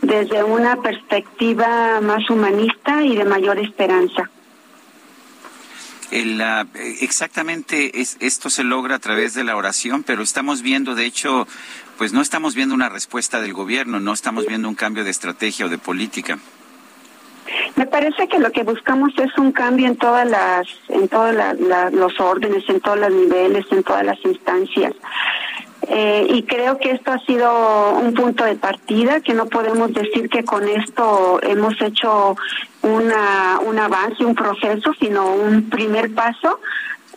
[0.00, 4.30] desde una perspectiva más humanista y de mayor esperanza.
[6.12, 6.42] El,
[7.00, 11.48] exactamente es, esto se logra a través de la oración, pero estamos viendo, de hecho,
[11.96, 15.66] pues no estamos viendo una respuesta del gobierno, no estamos viendo un cambio de estrategia
[15.66, 16.38] o de política.
[17.76, 21.34] Me parece que lo que buscamos es un cambio en todas las, en todos
[21.92, 24.94] los órdenes, en todos los niveles, en todas las instancias.
[25.88, 30.28] Eh, y creo que esto ha sido un punto de partida, que no podemos decir
[30.28, 32.36] que con esto hemos hecho
[32.82, 36.60] una, un avance, un proceso, sino un primer paso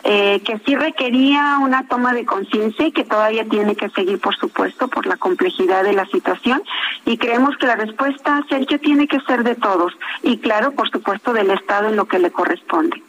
[0.08, 4.36] eh, que sí requería una toma de conciencia y que todavía tiene que seguir, por
[4.36, 6.62] supuesto, por la complejidad de la situación.
[7.04, 11.32] Y creemos que la respuesta, Sergio, tiene que ser de todos y, claro, por supuesto,
[11.32, 13.02] del Estado en lo que le corresponde.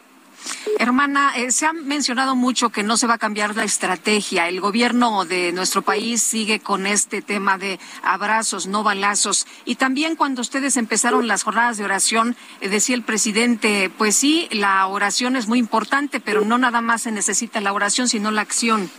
[0.79, 4.47] Hermana, eh, se ha mencionado mucho que no se va a cambiar la estrategia.
[4.47, 9.47] El gobierno de nuestro país sigue con este tema de abrazos, no balazos.
[9.65, 14.47] Y también cuando ustedes empezaron las jornadas de oración, eh, decía el presidente, pues sí,
[14.51, 18.41] la oración es muy importante, pero no nada más se necesita la oración, sino la
[18.41, 18.89] acción.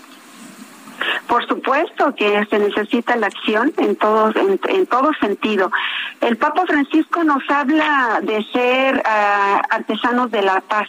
[1.27, 5.71] Por supuesto que se necesita la acción en todo, en, todo sentido.
[6.21, 10.89] El Papa Francisco nos habla de ser ah, artesanos de la paz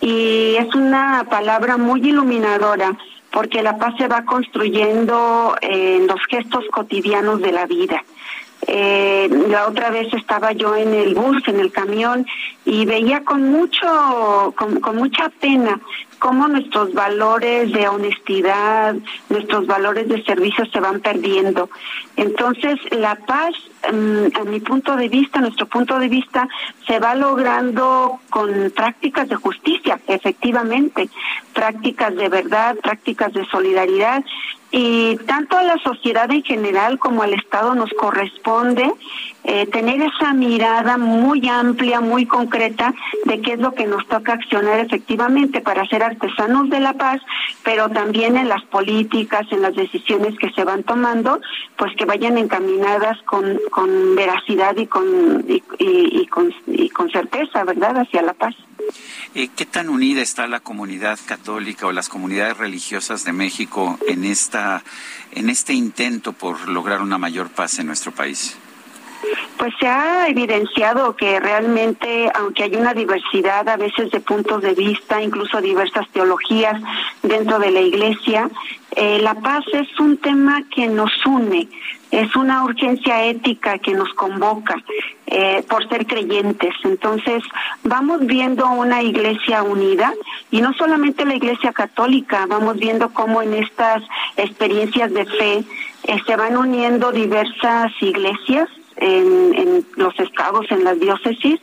[0.00, 2.96] y es una palabra muy iluminadora
[3.30, 8.02] porque la paz se va construyendo en los gestos cotidianos de la vida.
[8.66, 12.26] Eh, la otra vez estaba yo en el bus, en el camión,
[12.64, 15.78] y veía con mucho, con, mucha pena
[16.18, 18.96] cómo nuestros valores de honestidad,
[19.28, 21.68] nuestros valores de servicio se van perdiendo.
[22.16, 26.48] Entonces, la paz, a mi punto de vista, nuestro punto de vista,
[26.86, 31.08] se va logrando con prácticas de justicia, efectivamente,
[31.52, 34.24] prácticas de verdad, prácticas de solidaridad
[34.70, 38.92] y tanto a la sociedad en general como al Estado nos corresponde
[39.44, 42.92] eh, tener esa mirada muy amplia, muy concreta
[43.24, 47.22] de qué es lo que nos toca accionar efectivamente para ser artesanos de la paz,
[47.62, 51.40] pero también en las políticas, en las decisiones que se van tomando,
[51.76, 57.98] pues que vayan encaminadas con, con veracidad y con, y, con, y con certeza, ¿verdad?,
[57.98, 58.54] hacia la paz.
[59.34, 64.24] Eh, ¿Qué tan unida está la comunidad católica o las comunidades religiosas de México en
[64.24, 64.82] esta
[65.32, 68.56] en este intento por lograr una mayor paz en nuestro país?
[69.58, 74.74] Pues se ha evidenciado que realmente, aunque hay una diversidad a veces de puntos de
[74.74, 76.80] vista, incluso diversas teologías
[77.22, 78.48] dentro de la Iglesia,
[78.94, 81.68] eh, la paz es un tema que nos une,
[82.16, 84.74] es una urgencia ética que nos convoca
[85.26, 86.72] eh, por ser creyentes.
[86.82, 87.42] Entonces,
[87.82, 90.14] vamos viendo una iglesia unida
[90.50, 94.02] y no solamente la iglesia católica, vamos viendo cómo en estas
[94.38, 95.64] experiencias de fe
[96.04, 101.60] eh, se van uniendo diversas iglesias en, los estados, en las diócesis,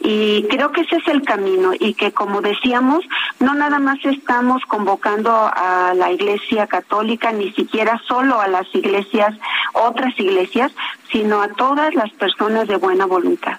[0.00, 3.04] y creo que ese es el camino y que, como decíamos,
[3.40, 9.34] no nada más estamos convocando a la Iglesia Católica, ni siquiera solo a las iglesias,
[9.72, 10.72] otras iglesias,
[11.10, 13.58] sino a todas las personas de buena voluntad.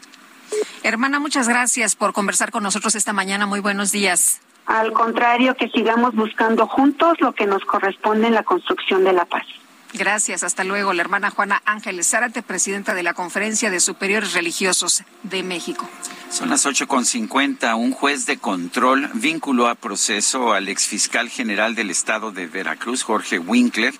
[0.84, 3.46] Hermana, muchas gracias por conversar con nosotros esta mañana.
[3.46, 4.42] Muy buenos días.
[4.66, 9.26] Al contrario, que sigamos buscando juntos lo que nos corresponde en la construcción de la
[9.26, 9.46] paz.
[9.94, 10.94] Gracias, hasta luego.
[10.94, 15.90] La hermana Juana Ángeles Zárate, presidenta de la Conferencia de Superiores Religiosos de México.
[16.30, 17.76] Son las ocho con cincuenta.
[17.76, 23.40] Un juez de control vinculó a proceso al exfiscal general del estado de Veracruz, Jorge
[23.40, 23.94] Winkler,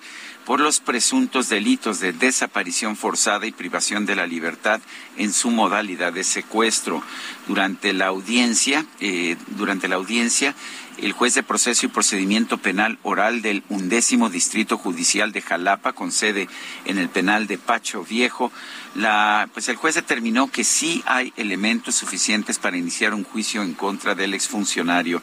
[0.44, 4.80] por los presuntos delitos de desaparición forzada y privación de la libertad
[5.16, 7.02] en su modalidad de secuestro.
[7.46, 10.54] Durante la audiencia, eh, durante la audiencia,
[11.00, 16.12] el juez de proceso y procedimiento penal oral del undécimo distrito judicial de Jalapa, con
[16.12, 16.48] sede
[16.84, 18.50] en el penal de Pacho Viejo,
[18.94, 23.74] la, pues el juez determinó que sí hay elementos suficientes para iniciar un juicio en
[23.74, 25.22] contra del exfuncionario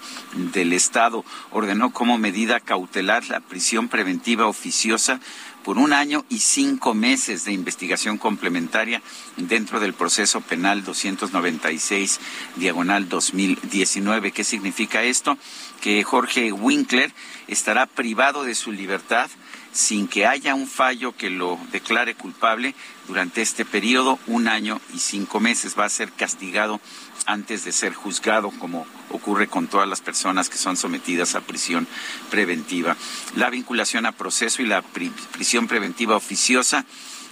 [0.54, 1.26] del Estado.
[1.52, 5.20] Ordenó como medida cautelar la prisión preventiva oficiosa
[5.66, 9.02] por un año y cinco meses de investigación complementaria
[9.36, 12.20] dentro del proceso penal 296
[12.56, 14.32] diagonal 2019.
[14.32, 15.40] ¿Qué significa esto?
[15.82, 17.14] Que Jorge Winkler
[17.48, 19.30] estará privado de su libertad
[19.76, 22.74] sin que haya un fallo que lo declare culpable
[23.10, 25.78] durante este periodo, un año y cinco meses.
[25.78, 26.80] Va a ser castigado
[27.26, 31.88] antes de ser juzgado, como ocurre con todas las personas que son sometidas a prisión
[32.32, 32.96] preventiva.
[33.36, 36.86] La vinculación a proceso y la prisión preventiva oficiosa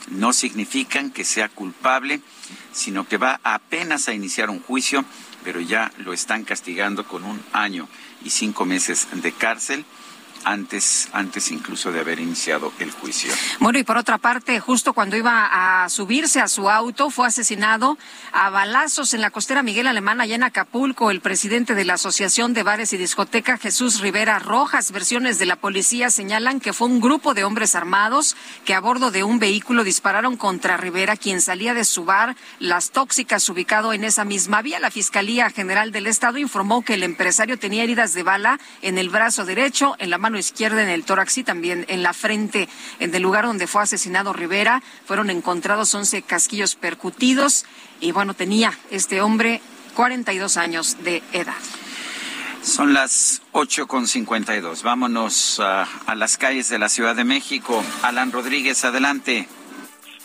[0.09, 2.19] no significan que sea culpable,
[2.73, 5.05] sino que va apenas a iniciar un juicio,
[5.45, 7.87] pero ya lo están castigando con un año
[8.23, 9.85] y cinco meses de cárcel
[10.43, 13.31] antes, antes incluso de haber iniciado el juicio.
[13.59, 17.97] Bueno, y por otra parte, justo cuando iba a subirse a su auto, fue asesinado
[18.31, 22.53] a balazos en la costera Miguel Alemán, allá en Acapulco, el presidente de la Asociación
[22.53, 24.91] de Bares y Discoteca, Jesús Rivera Rojas.
[24.91, 29.11] Versiones de la policía señalan que fue un grupo de hombres armados que a bordo
[29.11, 34.03] de un vehículo dispararon contra Rivera, quien salía de su bar Las Tóxicas, ubicado en
[34.03, 34.79] esa misma vía.
[34.79, 39.09] La Fiscalía General del Estado informó que el empresario tenía heridas de bala en el
[39.09, 42.69] brazo derecho, en la mano izquierda, en el tórax y también en la frente.
[42.99, 47.65] En el lugar donde fue asesinado Rivera fueron encontrados 11 casquillos percutidos
[47.99, 49.61] y bueno, tenía este hombre
[49.95, 51.53] 42 años de edad.
[52.61, 54.83] Son las 8.52.
[54.83, 57.83] Vámonos a, a las calles de la Ciudad de México.
[58.01, 59.49] Alan Rodríguez, adelante.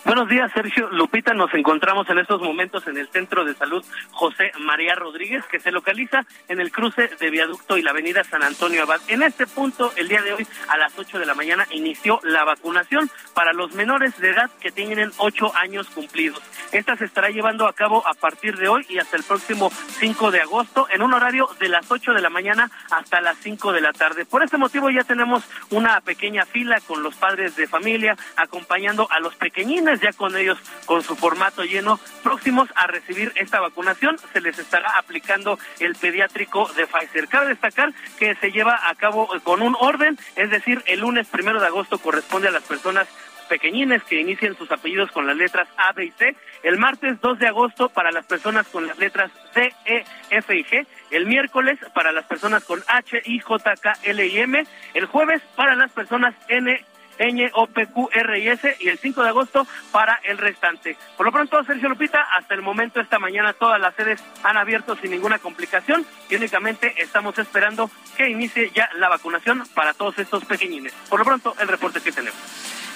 [0.08, 1.34] Buenos días, Sergio Lupita.
[1.34, 5.70] Nos encontramos en estos momentos en el Centro de Salud José María Rodríguez, que se
[5.70, 9.02] localiza en el cruce de Viaducto y la Avenida San Antonio Abad.
[9.08, 12.44] En este punto, el día de hoy, a las 8 de la mañana, inició la
[12.44, 16.40] vacunación para los menores de edad que tienen 8 años cumplidos.
[16.72, 20.30] Esta se estará llevando a cabo a partir de hoy y hasta el próximo 5
[20.30, 23.82] de agosto, en un horario de las 8 de la mañana hasta las 5 de
[23.82, 24.24] la tarde.
[24.24, 29.20] Por este motivo, ya tenemos una pequeña fila con los padres de familia acompañando a
[29.20, 34.40] los pequeñines ya con ellos con su formato lleno, próximos a recibir esta vacunación, se
[34.40, 37.28] les estará aplicando el pediátrico de Pfizer.
[37.28, 41.60] Cabe destacar que se lleva a cabo con un orden, es decir, el lunes primero
[41.60, 43.08] de agosto corresponde a las personas
[43.48, 46.36] pequeñines que inicien sus apellidos con las letras A, B y C.
[46.62, 50.64] El martes 2 de agosto para las personas con las letras C, E, F y
[50.64, 50.86] G.
[51.10, 54.64] El miércoles para las personas con H, I, J, K, L y M.
[54.94, 56.84] El jueves para las personas N,
[57.18, 60.96] Ñ, O, P, Q, R y S y el 5 de agosto para el restante.
[61.16, 64.96] Por lo pronto, Sergio Lupita, hasta el momento esta mañana todas las sedes han abierto
[64.96, 70.44] sin ninguna complicación y únicamente estamos esperando que inicie ya la vacunación para todos estos
[70.44, 70.92] pequeñines.
[71.08, 72.38] Por lo pronto, el reporte que tenemos.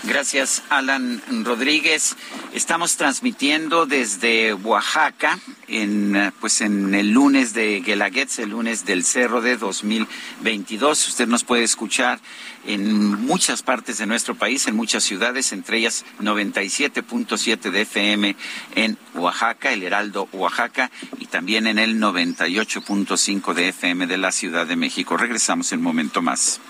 [0.05, 2.17] Gracias, Alan Rodríguez.
[2.53, 5.39] Estamos transmitiendo desde Oaxaca,
[5.69, 11.09] en, pues en el lunes de Guelaguetz, el lunes del Cerro de 2022.
[11.09, 12.19] Usted nos puede escuchar
[12.67, 18.37] en muchas partes de nuestro país, en muchas ciudades, entre ellas 97.7 de FM
[18.75, 24.67] en Oaxaca, el Heraldo Oaxaca, y también en el 98.5 de FM de la Ciudad
[24.67, 25.17] de México.
[25.17, 26.61] Regresamos en un momento más.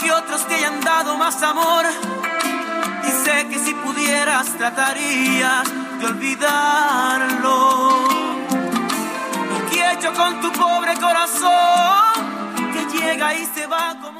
[0.00, 1.84] Aunque otros te hayan dado más amor.
[3.04, 5.62] Y sé que si pudieras trataría
[5.98, 7.88] de olvidarlo.
[9.56, 11.50] ¿Y qué he hecho con tu pobre corazón
[12.72, 14.19] que llega y se va como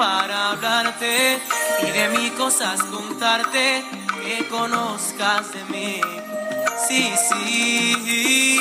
[0.00, 1.38] Para hablarte
[1.82, 3.84] y de mis cosas contarte
[4.24, 6.00] que conozcas de mí.
[6.88, 8.58] Sí, sí,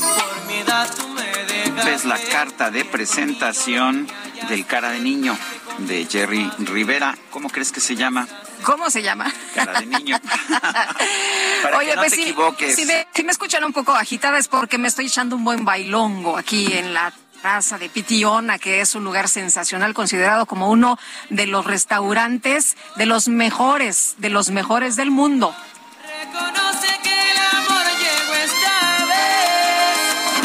[0.00, 1.94] por mi edad tú me dejaste.
[1.94, 4.08] Es la carta de presentación
[4.48, 5.36] del cara de niño
[5.80, 7.14] de Jerry Rivera.
[7.30, 8.26] ¿Cómo crees que se llama?
[8.62, 9.30] ¿Cómo se llama?
[9.54, 10.18] Cara de niño.
[11.62, 12.74] Para Oye, que no pues te sí, equivoques.
[12.74, 15.62] Si me, si me escuchan un poco agitada es porque me estoy echando un buen
[15.62, 17.12] bailongo aquí en la
[17.42, 20.98] Casa de Pitiona, que es un lugar sensacional, considerado como uno
[21.30, 25.54] de los restaurantes de los mejores, de los mejores del mundo.
[26.04, 30.42] Reconoce que el amor llegó esta vez.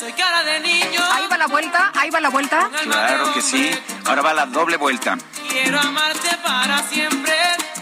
[0.00, 1.00] Soy cara de niño.
[1.12, 2.70] Ahí va la vuelta, ahí va la vuelta.
[2.82, 3.70] Claro que sí.
[4.06, 5.18] Ahora va la doble vuelta.
[5.50, 7.34] Quiero amarte para siempre.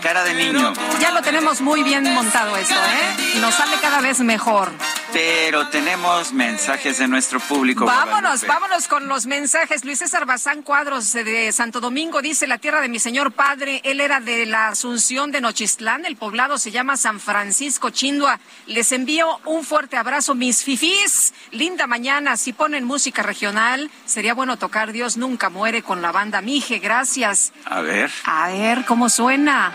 [0.02, 0.72] Cara de niño.
[1.00, 3.38] Ya lo tenemos muy bien montado esto, ¿eh?
[3.40, 4.72] Nos sale cada vez mejor.
[5.12, 7.84] Pero tenemos mensajes de nuestro público.
[7.84, 9.84] Vámonos, vámonos con los mensajes.
[9.84, 14.00] Luis César Bazán Cuadros de Santo Domingo dice, la tierra de mi señor padre, él
[14.00, 18.38] era de la Asunción de Nochistlán, el poblado se llama San Francisco Chindua.
[18.66, 21.32] Les envío un fuerte abrazo, mis fifís.
[21.50, 26.40] Linda mañana, si ponen música regional, sería bueno tocar Dios nunca muere con la banda
[26.40, 27.52] Mije, gracias.
[27.64, 28.10] A ver.
[28.24, 29.74] A ver, ¿cómo suena?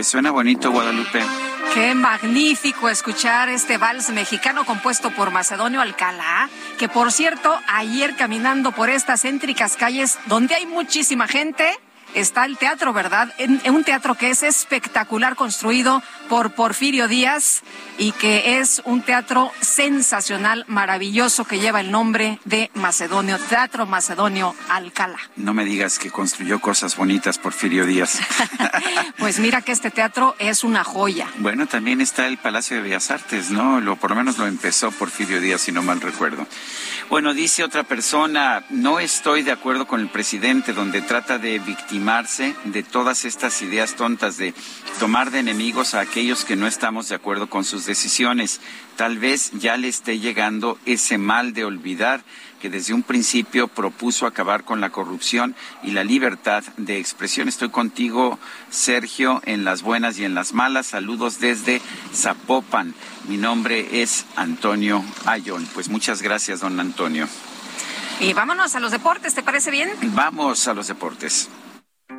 [0.00, 1.20] Pues suena bonito Guadalupe.
[1.74, 6.48] Qué magnífico escuchar este vals mexicano compuesto por Macedonio Alcalá,
[6.78, 11.78] que por cierto, ayer caminando por estas céntricas calles donde hay muchísima gente,
[12.14, 13.34] está el teatro, ¿verdad?
[13.36, 17.60] En, un teatro que es espectacular, construido por Porfirio Díaz
[18.00, 24.54] y que es un teatro sensacional, maravilloso, que lleva el nombre de Macedonio, Teatro Macedonio
[24.70, 25.18] Alcalá.
[25.36, 28.18] No me digas que construyó cosas bonitas Porfirio Díaz.
[29.18, 31.28] pues mira que este teatro es una joya.
[31.40, 33.82] Bueno, también está el Palacio de Bellas Artes, ¿no?
[33.82, 36.46] Lo, por lo menos lo empezó Porfirio Díaz, si no mal recuerdo.
[37.10, 42.54] Bueno, dice otra persona, no estoy de acuerdo con el presidente donde trata de victimarse
[42.64, 44.54] de todas estas ideas tontas de
[44.98, 48.60] tomar de enemigos a aquellos que no estamos de acuerdo con sus decisiones.
[48.96, 52.22] Tal vez ya le esté llegando ese mal de olvidar
[52.60, 57.48] que desde un principio propuso acabar con la corrupción y la libertad de expresión.
[57.48, 58.38] Estoy contigo,
[58.70, 60.86] Sergio, en las buenas y en las malas.
[60.86, 61.80] Saludos desde
[62.14, 62.94] Zapopan.
[63.28, 65.66] Mi nombre es Antonio Ayón.
[65.74, 67.26] Pues muchas gracias, don Antonio.
[68.20, 69.90] Y vámonos a los deportes, ¿te parece bien?
[70.14, 71.48] Vamos a los deportes.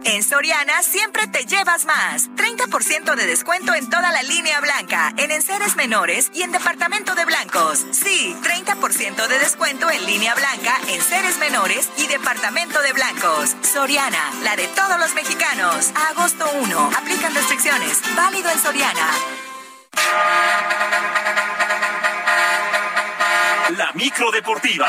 [0.03, 2.29] En Soriana siempre te llevas más.
[2.31, 7.25] 30% de descuento en toda la línea blanca, en enseres menores y en departamento de
[7.25, 7.85] blancos.
[7.91, 13.55] Sí, 30% de descuento en línea blanca, en seres menores y departamento de blancos.
[13.61, 15.91] Soriana, la de todos los mexicanos.
[16.09, 16.91] agosto 1.
[16.97, 18.01] Aplican restricciones.
[18.15, 19.07] Válido en Soriana.
[23.77, 24.87] La micro deportiva.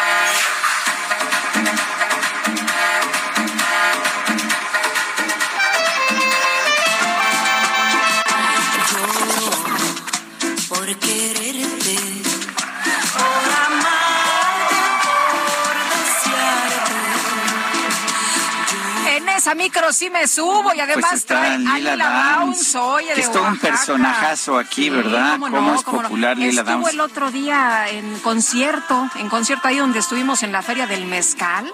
[19.43, 23.59] Esa micro sí me subo y además pues trae Lila, Downs, oye, es todo un
[23.59, 25.37] personajazo aquí, ¿verdad?
[25.41, 26.87] Cómo, es popular Lila Downs.
[26.87, 31.07] Estuvo el otro día en concierto, en concierto ahí donde estuvimos en la Feria del
[31.07, 31.73] Mezcal.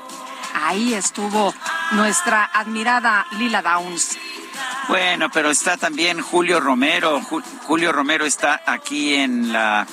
[0.55, 1.55] Ahí estuvo
[1.93, 4.17] nuestra admirada Lila Downs.
[4.89, 7.21] Bueno, pero está también Julio Romero.
[7.67, 9.87] Julio Romero está aquí en la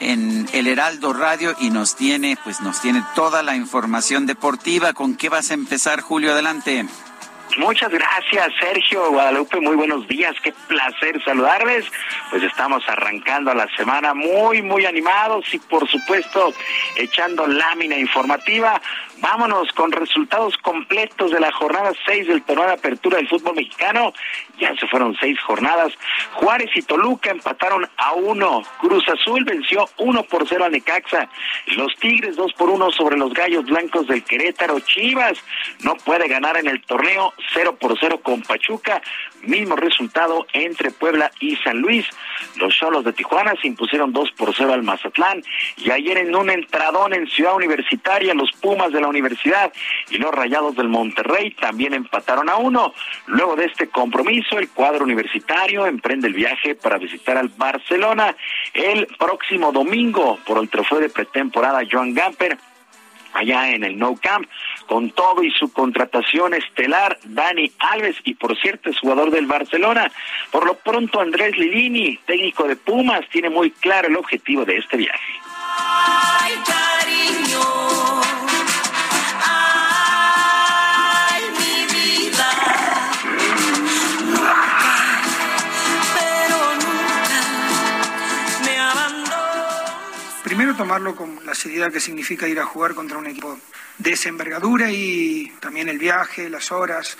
[0.00, 4.92] en el Heraldo Radio y nos tiene, pues nos tiene toda la información deportiva.
[4.92, 6.32] ¿Con qué vas a empezar, Julio?
[6.32, 6.86] Adelante.
[7.58, 9.60] Muchas gracias, Sergio Guadalupe.
[9.60, 10.34] Muy buenos días.
[10.42, 11.84] Qué placer saludarles.
[12.30, 16.54] Pues estamos arrancando la semana muy, muy animados y, por supuesto,
[16.96, 18.80] echando lámina informativa.
[19.22, 24.12] Vámonos con resultados completos de la jornada 6 del torneo de apertura del fútbol mexicano.
[24.58, 25.92] Ya se fueron seis jornadas.
[26.32, 28.62] Juárez y Toluca empataron a uno.
[28.80, 31.28] Cruz Azul venció uno por cero a Necaxa.
[31.76, 34.80] Los Tigres dos por uno sobre los Gallos Blancos del Querétaro.
[34.80, 35.38] Chivas
[35.84, 39.00] no puede ganar en el torneo 0 por 0 con Pachuca.
[39.42, 42.06] Mismo resultado entre Puebla y San Luis.
[42.56, 45.42] Los Cholos de Tijuana se impusieron 2 por 0 al Mazatlán.
[45.76, 49.72] Y ayer en un entradón en Ciudad Universitaria, los Pumas de la Universidad
[50.10, 52.94] y los Rayados del Monterrey también empataron a uno.
[53.26, 58.36] Luego de este compromiso, el cuadro universitario emprende el viaje para visitar al Barcelona
[58.74, 62.58] el próximo domingo por el trofeo de pretemporada Joan Gamper
[63.34, 64.46] allá en el No Camp.
[64.82, 70.10] Con todo y su contratación estelar, Dani Alves, y por cierto es jugador del Barcelona.
[70.50, 74.96] Por lo pronto, Andrés Lilini, técnico de Pumas, tiene muy claro el objetivo de este
[74.96, 75.32] viaje.
[75.76, 77.60] Ay, cariño.
[79.44, 82.48] Ay, mi vida.
[84.26, 84.54] Nunca,
[86.18, 87.40] pero nunca
[88.64, 89.32] me abandono.
[90.44, 93.58] Primero tomarlo con la seriedad que significa ir a jugar contra un equipo
[93.98, 97.16] de y también el viaje, las horas,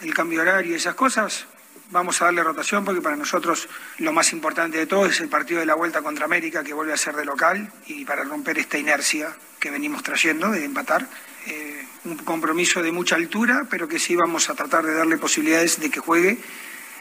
[0.00, 1.46] el cambio de horario, esas cosas.
[1.90, 3.68] Vamos a darle rotación porque para nosotros
[3.98, 6.92] lo más importante de todo es el partido de la vuelta contra América que vuelve
[6.92, 11.06] a ser de local y para romper esta inercia que venimos trayendo de empatar.
[11.46, 15.78] Eh, un compromiso de mucha altura, pero que sí vamos a tratar de darle posibilidades
[15.80, 16.38] de que juegue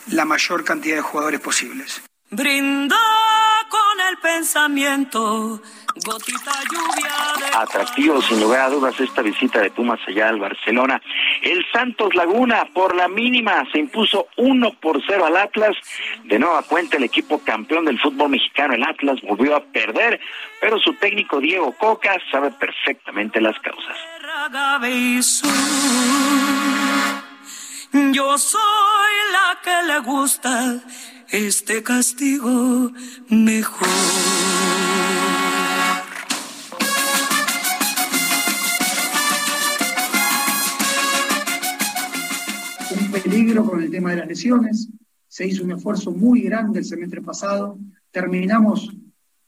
[0.08, 2.02] la mayor cantidad de jugadores posibles.
[2.30, 2.98] Brinda
[3.70, 5.62] con el pensamiento,
[7.54, 11.02] Atractivo, sin lugar a dudas, esta visita de Pumas allá al Barcelona.
[11.42, 15.76] El Santos Laguna, por la mínima, se impuso 1 por 0 al Atlas.
[16.26, 20.20] De nueva cuenta, el equipo campeón del fútbol mexicano, el Atlas, volvió a perder,
[20.60, 23.96] pero su técnico Diego Coca sabe perfectamente las causas.
[28.12, 30.82] Yo soy la que le gusta
[31.30, 32.92] este castigo
[33.30, 33.88] mejor.
[43.26, 44.88] Peligro con el tema de las lesiones.
[45.28, 47.78] Se hizo un esfuerzo muy grande el semestre pasado.
[48.12, 48.96] Terminamos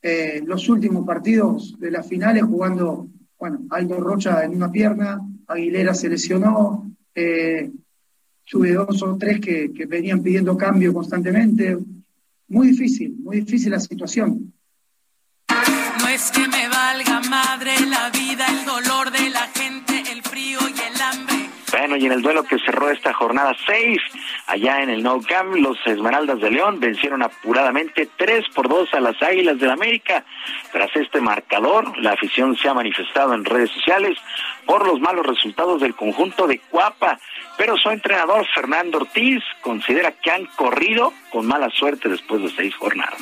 [0.01, 3.07] eh, los últimos partidos de las finales jugando,
[3.39, 7.71] bueno, Aldo Rocha en una pierna, Aguilera se lesionó, eh,
[8.49, 11.77] tuve dos o tres que, que venían pidiendo cambio constantemente.
[12.49, 14.53] Muy difícil, muy difícil la situación.
[15.99, 19.46] No es que me valga madre la vida, el dolor de la
[21.87, 23.97] Bueno, y en el duelo que cerró esta jornada 6,
[24.47, 28.99] allá en el Nou Camp, los Esmeraldas de León vencieron apuradamente 3 por 2 a
[28.99, 30.25] las Águilas del América.
[30.73, 34.17] Tras este marcador, la afición se ha manifestado en redes sociales
[34.65, 37.19] por los malos resultados del conjunto de Cuapa,
[37.57, 42.75] pero su entrenador Fernando Ortiz considera que han corrido con mala suerte después de seis
[42.75, 43.21] jornadas.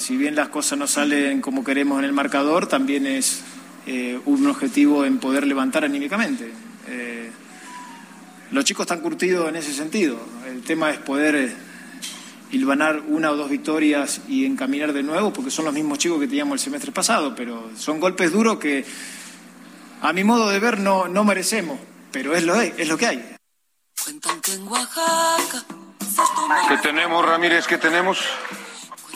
[0.00, 3.42] Si bien las cosas no salen como queremos en el marcador, también es
[3.86, 6.50] eh, un objetivo en poder levantar anímicamente.
[6.88, 7.30] Eh,
[8.50, 10.18] los chicos están curtidos en ese sentido.
[10.46, 11.54] El tema es poder eh,
[12.50, 16.26] hilvanar una o dos victorias y encaminar de nuevo, porque son los mismos chicos que
[16.26, 18.86] teníamos el semestre pasado, pero son golpes duros que
[20.00, 21.78] a mi modo de ver no, no merecemos,
[22.10, 23.36] pero es lo, es lo que hay.
[26.68, 27.66] ¿Qué tenemos, Ramírez?
[27.66, 28.18] ¿Qué tenemos?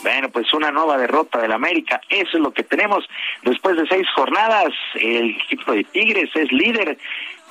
[0.04, 3.08] Bueno, pues una nueva derrota del América, eso es lo que tenemos.
[3.42, 6.98] Después de seis jornadas, el equipo de Tigres es líder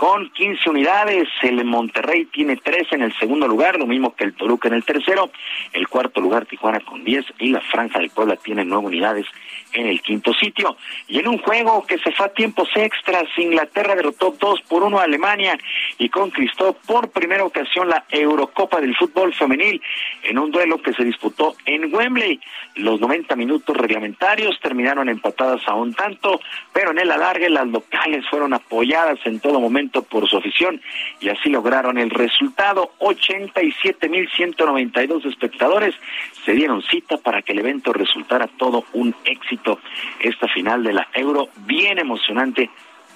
[0.03, 4.33] con 15 unidades, el Monterrey tiene 13 en el segundo lugar, lo mismo que el
[4.33, 5.31] Toluca en el tercero,
[5.71, 9.25] el cuarto lugar Tijuana con 10 y la Franja del Puebla tiene nueve unidades
[9.71, 10.75] en el quinto sitio.
[11.07, 14.99] Y en un juego que se fue a tiempos extras, Inglaterra derrotó 2 por 1
[14.99, 15.57] a Alemania
[15.97, 19.81] y conquistó por primera ocasión la Eurocopa del fútbol femenil
[20.23, 22.41] en un duelo que se disputó en Wembley.
[22.75, 26.41] Los 90 minutos reglamentarios terminaron empatadas a un tanto,
[26.73, 30.81] pero en el alargue las locales fueron apoyadas en todo momento por su afición
[31.19, 32.91] y así lograron el resultado.
[32.99, 35.95] 87.192 espectadores
[36.43, 39.79] se dieron cita para que el evento resultara todo un éxito.
[40.19, 42.69] Esta final de la Euro bien emocionante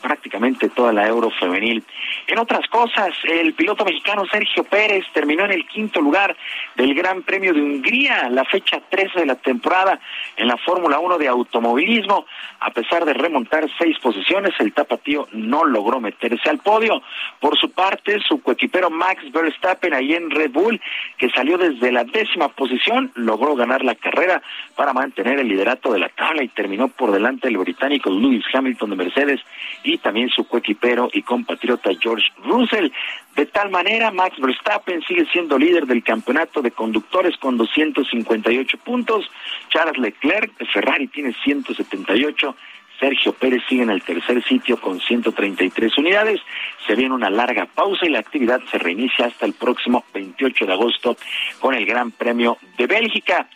[0.08, 1.84] prácticamente toda la Euro femenil.
[2.28, 6.34] En otras cosas, el piloto mexicano Sergio Pérez terminó en el quinto lugar
[6.76, 10.00] del Gran Premio de Hungría, la fecha 13 de la temporada
[10.38, 12.26] en la Fórmula 1 de automovilismo.
[12.62, 17.02] A pesar de remontar seis posiciones, el tapatío no logró meterse al podio.
[17.42, 20.80] Por su parte, su coequipero Max Verstappen ahí en Red Bull,
[21.18, 24.42] que salió desde la décima posición, logró ganar la carrera
[24.78, 28.92] para mantener el liderato de la tabla y terminó por delante del británico Lewis Hamilton
[28.92, 29.42] de Mercedes
[29.84, 32.92] y también su coequipero y compatriota George Russell.
[33.36, 39.30] De tal manera, Max Verstappen sigue siendo líder del campeonato de conductores con 258 puntos.
[39.70, 42.56] Charles Leclerc de Ferrari tiene 178.
[43.00, 46.42] Sergio Pérez sigue en el tercer sitio con 133 unidades.
[46.88, 50.74] Se viene una larga pausa y la actividad se reinicia hasta el próximo 28 de
[50.74, 51.18] agosto
[51.60, 53.48] con el Gran Premio de Bélgica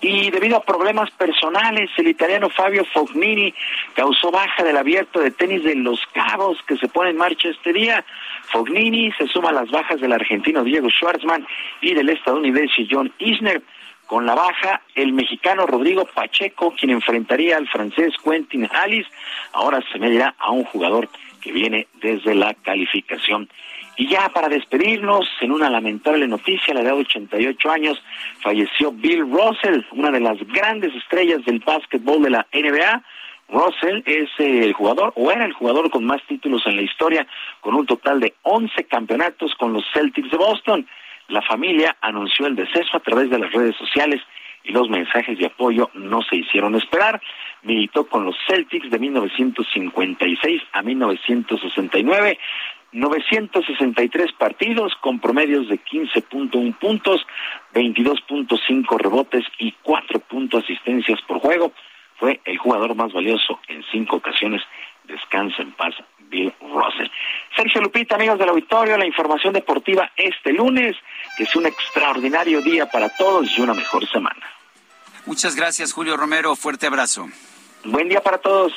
[0.00, 3.52] y debido a problemas personales, el italiano Fabio Fognini
[3.94, 7.72] causó baja del abierto de tenis de Los Cabos que se pone en marcha este
[7.72, 8.04] día.
[8.52, 11.44] Fognini se suma a las bajas del argentino Diego Schwartzman
[11.80, 13.62] y del estadounidense John Isner.
[14.06, 19.06] Con la baja, el mexicano Rodrigo Pacheco, quien enfrentaría al francés Quentin Hallis,
[19.52, 21.10] ahora se medirá a un jugador
[21.42, 23.50] que viene desde la calificación.
[23.98, 28.00] Y ya para despedirnos, en una lamentable noticia, a la edad de 88 años,
[28.40, 33.02] falleció Bill Russell, una de las grandes estrellas del básquetbol de la NBA.
[33.48, 37.26] Russell es el jugador, o era el jugador con más títulos en la historia,
[37.60, 40.86] con un total de 11 campeonatos con los Celtics de Boston.
[41.26, 44.22] La familia anunció el deceso a través de las redes sociales
[44.62, 47.20] y los mensajes de apoyo no se hicieron esperar.
[47.62, 52.38] Militó con los Celtics de 1956 a 1969.
[52.92, 57.26] 963 partidos con promedios de 15.1 puntos,
[57.74, 60.22] 22.5 rebotes y 4
[60.58, 61.72] asistencias por juego.
[62.16, 64.62] Fue el jugador más valioso en cinco ocasiones.
[65.04, 67.08] Descansa en paz, Bill Russell.
[67.56, 70.96] Sergio Lupita, amigos del auditorio, la información deportiva este lunes,
[71.36, 74.40] que es un extraordinario día para todos y una mejor semana.
[75.26, 76.56] Muchas gracias, Julio Romero.
[76.56, 77.28] Fuerte abrazo.
[77.84, 78.72] Buen día para todos.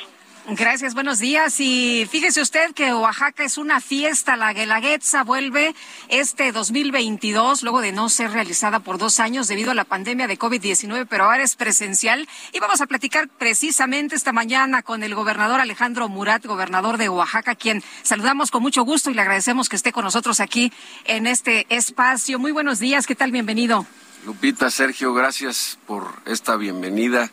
[0.47, 1.59] Gracias, buenos días.
[1.59, 4.35] Y fíjese usted que Oaxaca es una fiesta.
[4.35, 5.75] La Guelaguetza vuelve
[6.09, 10.39] este 2022, luego de no ser realizada por dos años debido a la pandemia de
[10.39, 12.27] COVID-19, pero ahora es presencial.
[12.53, 17.53] Y vamos a platicar precisamente esta mañana con el gobernador Alejandro Murat, gobernador de Oaxaca,
[17.53, 20.73] quien saludamos con mucho gusto y le agradecemos que esté con nosotros aquí
[21.05, 22.39] en este espacio.
[22.39, 23.31] Muy buenos días, ¿qué tal?
[23.31, 23.85] Bienvenido.
[24.25, 27.29] Lupita, Sergio, gracias por esta bienvenida.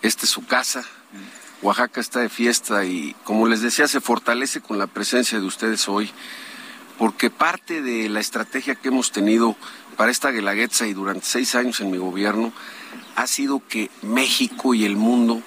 [0.00, 0.84] Esta es su casa
[1.66, 5.88] Oaxaca está de fiesta y, como les decía, se fortalece con la presencia de ustedes
[5.88, 6.08] hoy,
[6.96, 9.56] porque parte de la estrategia que hemos tenido
[9.96, 12.52] para esta Guelaguetza y durante seis años en mi gobierno
[13.16, 15.42] ha sido que México y el mundo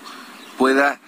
[0.57, 0.99] pueda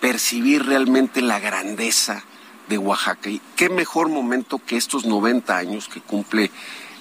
[0.00, 2.24] percibir realmente la grandeza
[2.68, 3.30] de Oaxaca.
[3.30, 6.50] Y qué mejor momento que estos 90 años que cumple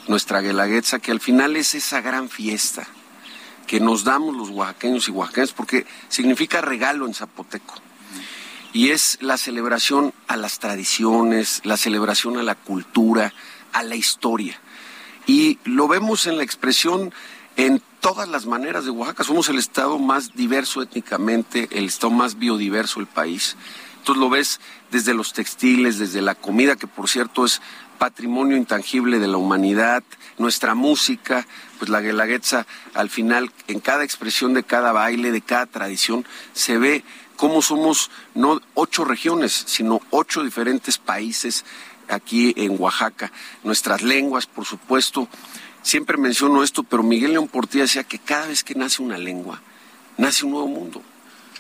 [0.08, 2.88] nuestra Guelaguetza, que al final es esa gran fiesta
[3.70, 7.76] que nos damos los oaxaqueños y oaxaqueñas, porque significa regalo en zapoteco.
[8.74, 13.32] Y es la celebración a las tradiciones, la celebración a la cultura,
[13.72, 14.60] a la historia.
[15.28, 17.14] Y lo vemos en la expresión
[17.58, 19.24] en todas las maneras de Oaxaca.
[19.24, 23.56] Somos el estado más diverso étnicamente, el estado más biodiverso del país.
[24.00, 24.60] Entonces lo ves
[24.90, 27.62] desde los textiles, desde la comida, que por cierto es
[28.00, 30.04] patrimonio intangible de la humanidad,
[30.40, 31.46] nuestra música,
[31.78, 32.66] pues la guelaguetza
[32.96, 37.04] al final en cada expresión de cada baile, de cada tradición, se ve
[37.36, 41.66] cómo somos no ocho regiones, sino ocho diferentes países
[42.08, 43.32] aquí en Oaxaca.
[43.64, 45.28] Nuestras lenguas, por supuesto.
[45.82, 49.62] Siempre menciono esto, pero Miguel León Portilla decía que cada vez que nace una lengua,
[50.18, 51.02] nace un nuevo mundo,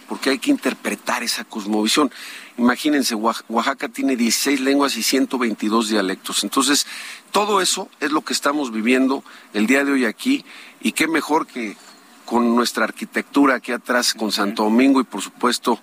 [0.09, 2.11] porque hay que interpretar esa cosmovisión.
[2.57, 6.43] Imagínense, Oaxaca tiene 16 lenguas y 122 dialectos.
[6.43, 6.87] Entonces,
[7.31, 9.23] todo eso es lo que estamos viviendo
[9.53, 10.43] el día de hoy aquí
[10.81, 11.77] y qué mejor que
[12.25, 15.79] con nuestra arquitectura aquí atrás, con Santo Domingo y por supuesto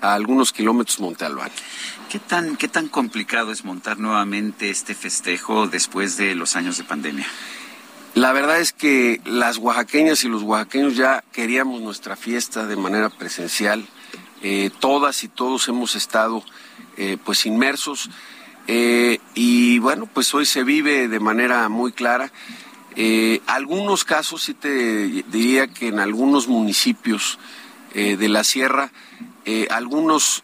[0.00, 1.50] a algunos kilómetros Monte Albán.
[2.08, 6.84] ¿Qué tan, ¿Qué tan complicado es montar nuevamente este festejo después de los años de
[6.84, 7.26] pandemia?
[8.14, 13.10] La verdad es que las oaxaqueñas y los oaxaqueños ya queríamos nuestra fiesta de manera
[13.10, 13.86] presencial
[14.42, 16.44] eh, todas y todos hemos estado
[16.96, 18.08] eh, pues inmersos
[18.68, 22.30] eh, y bueno, pues hoy se vive de manera muy clara.
[23.46, 27.38] algunos casos sí te diría que en algunos municipios
[27.94, 28.90] de la sierra,
[29.70, 30.42] algunos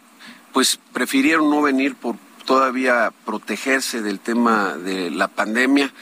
[0.53, 2.17] pues prefirieron no venir por
[2.47, 5.93] todavía protegerse del tema de la pandemia.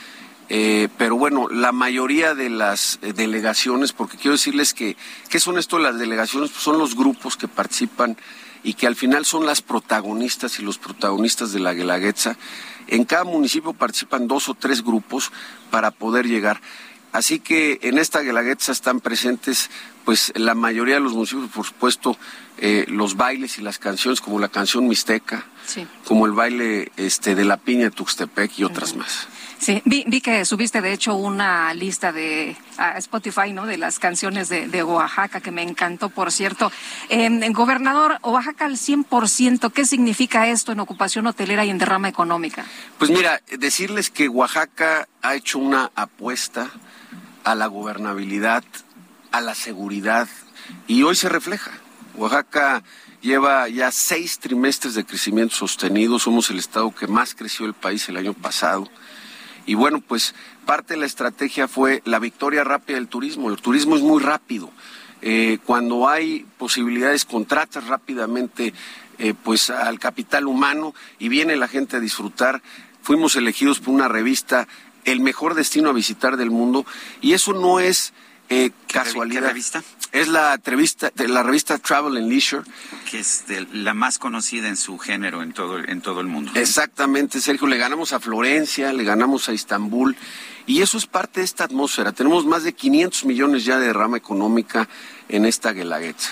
[0.54, 4.98] Eh, pero bueno, la mayoría de las eh, delegaciones, porque quiero decirles que,
[5.30, 6.50] ¿qué son esto las delegaciones?
[6.50, 8.18] Pues son los grupos que participan
[8.62, 12.36] y que al final son las protagonistas y los protagonistas de la Guelaguetza.
[12.86, 15.32] En cada municipio participan dos o tres grupos
[15.70, 16.60] para poder llegar.
[17.12, 19.70] Así que en esta Guelaguetza están presentes
[20.04, 22.18] pues la mayoría de los municipios, por supuesto,
[22.58, 25.46] eh, los bailes y las canciones, como la canción Mixteca,
[26.04, 29.28] como el baile este, de la piña de Tuxtepec y otras más.
[29.62, 32.56] Sí, vi, vi, que subiste de hecho una lista de
[32.96, 33.64] Spotify, ¿no?
[33.64, 36.72] De las canciones de, Oaxaca, que me encantó, por cierto.
[37.08, 42.66] Em, gobernador, Oaxaca al 100%, ¿qué significa esto en ocupación hotelera y en derrama económica?
[42.98, 46.68] Pues mira, decirles que Oaxaca ha hecho una apuesta
[47.44, 48.64] a la gobernabilidad,
[49.30, 50.26] a la seguridad,
[50.88, 51.70] y hoy se refleja.
[52.16, 52.82] Oaxaca
[53.20, 58.08] lleva ya seis trimestres de crecimiento sostenido, somos el estado que más creció el país
[58.08, 58.90] el año pasado
[59.66, 60.34] y bueno, pues
[60.66, 63.50] parte de la estrategia fue la victoria rápida del turismo.
[63.50, 64.70] El turismo es muy rápido.
[65.20, 68.74] Eh, cuando hay posibilidades, contratas rápidamente
[69.18, 72.60] eh, pues al capital humano y viene la gente a disfrutar
[73.02, 74.66] fuimos elegidos por una revista
[75.04, 76.86] el mejor destino a visitar del mundo
[77.20, 78.14] y eso no es
[78.52, 79.42] eh, casualidad.
[79.42, 79.82] ¿Qué revista?
[80.12, 82.64] Es la revista, la revista Travel and Leisure.
[83.10, 86.52] Que es la más conocida en su género en todo, en todo el mundo.
[86.54, 87.66] Exactamente, Sergio.
[87.66, 90.16] Le ganamos a Florencia, le ganamos a Estambul.
[90.66, 92.12] Y eso es parte de esta atmósfera.
[92.12, 94.88] Tenemos más de 500 millones ya de rama económica
[95.28, 96.30] en esta Guelaguetza.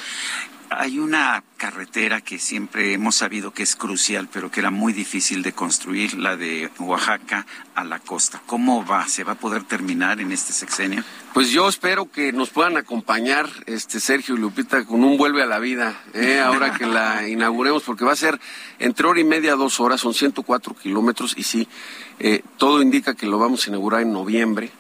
[0.73, 5.43] Hay una carretera que siempre hemos sabido que es crucial, pero que era muy difícil
[5.43, 7.45] de construir, la de Oaxaca
[7.75, 8.41] a la costa.
[8.47, 9.09] ¿Cómo va?
[9.09, 11.03] ¿Se va a poder terminar en este sexenio?
[11.35, 15.47] Pues yo espero que nos puedan acompañar, este Sergio y Lupita, con un vuelve a
[15.47, 16.39] la vida, ¿eh?
[16.39, 18.41] ahora que la inauguremos, porque va a ser
[18.79, 21.67] entre hora y media, dos horas, son 104 kilómetros, y sí,
[22.21, 24.71] eh, todo indica que lo vamos a inaugurar en noviembre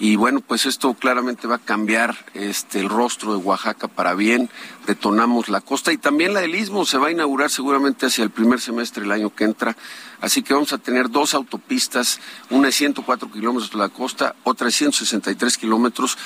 [0.00, 4.50] y bueno, pues esto claramente va a cambiar este el rostro de Oaxaca para bien,
[4.86, 6.84] detonamos la costa y también la del Istmo.
[6.84, 9.76] Se va a inaugurar seguramente hacia el primer semestre del año que entra,
[10.20, 14.66] así que vamos a tener dos autopistas, una de 104 kilómetros de la costa, otra
[14.66, 16.18] de 163 kilómetros,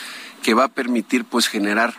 [0.42, 1.94] que va a permitir pues generar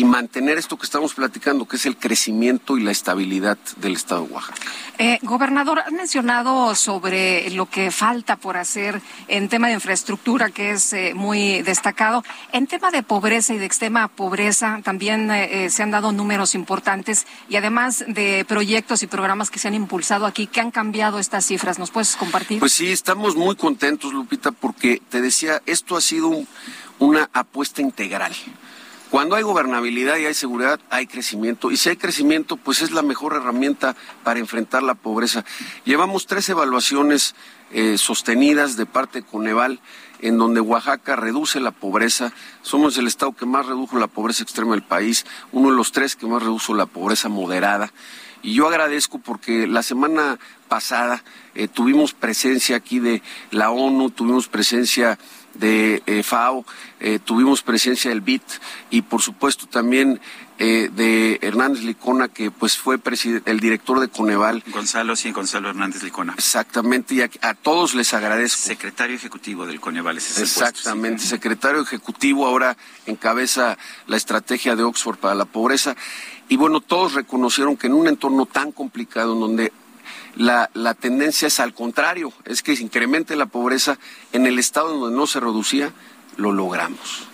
[0.00, 4.24] y mantener esto que estamos platicando, que es el crecimiento y la estabilidad del Estado
[4.24, 4.58] de Oaxaca.
[4.96, 10.70] Eh, gobernador, ha mencionado sobre lo que falta por hacer en tema de infraestructura, que
[10.70, 12.24] es eh, muy destacado.
[12.52, 17.26] En tema de pobreza y de extrema pobreza, también eh, se han dado números importantes
[17.50, 21.44] y además de proyectos y programas que se han impulsado aquí, que han cambiado estas
[21.44, 21.78] cifras.
[21.78, 22.58] ¿Nos puedes compartir?
[22.58, 26.30] Pues sí, estamos muy contentos, Lupita, porque te decía, esto ha sido
[26.98, 28.32] una apuesta integral.
[29.10, 31.72] Cuando hay gobernabilidad y hay seguridad, hay crecimiento.
[31.72, 35.44] Y si hay crecimiento, pues es la mejor herramienta para enfrentar la pobreza.
[35.84, 37.34] Llevamos tres evaluaciones
[37.72, 39.80] eh, sostenidas de parte de Coneval,
[40.20, 42.32] en donde Oaxaca reduce la pobreza.
[42.62, 46.14] Somos el estado que más redujo la pobreza extrema del país, uno de los tres
[46.14, 47.92] que más redujo la pobreza moderada.
[48.42, 50.38] Y yo agradezco porque la semana
[50.68, 51.24] pasada
[51.56, 55.18] eh, tuvimos presencia aquí de la ONU, tuvimos presencia
[55.54, 56.64] de eh, FAO,
[57.00, 58.42] eh, tuvimos presencia del BIT
[58.90, 60.20] y por supuesto también
[60.58, 63.00] eh, de Hernández Licona, que pues fue
[63.46, 64.62] el director de Coneval.
[64.66, 66.34] Gonzalo, sí, Gonzalo Hernández Licona.
[66.36, 68.60] Exactamente, y a, todos les agradezco.
[68.60, 75.34] Secretario Ejecutivo del Coneval, ese Exactamente, secretario Ejecutivo ahora encabeza la estrategia de Oxford para
[75.34, 75.96] la pobreza.
[76.50, 79.72] Y bueno, todos reconocieron que en un entorno tan complicado, en donde
[80.36, 83.98] la, la, tendencia es al contrario, es que se incremente la pobreza
[84.32, 85.92] en el estado donde no se reducía,
[86.36, 87.30] lo logramos.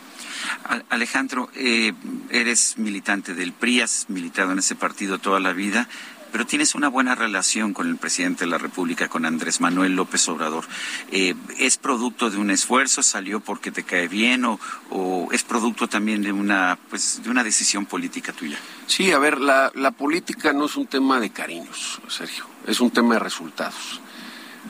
[0.90, 1.92] Alejandro, eh,
[2.30, 5.88] eres militante del PRI, has militado en ese partido toda la vida,
[6.32, 10.28] pero tienes una buena relación con el presidente de la República, con Andrés Manuel López
[10.28, 10.66] Obrador.
[11.10, 13.02] Eh, ¿Es producto de un esfuerzo?
[13.02, 14.44] ¿Salió porque te cae bien?
[14.44, 14.60] O,
[14.90, 18.58] ¿O, es producto también de una, pues, de una decisión política tuya?
[18.86, 22.90] Sí, a ver, la, la política no es un tema de cariños, Sergio, es un
[22.90, 24.00] tema de resultados.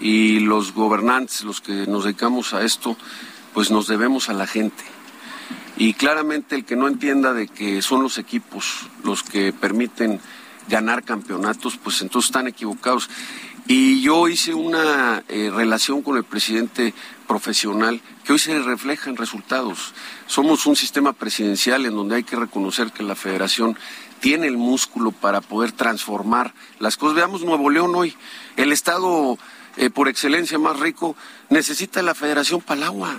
[0.01, 2.97] Y los gobernantes, los que nos dedicamos a esto,
[3.55, 4.85] pues nos debemos a la gente.
[5.79, 10.21] Y claramente el que no entienda de que son los equipos los que permiten
[10.69, 13.09] ganar campeonatos, pues entonces están equivocados.
[13.69, 16.95] Y yo hice una eh, relación con el presidente
[17.27, 19.93] profesional que hoy se refleja en resultados.
[20.27, 23.77] Somos un sistema presidencial en donde hay que reconocer que la federación
[24.21, 27.17] tiene el músculo para poder transformar las cosas.
[27.17, 28.15] Veamos Nuevo León hoy,
[28.57, 29.39] el estado
[29.77, 31.17] eh, por excelencia más rico,
[31.51, 33.17] necesita la federación para el agua.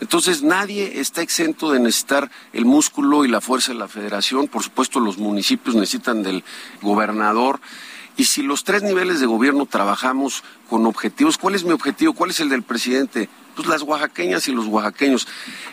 [0.00, 4.48] Entonces nadie está exento de necesitar el músculo y la fuerza de la federación.
[4.48, 6.42] Por supuesto los municipios necesitan del
[6.80, 7.60] gobernador.
[8.16, 12.14] Y si los tres niveles de gobierno trabajamos con objetivos, ¿cuál es mi objetivo?
[12.14, 13.28] ¿Cuál es el del presidente?
[13.54, 15.26] Pues las oaxaqueñas y los oaxaqueños.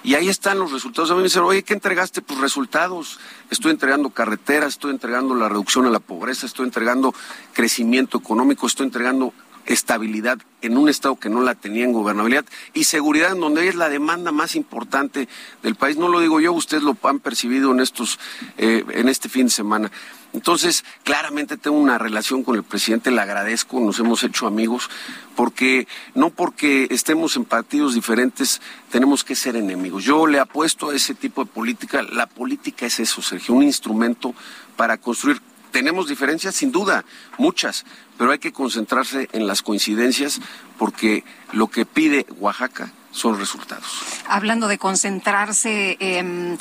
[0.04, 1.12] Y ahí están los resultados.
[1.12, 2.22] A mí me dicen, oye, ¿qué entregaste?
[2.22, 3.20] Pues resultados.
[3.50, 7.14] Estoy entregando carreteras, estoy entregando la reducción de la pobreza, estoy entregando
[7.54, 9.34] crecimiento económico, estoy entregando
[9.68, 13.76] estabilidad en un estado que no la tenía en gobernabilidad y seguridad en donde es
[13.76, 15.28] la demanda más importante
[15.62, 15.98] del país.
[15.98, 18.20] No lo digo yo, ustedes lo han percibido en estos,
[18.58, 19.92] eh, en este fin de semana.
[20.34, 24.90] Entonces, claramente tengo una relación con el presidente, le agradezco, nos hemos hecho amigos,
[25.36, 30.04] porque no porque estemos en partidos diferentes tenemos que ser enemigos.
[30.04, 32.04] Yo le apuesto a ese tipo de política.
[32.04, 34.34] La política es eso, Sergio, un instrumento
[34.76, 35.42] para construir
[35.72, 37.06] tenemos diferencias, sin duda,
[37.38, 37.86] muchas,
[38.18, 40.40] pero hay que concentrarse en las coincidencias
[40.80, 44.02] porque lo que pide Oaxaca son resultados.
[44.28, 46.58] Hablando de concentrarse, eh,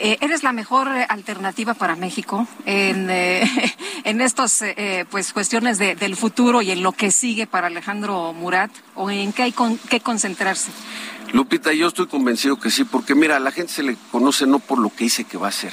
[0.00, 3.42] eh, ¿eres la mejor alternativa para México en, eh,
[4.04, 4.64] estas
[5.10, 8.70] pues, cuestiones del futuro y en lo que sigue para Alejandro Murat?
[8.94, 10.70] ¿O en qué hay con, que concentrarse?
[11.32, 14.58] Lupita, yo estoy convencido que sí, porque mira, a la gente se le conoce no
[14.58, 15.72] por lo que dice que va a hacer.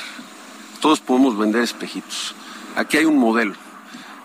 [0.82, 2.36] Todos podemos vender espejitos.
[2.76, 3.56] Aquí hay un modelo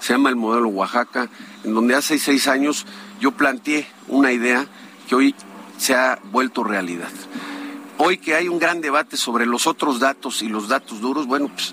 [0.02, 1.28] se llama el modelo Oaxaca,
[1.62, 2.86] en donde hace seis años
[3.20, 4.66] yo planteé una idea
[5.08, 5.34] que hoy
[5.78, 7.08] se ha vuelto realidad.
[8.04, 11.46] Hoy que hay un gran debate sobre los otros datos y los datos duros, bueno,
[11.46, 11.72] pues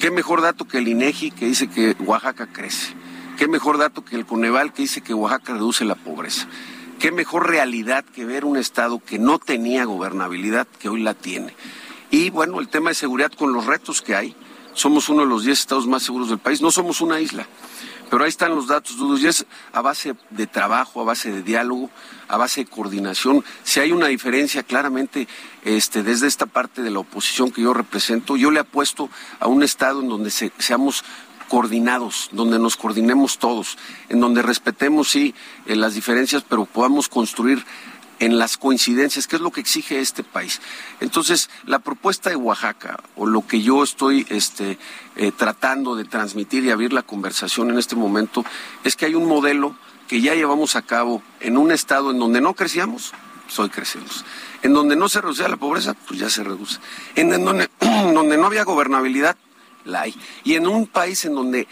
[0.00, 2.92] qué mejor dato que el INEGI que dice que Oaxaca crece.
[3.38, 6.46] Qué mejor dato que el Coneval que dice que Oaxaca reduce la pobreza.
[6.98, 11.54] Qué mejor realidad que ver un estado que no tenía gobernabilidad que hoy la tiene.
[12.10, 14.36] Y bueno, el tema de seguridad con los retos que hay.
[14.74, 16.60] Somos uno de los 10 estados más seguros del país.
[16.60, 17.46] No somos una isla.
[18.12, 21.42] Pero ahí están los datos duros y es a base de trabajo, a base de
[21.42, 21.88] diálogo,
[22.28, 23.42] a base de coordinación.
[23.62, 25.26] Si hay una diferencia claramente
[25.64, 29.08] este, desde esta parte de la oposición que yo represento, yo le apuesto
[29.40, 31.04] a un Estado en donde seamos
[31.48, 33.78] coordinados, donde nos coordinemos todos,
[34.10, 35.34] en donde respetemos, sí,
[35.64, 37.64] eh, las diferencias, pero podamos construir
[38.22, 40.60] en las coincidencias, que es lo que exige este país.
[41.00, 44.78] Entonces, la propuesta de Oaxaca, o lo que yo estoy este,
[45.16, 48.44] eh, tratando de transmitir y abrir la conversación en este momento,
[48.84, 49.74] es que hay un modelo
[50.06, 53.12] que ya llevamos a cabo en un estado en donde no crecíamos,
[53.58, 54.24] hoy crecemos.
[54.62, 56.78] En donde no se reducía la pobreza, pues ya se reduce.
[57.16, 57.44] En
[58.14, 59.36] donde no había gobernabilidad,
[59.84, 60.14] la hay.
[60.44, 61.66] Y en un país en donde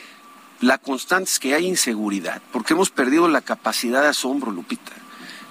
[0.60, 4.99] la constante es que hay inseguridad, porque hemos perdido la capacidad de asombro, Lupita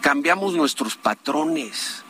[0.01, 2.03] cambiamos nuestros patrones.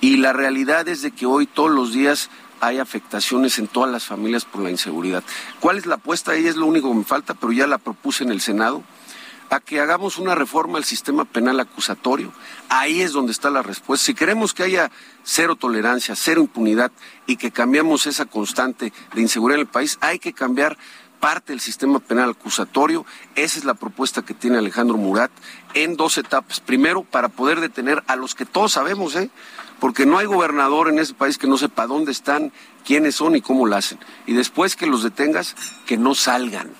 [0.00, 4.06] Y la realidad es de que hoy todos los días hay afectaciones en todas las
[4.06, 5.22] familias por la inseguridad.
[5.60, 6.32] ¿Cuál es la apuesta?
[6.32, 8.82] Ahí es lo único que me falta, pero ya la propuse en el Senado,
[9.50, 12.32] a que hagamos una reforma al sistema penal acusatorio.
[12.68, 14.06] Ahí es donde está la respuesta.
[14.06, 14.90] Si queremos que haya
[15.24, 16.92] cero tolerancia, cero impunidad
[17.26, 20.78] y que cambiemos esa constante de inseguridad en el país, hay que cambiar
[21.20, 23.06] parte del sistema penal acusatorio.
[23.36, 25.30] Esa es la propuesta que tiene Alejandro Murat
[25.74, 26.60] en dos etapas.
[26.60, 29.30] Primero, para poder detener a los que todos sabemos, ¿eh?
[29.78, 32.52] porque no hay gobernador en ese país que no sepa dónde están,
[32.84, 33.98] quiénes son y cómo lo hacen.
[34.26, 35.54] Y después que los detengas,
[35.86, 36.70] que no salgan.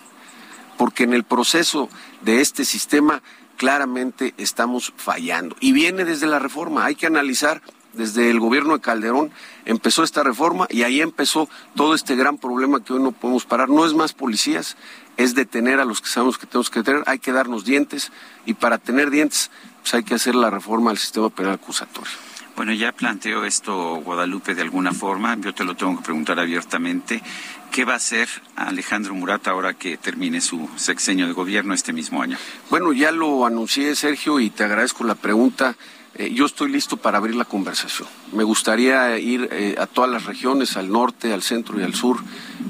[0.76, 1.88] Porque en el proceso
[2.22, 3.22] de este sistema
[3.56, 5.54] claramente estamos fallando.
[5.60, 6.86] Y viene desde la reforma.
[6.86, 7.60] Hay que analizar
[7.92, 9.30] desde el gobierno de Calderón
[9.64, 13.68] empezó esta reforma y ahí empezó todo este gran problema que hoy no podemos parar.
[13.68, 14.76] No es más policías,
[15.16, 18.12] es detener a los que sabemos que tenemos que tener, hay que darnos dientes
[18.46, 19.50] y para tener dientes
[19.82, 22.12] pues hay que hacer la reforma del sistema penal acusatorio.
[22.56, 27.22] Bueno, ya planteó esto Guadalupe de alguna forma, yo te lo tengo que preguntar abiertamente.
[27.70, 32.20] ¿Qué va a hacer Alejandro Murat ahora que termine su sexenio de gobierno este mismo
[32.20, 32.36] año?
[32.68, 35.76] Bueno, ya lo anuncié, Sergio, y te agradezco la pregunta.
[36.16, 38.08] Eh, yo estoy listo para abrir la conversación.
[38.32, 42.18] Me gustaría ir eh, a todas las regiones, al norte, al centro y al sur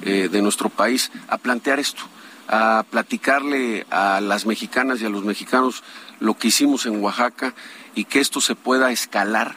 [0.03, 2.03] eh, de nuestro país, a plantear esto,
[2.49, 5.83] a platicarle a las mexicanas y a los mexicanos
[6.21, 7.55] lo que hicimos en Oaxaca
[7.95, 9.57] y que esto se pueda escalar.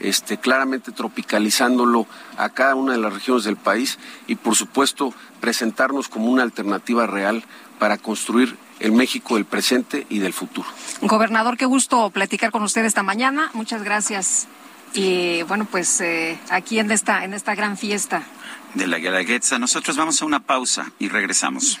[0.00, 2.06] Este, claramente tropicalizándolo
[2.38, 7.06] a cada una de las regiones del país y por supuesto presentarnos como una alternativa
[7.06, 7.44] real
[7.78, 10.68] para construir el México del presente y del futuro.
[11.02, 13.50] Gobernador, qué gusto platicar con usted esta mañana.
[13.54, 14.48] Muchas gracias.
[14.94, 18.22] Y bueno, pues eh, aquí en esta, en esta gran fiesta.
[18.74, 21.80] De la Guelaguetza, nosotros vamos a una pausa y regresamos.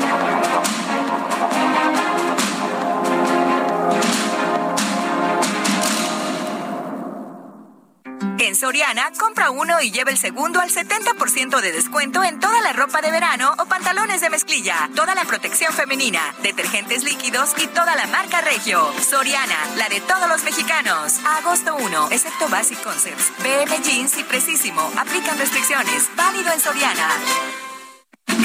[8.61, 13.01] Soriana, compra uno y lleva el segundo al 70% de descuento en toda la ropa
[13.01, 18.05] de verano o pantalones de mezclilla, toda la protección femenina, detergentes líquidos y toda la
[18.05, 18.93] marca Regio.
[19.01, 21.21] Soriana, la de todos los mexicanos.
[21.39, 24.91] agosto 1, excepto Basic Concepts, BM Jeans y Precisimo.
[24.95, 26.11] Aplican restricciones.
[26.15, 27.09] Válido en Soriana.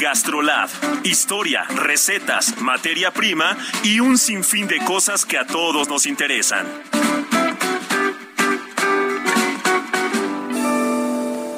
[0.01, 0.69] Gastrolab,
[1.03, 6.65] historia, recetas, materia prima y un sinfín de cosas que a todos nos interesan.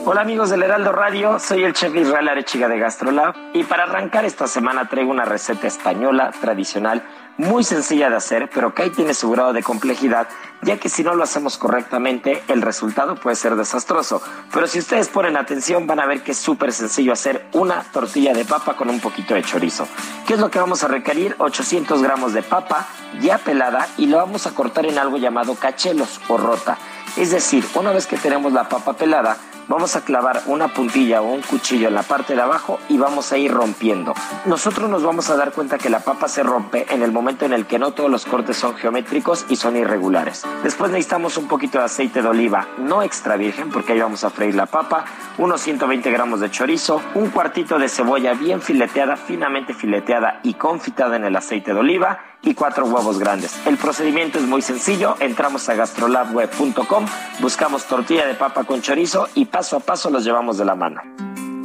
[0.05, 4.26] Hola amigos del Heraldo Radio, soy el chef Israel Arechiga de Gastrolab y para arrancar
[4.26, 7.03] esta semana traigo una receta española tradicional
[7.38, 10.27] muy sencilla de hacer, pero que ahí tiene su grado de complejidad,
[10.61, 14.21] ya que si no lo hacemos correctamente, el resultado puede ser desastroso.
[14.53, 18.34] Pero si ustedes ponen atención, van a ver que es súper sencillo hacer una tortilla
[18.34, 19.88] de papa con un poquito de chorizo.
[20.27, 21.35] ¿Qué es lo que vamos a requerir?
[21.38, 22.88] 800 gramos de papa
[23.21, 26.77] ya pelada y lo vamos a cortar en algo llamado cachelos o rota.
[27.15, 29.38] Es decir, una vez que tenemos la papa pelada,
[29.69, 33.31] vamos a clavar una puntilla o un cuchillo en la parte de abajo y vamos
[33.31, 34.13] a ir rompiendo.
[34.45, 37.53] Nosotros nos vamos a dar cuenta que la papa se rompe en el momento en
[37.53, 40.45] el que no todos los cortes son geométricos y son irregulares.
[40.63, 44.31] Después necesitamos un poquito de aceite de oliva, no extra virgen, porque ahí vamos a
[44.31, 45.05] freír la papa,
[45.37, 51.15] unos 120 gramos de chorizo, un cuartito de cebolla bien fileteada, finamente fileteada y confitada
[51.15, 53.56] en el aceite de oliva y cuatro huevos grandes.
[53.66, 55.16] El procedimiento es muy sencillo.
[55.20, 57.06] Entramos a gastrolabweb.com,
[57.40, 61.02] buscamos tortilla de papa con chorizo y paso a paso los llevamos de la mano.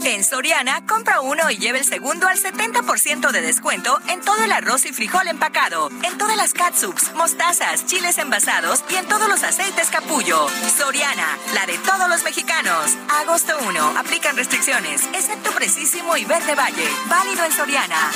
[0.05, 4.53] En Soriana, compra uno y lleve el segundo al 70% de descuento en todo el
[4.53, 9.43] arroz y frijol empacado, en todas las catsups, mostazas, chiles envasados y en todos los
[9.43, 10.47] aceites capullo.
[10.77, 12.99] Soriana, la de todos los mexicanos.
[13.23, 16.89] Agosto 1, aplican restricciones, excepto Precisísimo y Verde Valle.
[17.09, 18.11] Válido en Soriana.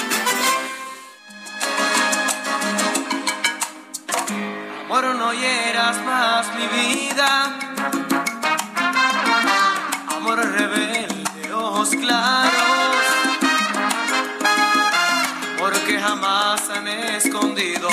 [4.99, 7.57] Amor, no hieras más mi vida.
[10.09, 12.97] Amor rebelde, ojos claros.
[15.57, 17.89] Porque jamás han escondido.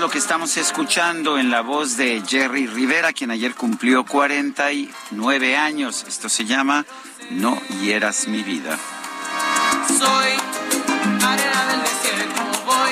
[0.00, 6.06] Lo que estamos escuchando en la voz de Jerry Rivera, quien ayer cumplió 49 años.
[6.08, 6.86] Esto se llama
[7.28, 8.78] No hieras mi vida.
[9.86, 10.32] Soy
[11.22, 12.90] arena del desierto, voy.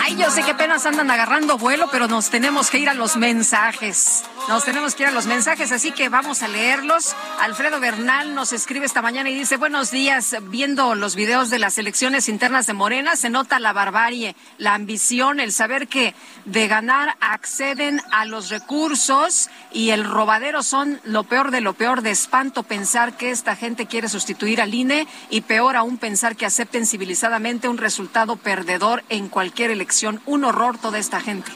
[0.00, 3.16] Ay, yo sé que apenas andan agarrando vuelo, pero nos tenemos que ir a los
[3.16, 4.22] mensajes.
[4.48, 7.14] Nos tenemos que ir a los mensajes, así que vamos a leerlos.
[7.38, 11.76] Alfredo Bernal nos escribe esta mañana y dice, buenos días, viendo los videos de las
[11.76, 16.14] elecciones internas de Morena, se nota la barbarie, la ambición, el saber que
[16.46, 22.00] de ganar acceden a los recursos y el robadero son lo peor de lo peor,
[22.00, 26.46] de espanto pensar que esta gente quiere sustituir al INE y peor aún pensar que
[26.46, 30.22] acepten civilizadamente un resultado perdedor en cualquier elección.
[30.24, 31.52] Un horror toda esta gente.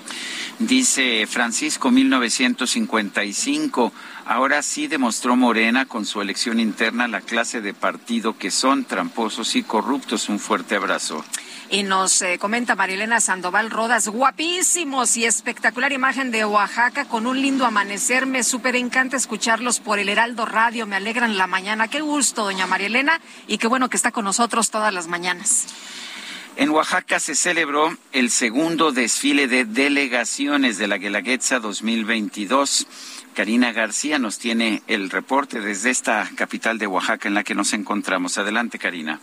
[0.66, 3.92] Dice Francisco 1955,
[4.26, 9.56] ahora sí demostró Morena con su elección interna la clase de partido que son tramposos
[9.56, 10.28] y corruptos.
[10.28, 11.24] Un fuerte abrazo.
[11.68, 17.42] Y nos eh, comenta Marilena Sandoval Rodas, guapísimos y espectacular imagen de Oaxaca con un
[17.42, 18.26] lindo amanecer.
[18.26, 21.88] Me súper encanta escucharlos por el Heraldo Radio, me alegran la mañana.
[21.88, 25.66] Qué gusto, doña Marilena, y qué bueno que está con nosotros todas las mañanas.
[26.56, 32.86] En Oaxaca se celebró el segundo desfile de delegaciones de la Guelaguetza 2022.
[33.34, 37.72] Karina García nos tiene el reporte desde esta capital de Oaxaca en la que nos
[37.72, 38.36] encontramos.
[38.36, 39.18] Adelante, Karina.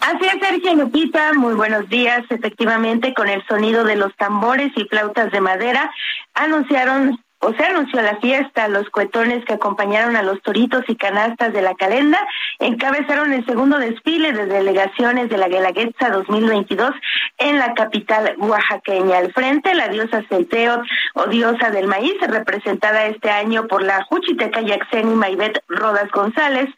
[0.00, 2.24] Así es, Sergio Lupita, muy buenos días.
[2.28, 5.90] Efectivamente, con el sonido de los tambores y flautas de madera,
[6.34, 11.52] anunciaron o se anunció la fiesta, los cuetones que acompañaron a los toritos y canastas
[11.52, 12.18] de la calenda
[12.58, 16.92] encabezaron el segundo desfile de delegaciones de la Guelaguetza 2022
[17.38, 19.18] en la capital oaxaqueña.
[19.18, 20.82] Al frente, la diosa Celteo
[21.14, 26.70] o diosa del maíz, representada este año por la Juchiteca Yaxeni Maibet Rodas González,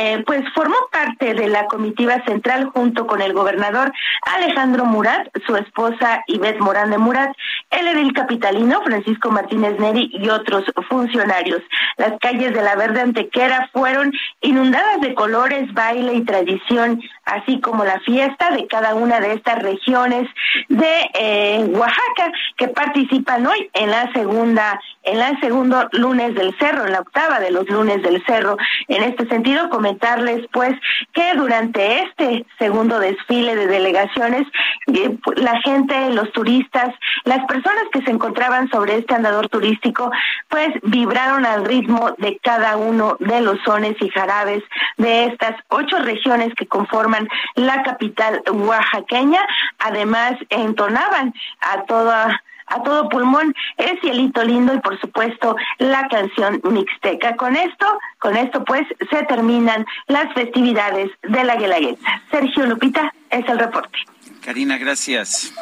[0.00, 3.92] eh, pues formó parte de la comitiva central junto con el gobernador
[4.22, 7.34] Alejandro Murat, su esposa Ivette Morán de Murat,
[7.70, 11.62] el edil capitalino Francisco Martínez Neri y otros funcionarios.
[11.96, 17.84] Las calles de la Verde Antequera fueron inundadas de colores, baile y tradición, así como
[17.84, 20.28] la fiesta de cada una de estas regiones
[20.68, 26.84] de eh, Oaxaca que participan hoy en la segunda en el segundo lunes del cerro,
[26.86, 28.56] en la octava de los lunes del cerro.
[28.88, 30.74] En este sentido, comentarles pues
[31.12, 34.46] que durante este segundo desfile de delegaciones,
[34.86, 36.94] eh, la gente, los turistas,
[37.24, 40.10] las personas que se encontraban sobre este andador turístico,
[40.48, 44.62] pues vibraron al ritmo de cada uno de los sones y jarabes
[44.98, 49.40] de estas ocho regiones que conforman la capital oaxaqueña.
[49.78, 56.60] Además, entonaban a toda a todo pulmón es Cielito Lindo y por supuesto la canción
[56.64, 57.36] Mixteca.
[57.36, 57.86] Con esto,
[58.18, 62.22] con esto pues se terminan las festividades de la Guelaguetza.
[62.30, 63.98] Sergio Lupita es el reporte.
[64.42, 65.52] Karina, gracias.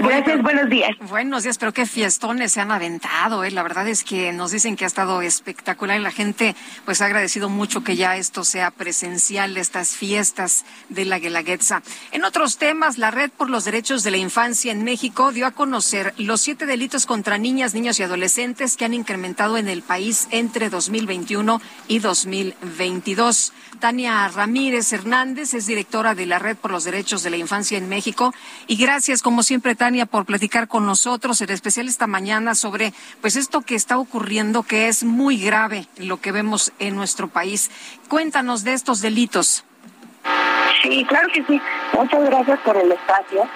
[0.00, 0.96] Gracias, buenos días.
[1.10, 3.50] Buenos días, pero qué fiestones se han aventado, ¿eh?
[3.50, 6.56] La verdad es que nos dicen que ha estado espectacular y la gente
[6.86, 11.82] pues ha agradecido mucho que ya esto sea presencial, estas fiestas de la Guelaguetza.
[12.12, 15.50] En otros temas, la Red por los Derechos de la Infancia en México dio a
[15.50, 20.28] conocer los siete delitos contra niñas, niños y adolescentes que han incrementado en el país
[20.30, 23.52] entre 2021 y 2022.
[23.80, 27.88] Tania Ramírez Hernández es directora de la Red por los Derechos de la Infancia en
[27.88, 28.34] México
[28.66, 33.34] y gracias como siempre Tania por platicar con nosotros, en especial esta mañana sobre pues
[33.34, 37.70] esto que está ocurriendo que es muy grave lo que vemos en nuestro país.
[38.08, 39.64] Cuéntanos de estos delitos.
[40.82, 41.60] Sí, claro que sí.
[41.92, 43.48] Muchas gracias por el espacio.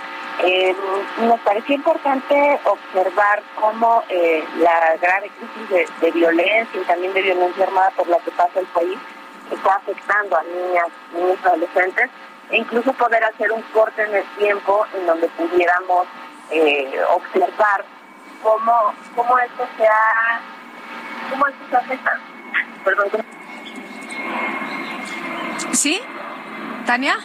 [0.45, 0.75] Eh,
[1.21, 7.23] nos pareció importante observar cómo eh, la grave crisis de, de violencia y también de
[7.23, 8.99] violencia armada por la que pasa el país
[9.53, 12.11] está afectando a niñas, niños adolescentes,
[12.51, 16.07] e incluso poder hacer un corte en el tiempo en donde pudiéramos
[16.55, 17.85] eh, observar
[18.43, 20.41] cómo, cómo esto se ha,
[21.31, 22.21] cómo esto se afecta.
[22.85, 23.09] Perdón.
[25.73, 26.01] ¿Sí?
[26.87, 27.17] ¿Tania?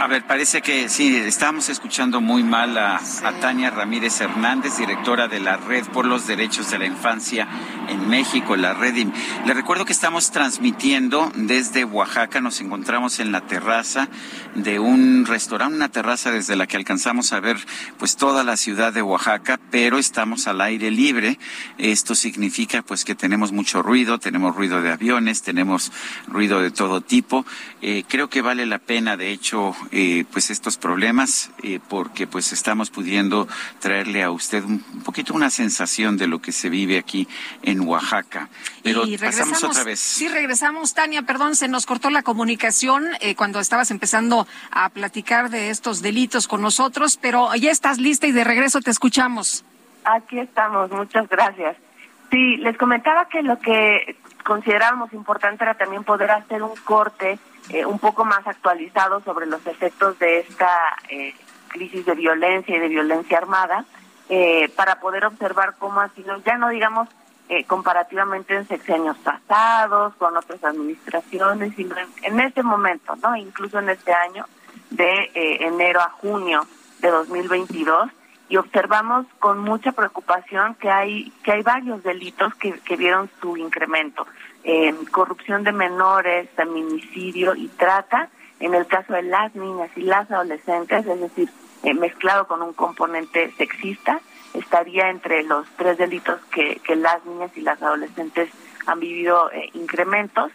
[0.00, 5.28] A ver, parece que sí, estamos escuchando muy mal a, a, Tania Ramírez Hernández, directora
[5.28, 7.46] de la Red por los Derechos de la Infancia
[7.86, 9.12] en México, la Redim.
[9.44, 14.08] Le recuerdo que estamos transmitiendo desde Oaxaca, nos encontramos en la terraza
[14.54, 17.58] de un restaurante, una terraza desde la que alcanzamos a ver
[17.98, 21.38] pues toda la ciudad de Oaxaca, pero estamos al aire libre.
[21.76, 25.92] Esto significa pues que tenemos mucho ruido, tenemos ruido de aviones, tenemos
[26.26, 27.44] ruido de todo tipo.
[27.82, 32.52] Eh, creo que vale la pena, de hecho, eh, pues estos problemas eh, porque pues
[32.52, 33.48] estamos pudiendo
[33.80, 37.26] traerle a usted un, un, poquito una sensación de lo que se vive aquí
[37.62, 38.48] en Oaxaca.
[38.82, 39.98] Pero y pasamos otra vez.
[39.98, 45.50] Sí, regresamos, Tania, perdón, se nos cortó la comunicación eh, cuando estabas empezando a platicar
[45.50, 49.64] de estos delitos con nosotros, pero ya estás lista y de regreso te escuchamos.
[50.04, 51.76] Aquí estamos, muchas gracias.
[52.30, 57.38] Sí, les comentaba que lo que considerábamos importante era también poder hacer un corte
[57.72, 61.34] eh, un poco más actualizado sobre los efectos de esta eh,
[61.68, 63.84] crisis de violencia y de violencia armada
[64.28, 67.08] eh, para poder observar cómo ha sido, ya no digamos
[67.66, 73.88] comparativamente en sexenios pasados, con otras administraciones, sino en, en, este momento, no incluso en
[73.88, 74.46] este año,
[74.90, 76.64] de enero a junio
[77.00, 78.08] de 2022
[78.48, 83.56] y observamos con mucha preocupación que hay que hay varios delitos que, que vieron su
[83.56, 84.26] incremento
[84.64, 88.28] eh, corrupción de menores feminicidio y trata
[88.58, 91.48] en el caso de las niñas y las adolescentes es decir
[91.82, 94.20] eh, mezclado con un componente sexista
[94.52, 98.50] estaría entre los tres delitos que, que las niñas y las adolescentes
[98.86, 100.52] han vivido eh, incrementos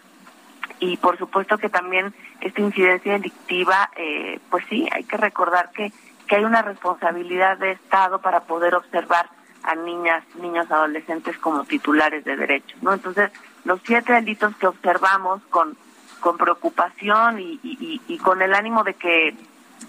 [0.78, 5.92] y por supuesto que también esta incidencia delictiva eh, pues sí hay que recordar que
[6.26, 9.28] que hay una responsabilidad de Estado para poder observar
[9.62, 12.92] a niñas, niños, adolescentes como titulares de derechos, ¿no?
[12.92, 13.30] Entonces,
[13.66, 15.76] los siete delitos que observamos con,
[16.20, 19.34] con preocupación y, y, con el ánimo de que,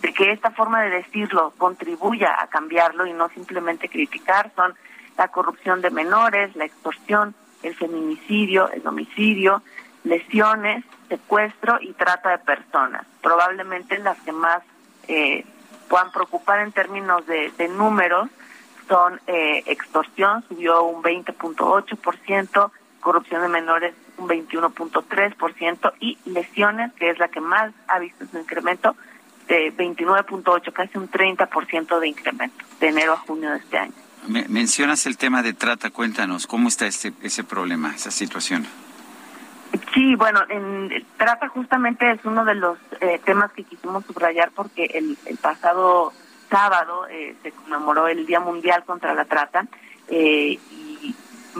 [0.01, 4.73] de que esta forma de decirlo contribuya a cambiarlo y no simplemente criticar son
[5.15, 9.61] la corrupción de menores, la extorsión, el feminicidio, el homicidio,
[10.03, 13.05] lesiones, secuestro y trata de personas.
[13.21, 14.63] Probablemente las que más
[15.07, 15.45] eh,
[15.87, 18.27] puedan preocupar en términos de, de números
[18.87, 22.71] son eh, extorsión, subió un 20.8%,
[23.07, 28.37] corrupción de menores un 21.3% y lesiones, que es la que más ha visto su
[28.37, 28.97] incremento,
[29.47, 33.93] de 29.8, casi un 30% de incremento de enero a junio de este año.
[34.27, 38.67] Me, mencionas el tema de trata, cuéntanos, ¿cómo está este, ese problema, esa situación?
[39.93, 44.83] Sí, bueno, en, trata justamente es uno de los eh, temas que quisimos subrayar porque
[44.83, 46.11] el, el pasado
[46.49, 49.65] sábado eh, se conmemoró el Día Mundial contra la Trata
[50.09, 50.59] eh,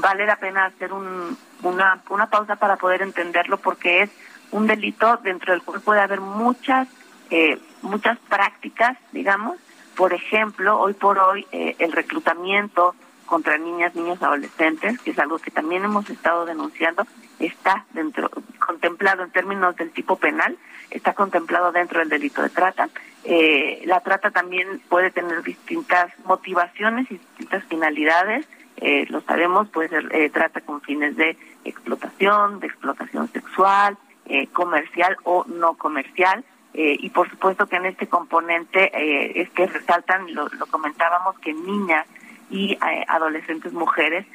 [0.01, 4.09] vale la pena hacer un, una, una pausa para poder entenderlo porque es
[4.51, 6.88] un delito dentro del cual puede haber muchas
[7.30, 9.58] eh, muchas prácticas, digamos.
[9.95, 12.95] Por ejemplo, hoy por hoy eh, el reclutamiento
[13.26, 17.06] contra niñas, niños, adolescentes, que es algo que también hemos estado denunciando,
[17.40, 18.30] está dentro
[18.66, 20.58] contemplado en términos del tipo penal,
[20.92, 22.90] está contemplado dentro del delito de trata.
[23.26, 28.48] Eh, la trata también puede tener distintas motivaciones y distintas finalidades.
[28.78, 34.48] Eh, lo sabemos, puede ser eh, trata con fines de explotación, de explotación sexual, eh,
[34.48, 36.44] comercial o no comercial.
[36.74, 41.52] Eh, y por supuesto que en este componente eh, es que resaltan, lo, comentábamos, que
[41.52, 42.06] niñas
[42.52, 44.26] y eh, adolescentes mujeres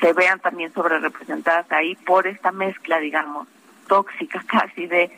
[0.00, 3.48] se vean también sobre representadas ahí por esta mezcla, digamos,
[3.88, 5.10] tóxica casi de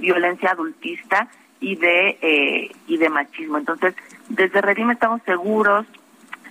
[0.00, 1.28] violencia adultista
[1.60, 3.58] y de y de machismo.
[3.58, 3.94] Entonces,
[4.30, 5.84] desde Redim estamos seguros,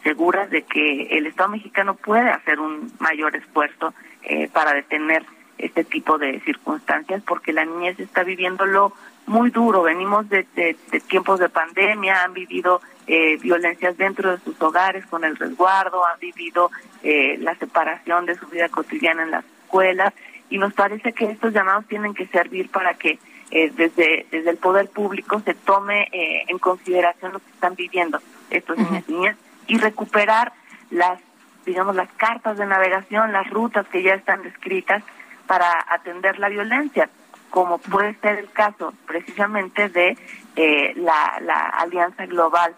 [0.04, 5.24] seguras de que el Estado mexicano puede hacer un mayor esfuerzo eh, para detener
[5.58, 8.94] este tipo de circunstancias, porque la niñez está viviéndolo
[9.28, 9.84] muy duro.
[9.84, 15.06] Venimos de, de, de tiempos de pandemia, han vivido eh, violencias dentro de sus hogares
[15.06, 16.70] con el resguardo, han vivido
[17.04, 20.14] eh, la separación de su vida cotidiana en las escuelas
[20.50, 23.20] y nos parece que estos llamados tienen que servir para que
[23.52, 28.20] eh, desde, desde el poder público se tome eh, en consideración lo que están viviendo
[28.50, 30.54] estos niños y niñas y recuperar
[30.90, 31.20] las,
[31.66, 35.04] digamos, las cartas de navegación, las rutas que ya están descritas
[35.48, 37.10] para atender la violencia,
[37.50, 40.18] como puede ser el caso precisamente de
[40.56, 42.76] eh, la, la Alianza Global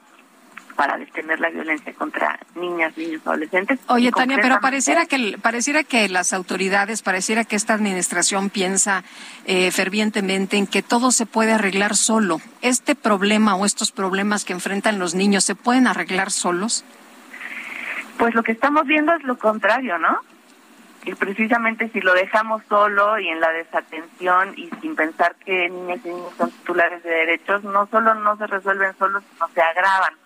[0.76, 3.80] para detener la violencia contra niñas, niños, adolescentes.
[3.88, 9.04] Oye, Tania, pero pareciera que pareciera que las autoridades, pareciera que esta administración piensa
[9.46, 12.42] eh, fervientemente en que todo se puede arreglar solo.
[12.62, 16.84] Este problema o estos problemas que enfrentan los niños se pueden arreglar solos.
[18.18, 20.20] Pues lo que estamos viendo es lo contrario, ¿no?
[21.06, 26.00] Y precisamente si lo dejamos solo y en la desatención y sin pensar que niñas
[26.04, 30.25] y niños son titulares de derechos, no solo no se resuelven solos, sino se agravan.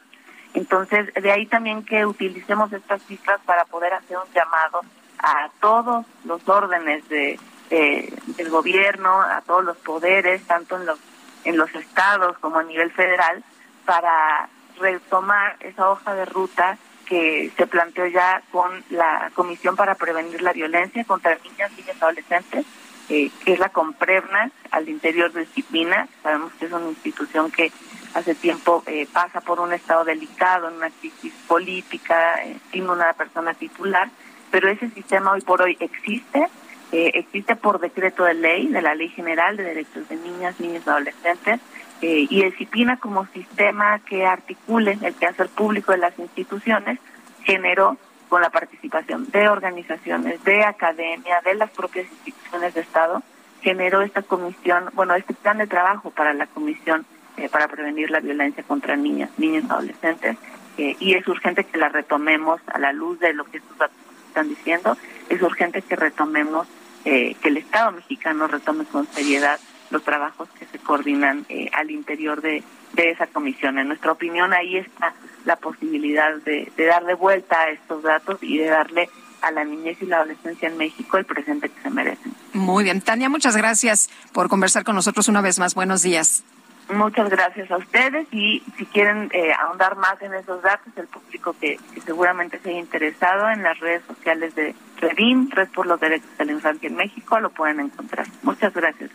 [0.53, 4.81] Entonces, de ahí también que utilicemos estas cifras para poder hacer un llamado
[5.19, 10.99] a todos los órdenes de, de- del gobierno, a todos los poderes, tanto en los,
[11.43, 13.43] en los estados como a nivel federal,
[13.85, 20.41] para retomar esa hoja de ruta que se planteó ya con la Comisión para Prevenir
[20.41, 22.65] la Violencia contra Niñas, Niños y Adolescentes,
[23.09, 26.07] eh, que es la Comprevna al interior de Disciplina.
[26.21, 27.71] Sabemos que es una institución que
[28.13, 33.13] hace tiempo eh, pasa por un estado delicado, en una crisis política, eh, sin una
[33.13, 34.09] persona titular,
[34.51, 36.47] pero ese sistema hoy por hoy existe,
[36.91, 40.83] eh, existe por decreto de ley, de la Ley General de Derechos de Niñas, Niños
[40.85, 41.59] y Adolescentes,
[42.01, 46.97] eh, y disciplina como sistema que articule el quehacer público de las instituciones,
[47.43, 47.97] generó
[48.29, 53.21] con la participación de organizaciones, de academia, de las propias instituciones de Estado,
[53.61, 57.05] generó esta comisión, bueno, este plan de trabajo para la comisión
[57.39, 60.37] eh, para prevenir la violencia contra niñas, niños y adolescentes,
[60.77, 63.97] eh, y es urgente que la retomemos a la luz de lo que estos datos
[64.27, 66.67] están diciendo, es urgente que retomemos,
[67.05, 69.59] eh, que el Estado mexicano retome con seriedad
[69.89, 72.63] los trabajos que se coordinan eh, al interior de,
[72.95, 73.79] esa comisión.
[73.79, 75.13] En nuestra opinión, ahí está
[75.45, 79.09] la posibilidad de darle vuelta a estos datos y de darle
[79.41, 82.33] a la niñez y la adolescencia en México el presente que se merecen.
[82.53, 83.01] Muy bien.
[83.01, 85.75] Tania, muchas gracias por conversar con nosotros una vez más.
[85.75, 86.43] Buenos días.
[86.89, 91.55] Muchas gracias a ustedes y si quieren eh, ahondar más en esos datos, el público
[91.59, 95.99] que, que seguramente se haya interesado en las redes sociales de Redim, Red por los
[95.99, 98.25] Derechos de la Infancia en México, lo pueden encontrar.
[98.41, 99.11] Muchas gracias.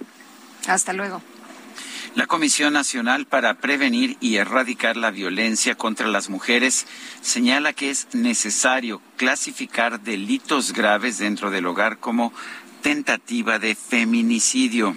[0.69, 1.21] Hasta luego.
[2.15, 6.87] La Comisión Nacional para Prevenir y Erradicar la Violencia contra las Mujeres
[7.23, 12.33] señala que es necesario clasificar delitos graves dentro del hogar como
[12.83, 14.97] tentativa de feminicidio.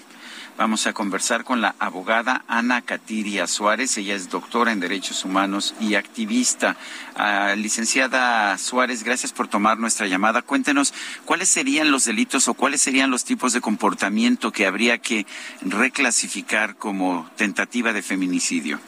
[0.58, 3.96] Vamos a conversar con la abogada Ana Catiria Suárez.
[4.00, 6.76] Ella es doctora en Derechos Humanos y activista.
[7.16, 10.42] Ah, licenciada Suárez, gracias por tomar nuestra llamada.
[10.42, 10.96] Cuéntenos
[11.26, 15.28] cuáles serían los delitos o cuáles serían los tipos de comportamiento que habría que
[15.62, 18.80] reclasificar como tentativa de feminicidio.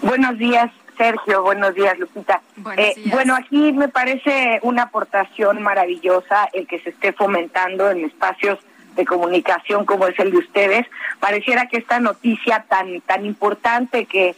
[0.00, 1.42] Buenos días, Sergio.
[1.42, 2.40] Buenos días, Lupita.
[2.78, 8.58] Eh, bueno, aquí me parece una aportación maravillosa el que se esté fomentando en espacios
[8.94, 10.86] de comunicación como es el de ustedes.
[11.20, 14.34] Pareciera que esta noticia tan tan importante que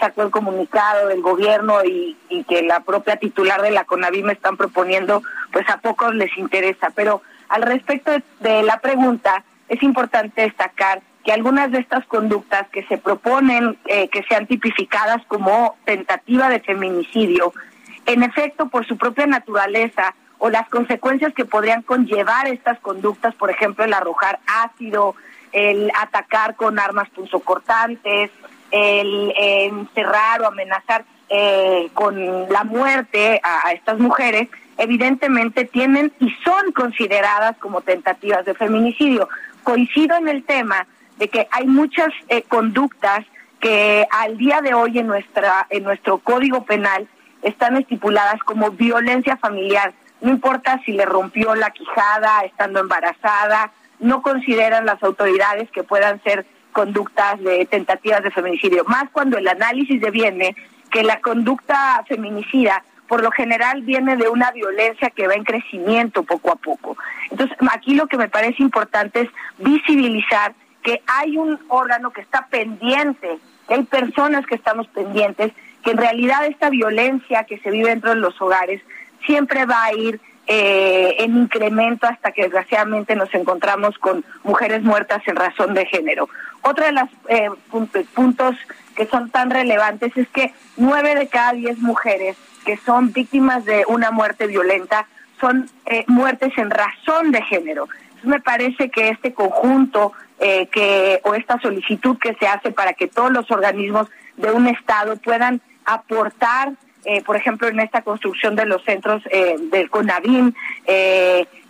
[0.00, 2.16] sacó el comunicado del gobierno y,
[2.48, 6.90] que la propia titular de la CONAVI me están proponiendo, pues a pocos les interesa.
[6.94, 12.68] Pero al respecto de, de la pregunta, es importante destacar que algunas de estas conductas
[12.70, 17.52] que se proponen eh, que sean tipificadas como tentativa de feminicidio,
[18.06, 23.50] en efecto, por su propia naturaleza o las consecuencias que podrían conllevar estas conductas, por
[23.50, 25.14] ejemplo, el arrojar ácido,
[25.52, 28.30] el atacar con armas punzocortantes,
[28.70, 36.30] el encerrar o amenazar eh, con la muerte a, a estas mujeres, evidentemente tienen y
[36.44, 39.28] son consideradas como tentativas de feminicidio.
[39.64, 40.86] Coincido en el tema
[41.18, 43.26] de que hay muchas eh, conductas
[43.60, 47.08] que al día de hoy en nuestra en nuestro código penal
[47.42, 49.92] están estipuladas como violencia familiar.
[50.20, 56.22] No importa si le rompió la quijada estando embarazada, no consideran las autoridades que puedan
[56.22, 60.54] ser conductas de tentativas de feminicidio, más cuando el análisis deviene
[60.90, 66.22] que la conducta feminicida por lo general viene de una violencia que va en crecimiento
[66.22, 66.96] poco a poco.
[67.30, 72.46] Entonces, aquí lo que me parece importante es visibilizar que hay un órgano que está
[72.48, 77.88] pendiente, que hay personas que estamos pendientes, que en realidad esta violencia que se vive
[77.88, 78.82] dentro de los hogares
[79.28, 85.22] siempre va a ir eh, en incremento hasta que desgraciadamente nos encontramos con mujeres muertas
[85.26, 86.30] en razón de género.
[86.62, 87.50] Otro de los eh,
[88.14, 88.56] puntos
[88.96, 93.84] que son tan relevantes es que nueve de cada diez mujeres que son víctimas de
[93.88, 95.06] una muerte violenta
[95.38, 97.86] son eh, muertes en razón de género.
[98.22, 103.06] me parece que este conjunto eh, que o esta solicitud que se hace para que
[103.06, 106.72] todos los organismos de un estado puedan aportar,
[107.04, 109.22] eh, por ejemplo, en esta construcción de los centros
[109.70, 110.52] del CONAVIM,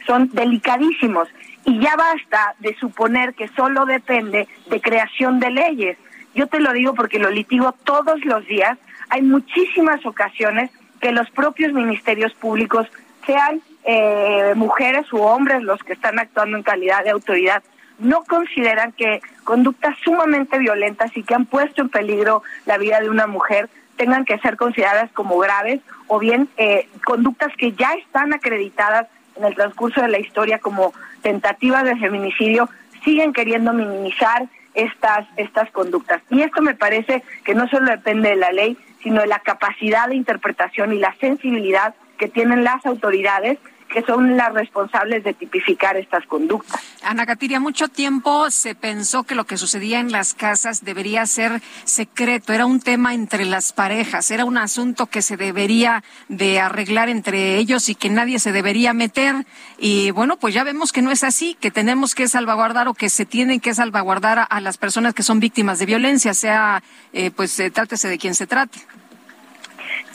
[0.06, 1.28] son delicadísimos.
[1.64, 5.98] Y ya basta de suponer que solo depende de creación de leyes.
[6.34, 8.78] Yo te lo digo porque lo litigo todos los días.
[9.10, 12.86] Hay muchísimas ocasiones que los propios ministerios públicos
[13.26, 17.62] sean eh, mujeres u hombres los que están actuando en calidad de autoridad,
[17.98, 23.10] no consideran que conductas sumamente violentas y que han puesto en peligro la vida de
[23.10, 28.32] una mujer tengan que ser consideradas como graves o bien eh, conductas que ya están
[28.32, 32.70] acreditadas en el transcurso de la historia como tentativas de feminicidio
[33.04, 36.22] siguen queriendo minimizar estas estas conductas.
[36.30, 40.08] Y esto me parece que no solo depende de la ley sino de la capacidad
[40.08, 43.58] de interpretación y la sensibilidad que tienen las autoridades
[43.88, 46.80] que son las responsables de tipificar estas conductas.
[47.02, 51.62] Ana Catiria, mucho tiempo se pensó que lo que sucedía en las casas debería ser
[51.84, 57.08] secreto, era un tema entre las parejas, era un asunto que se debería de arreglar
[57.08, 59.46] entre ellos y que nadie se debería meter.
[59.78, 63.08] Y bueno, pues ya vemos que no es así, que tenemos que salvaguardar o que
[63.08, 67.58] se tienen que salvaguardar a, las personas que son víctimas de violencia, sea eh, pues
[67.60, 68.78] eh, trátese de quien se trate.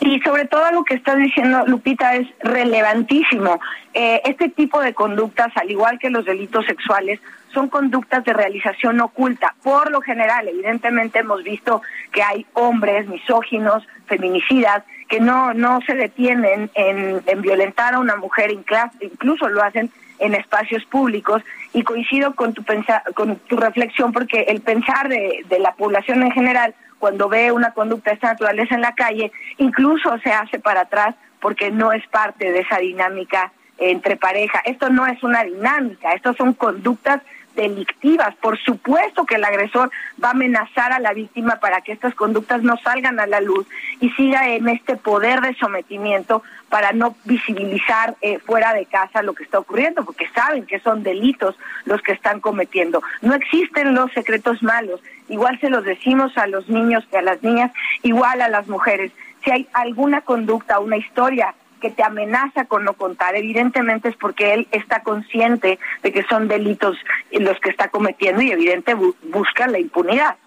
[0.06, 3.62] Y sobre todo lo que está diciendo Lupita es relevantísimo.
[3.94, 7.22] Eh, este tipo de conductas, al igual que los delitos sexuales,
[7.54, 9.56] son conductas de realización oculta.
[9.64, 15.96] Por lo general, evidentemente hemos visto que hay hombres misóginos, feminicidas, que no, no se
[15.96, 21.42] detienen en, violentar a una mujer, incluso lo hacen en espacios públicos
[21.72, 22.66] y coincido con tu,
[23.14, 28.12] con tu reflexión porque el pensar de la población en general cuando ve una conducta
[28.12, 32.54] de esta naturaleza en la calle, incluso se hace para atrás porque no es parte
[32.54, 34.62] de esa dinámica entre pareja.
[34.64, 37.22] Esto no es una dinámica, esto son conductas
[37.56, 38.36] delictivas.
[38.36, 39.92] Por supuesto que el agresor
[40.24, 43.68] va a amenazar a la víctima para que estas conductas no salgan a la luz
[44.00, 49.34] y siga en este poder de sometimiento para no visibilizar eh, fuera de casa lo
[49.34, 53.02] que está ocurriendo, porque saben que son delitos los que están cometiendo.
[53.22, 55.00] No existen los secretos malos,
[55.30, 59.12] igual se los decimos a los niños que a las niñas, igual a las mujeres.
[59.44, 64.54] Si hay alguna conducta, una historia que te amenaza con no contar, evidentemente es porque
[64.54, 66.96] él está consciente de que son delitos
[67.30, 70.38] los que está cometiendo y evidentemente busca la impunidad.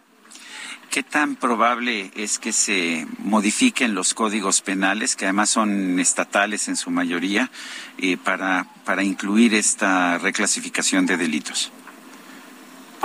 [0.90, 6.76] ¿Qué tan probable es que se modifiquen los códigos penales, que además son estatales en
[6.76, 7.50] su mayoría,
[7.98, 11.70] eh, para, para incluir esta reclasificación de delitos?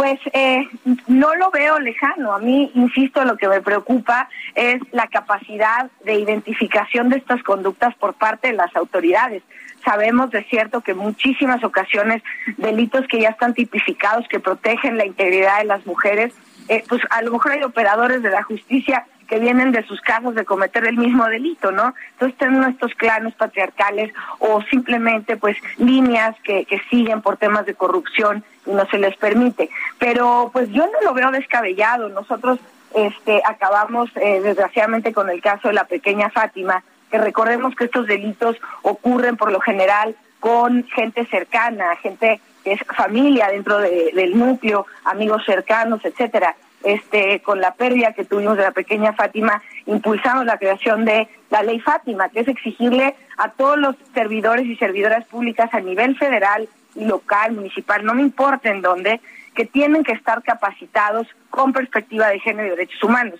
[0.01, 0.67] Pues eh,
[1.05, 2.33] no lo veo lejano.
[2.33, 7.93] A mí, insisto, lo que me preocupa es la capacidad de identificación de estas conductas
[7.97, 9.43] por parte de las autoridades.
[9.85, 12.23] Sabemos de cierto que muchísimas ocasiones
[12.57, 16.33] delitos que ya están tipificados, que protegen la integridad de las mujeres,
[16.67, 20.35] eh, pues a lo mejor hay operadores de la justicia que vienen de sus casas
[20.35, 21.95] de cometer el mismo delito, ¿no?
[22.11, 27.73] Entonces tenemos estos clanes patriarcales o simplemente pues líneas que, que siguen por temas de
[27.73, 29.69] corrupción y no se les permite.
[29.99, 32.09] Pero pues yo no lo veo descabellado.
[32.09, 32.59] Nosotros
[32.93, 38.07] este, acabamos eh, desgraciadamente con el caso de la pequeña Fátima, que recordemos que estos
[38.07, 44.87] delitos ocurren por lo general con gente cercana, gente que es familia dentro del núcleo,
[45.05, 46.53] amigos cercanos, etcétera
[46.83, 51.63] este, con la pérdida que tuvimos de la pequeña Fátima, impulsamos la creación de la
[51.63, 56.67] ley Fátima, que es exigirle a todos los servidores y servidoras públicas a nivel federal
[56.95, 59.21] y local, municipal, no me importa en dónde,
[59.55, 63.39] que tienen que estar capacitados con perspectiva de género y derechos humanos.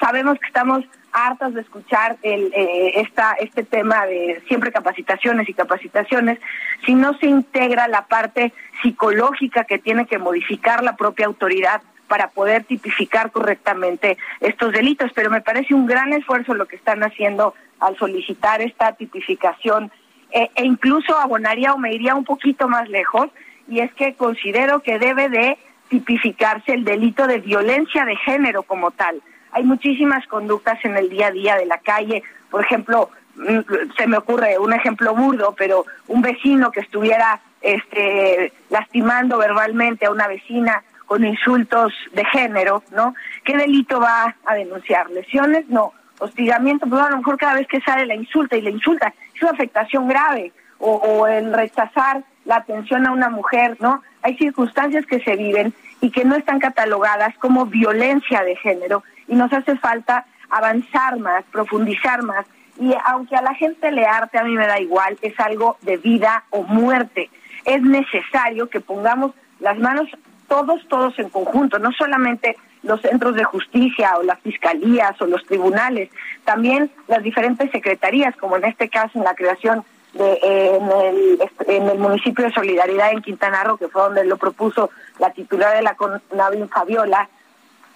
[0.00, 5.54] Sabemos que estamos hartas de escuchar el, eh, esta, este tema de siempre capacitaciones y
[5.54, 6.38] capacitaciones,
[6.84, 11.82] si no se integra la parte psicológica que tiene que modificar la propia autoridad
[12.12, 15.10] para poder tipificar correctamente estos delitos.
[15.14, 19.90] Pero me parece un gran esfuerzo lo que están haciendo al solicitar esta tipificación
[20.30, 23.28] e, e incluso abonaría o me iría un poquito más lejos
[23.66, 25.56] y es que considero que debe de
[25.88, 29.22] tipificarse el delito de violencia de género como tal.
[29.52, 33.60] Hay muchísimas conductas en el día a día de la calle, por ejemplo, mm,
[33.96, 40.10] se me ocurre un ejemplo burdo, pero un vecino que estuviera este, lastimando verbalmente a
[40.10, 43.14] una vecina con insultos de género, ¿no?
[43.44, 45.10] ¿Qué delito va a denunciar?
[45.10, 45.68] ¿Lesiones?
[45.68, 45.92] No.
[46.18, 49.42] Hostigamiento, pues a lo mejor cada vez que sale la insulta y la insulta es
[49.42, 50.52] una afectación grave.
[50.78, 54.02] O, o el rechazar la atención a una mujer, ¿no?
[54.22, 59.36] Hay circunstancias que se viven y que no están catalogadas como violencia de género y
[59.36, 62.46] nos hace falta avanzar más, profundizar más.
[62.78, 65.96] Y aunque a la gente le arte, a mí me da igual, es algo de
[65.96, 67.30] vida o muerte.
[67.64, 70.08] Es necesario que pongamos las manos
[70.52, 75.42] todos, todos en conjunto, no solamente los centros de justicia o las fiscalías o los
[75.46, 76.10] tribunales,
[76.44, 79.82] también las diferentes secretarías, como en este caso en la creación
[80.12, 84.36] de, en, el, en el municipio de Solidaridad en Quintana Roo, que fue donde lo
[84.36, 87.30] propuso la titular de la CONAVIN, Fabiola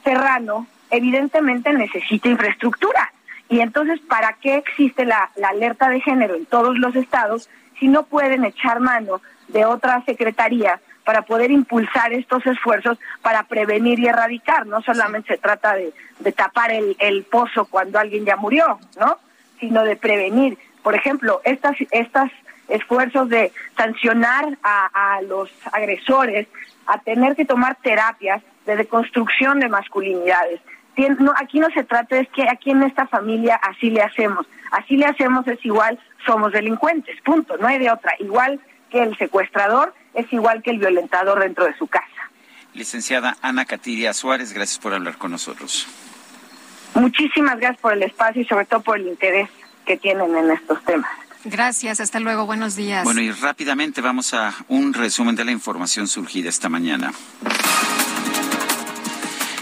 [0.02, 3.12] Serrano, evidentemente necesita infraestructura.
[3.50, 7.88] Y entonces, ¿para qué existe la, la alerta de género en todos los estados si
[7.88, 14.08] no pueden echar mano de otra secretaría para poder impulsar estos esfuerzos para prevenir y
[14.08, 14.66] erradicar?
[14.66, 19.16] No solamente se trata de, de tapar el, el pozo cuando alguien ya murió, ¿no?
[19.58, 20.58] Sino de prevenir.
[20.82, 22.30] Por ejemplo, estas, estas
[22.68, 26.48] esfuerzos de sancionar a, a los agresores,
[26.86, 30.60] a tener que tomar terapias de deconstrucción de masculinidades,
[31.18, 34.46] no, aquí no se trata es que aquí en esta familia así le hacemos.
[34.70, 38.12] Así le hacemos es igual, somos delincuentes, punto, no hay de otra.
[38.18, 38.60] Igual
[38.90, 42.06] que el secuestrador, es igual que el violentador dentro de su casa.
[42.74, 45.86] Licenciada Ana Catiria Suárez, gracias por hablar con nosotros.
[46.94, 49.48] Muchísimas gracias por el espacio y sobre todo por el interés
[49.84, 51.10] que tienen en estos temas.
[51.44, 53.04] Gracias, hasta luego, buenos días.
[53.04, 57.12] Bueno, y rápidamente vamos a un resumen de la información surgida esta mañana.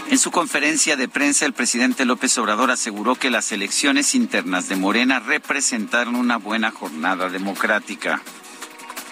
[0.09, 4.75] En su conferencia de prensa, el presidente López Obrador aseguró que las elecciones internas de
[4.77, 8.21] Morena representaron una buena jornada democrática.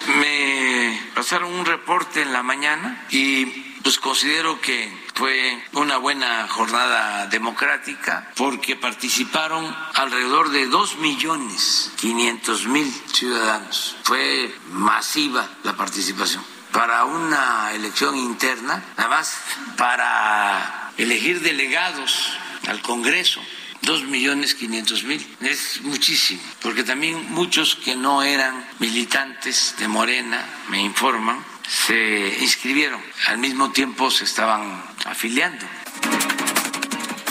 [0.06, 3.46] Me pasaron un reporte en la mañana y
[3.82, 12.66] pues considero que fue una buena jornada democrática porque participaron alrededor de dos millones quinientos
[12.66, 13.96] mil ciudadanos.
[14.04, 19.36] Fue masiva la participación para una elección interna, además
[19.76, 23.40] para elegir delegados al Congreso.
[23.84, 25.24] Dos millones quinientos mil.
[25.42, 33.00] Es muchísimo, porque también muchos que no eran militantes de Morena, me informan, se inscribieron.
[33.26, 35.66] Al mismo tiempo se estaban afiliando.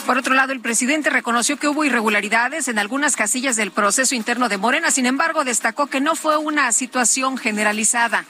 [0.05, 4.47] Por otro lado, el presidente reconoció que hubo irregularidades en algunas casillas del proceso interno
[4.47, 8.25] de Morena, sin embargo, destacó que no fue una situación generalizada.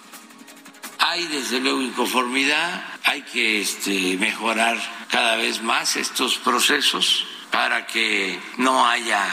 [1.00, 4.80] Hay desde luego inconformidad, hay que este, mejorar
[5.12, 9.24] cada vez más estos procesos para que no haya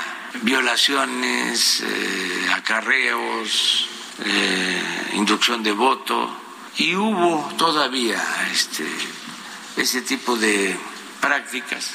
[0.42, 3.88] violaciones, eh, acarreos,
[4.22, 6.30] eh, inducción de voto.
[6.76, 8.86] Y hubo todavía este,
[9.78, 10.76] ese tipo de
[11.18, 11.92] prácticas,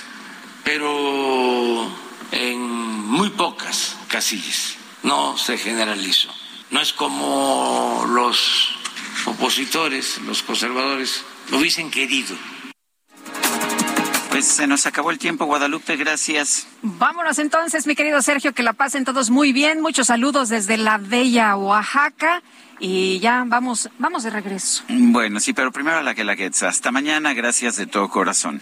[0.64, 1.88] pero
[2.32, 6.34] en muy pocas casillas, no se generalizó.
[6.72, 8.72] No es como los
[9.28, 12.36] opositores, los conservadores, lo hubiesen querido
[14.36, 16.68] pues se nos acabó el tiempo, Guadalupe, gracias.
[16.82, 19.80] Vámonos entonces, mi querido Sergio, que la pasen todos muy bien.
[19.80, 22.44] Muchos saludos desde la bella Oaxaca.
[22.78, 24.84] Y ya vamos, vamos de regreso.
[24.90, 28.62] Bueno, sí, pero primero la que la que Hasta mañana, gracias de todo corazón.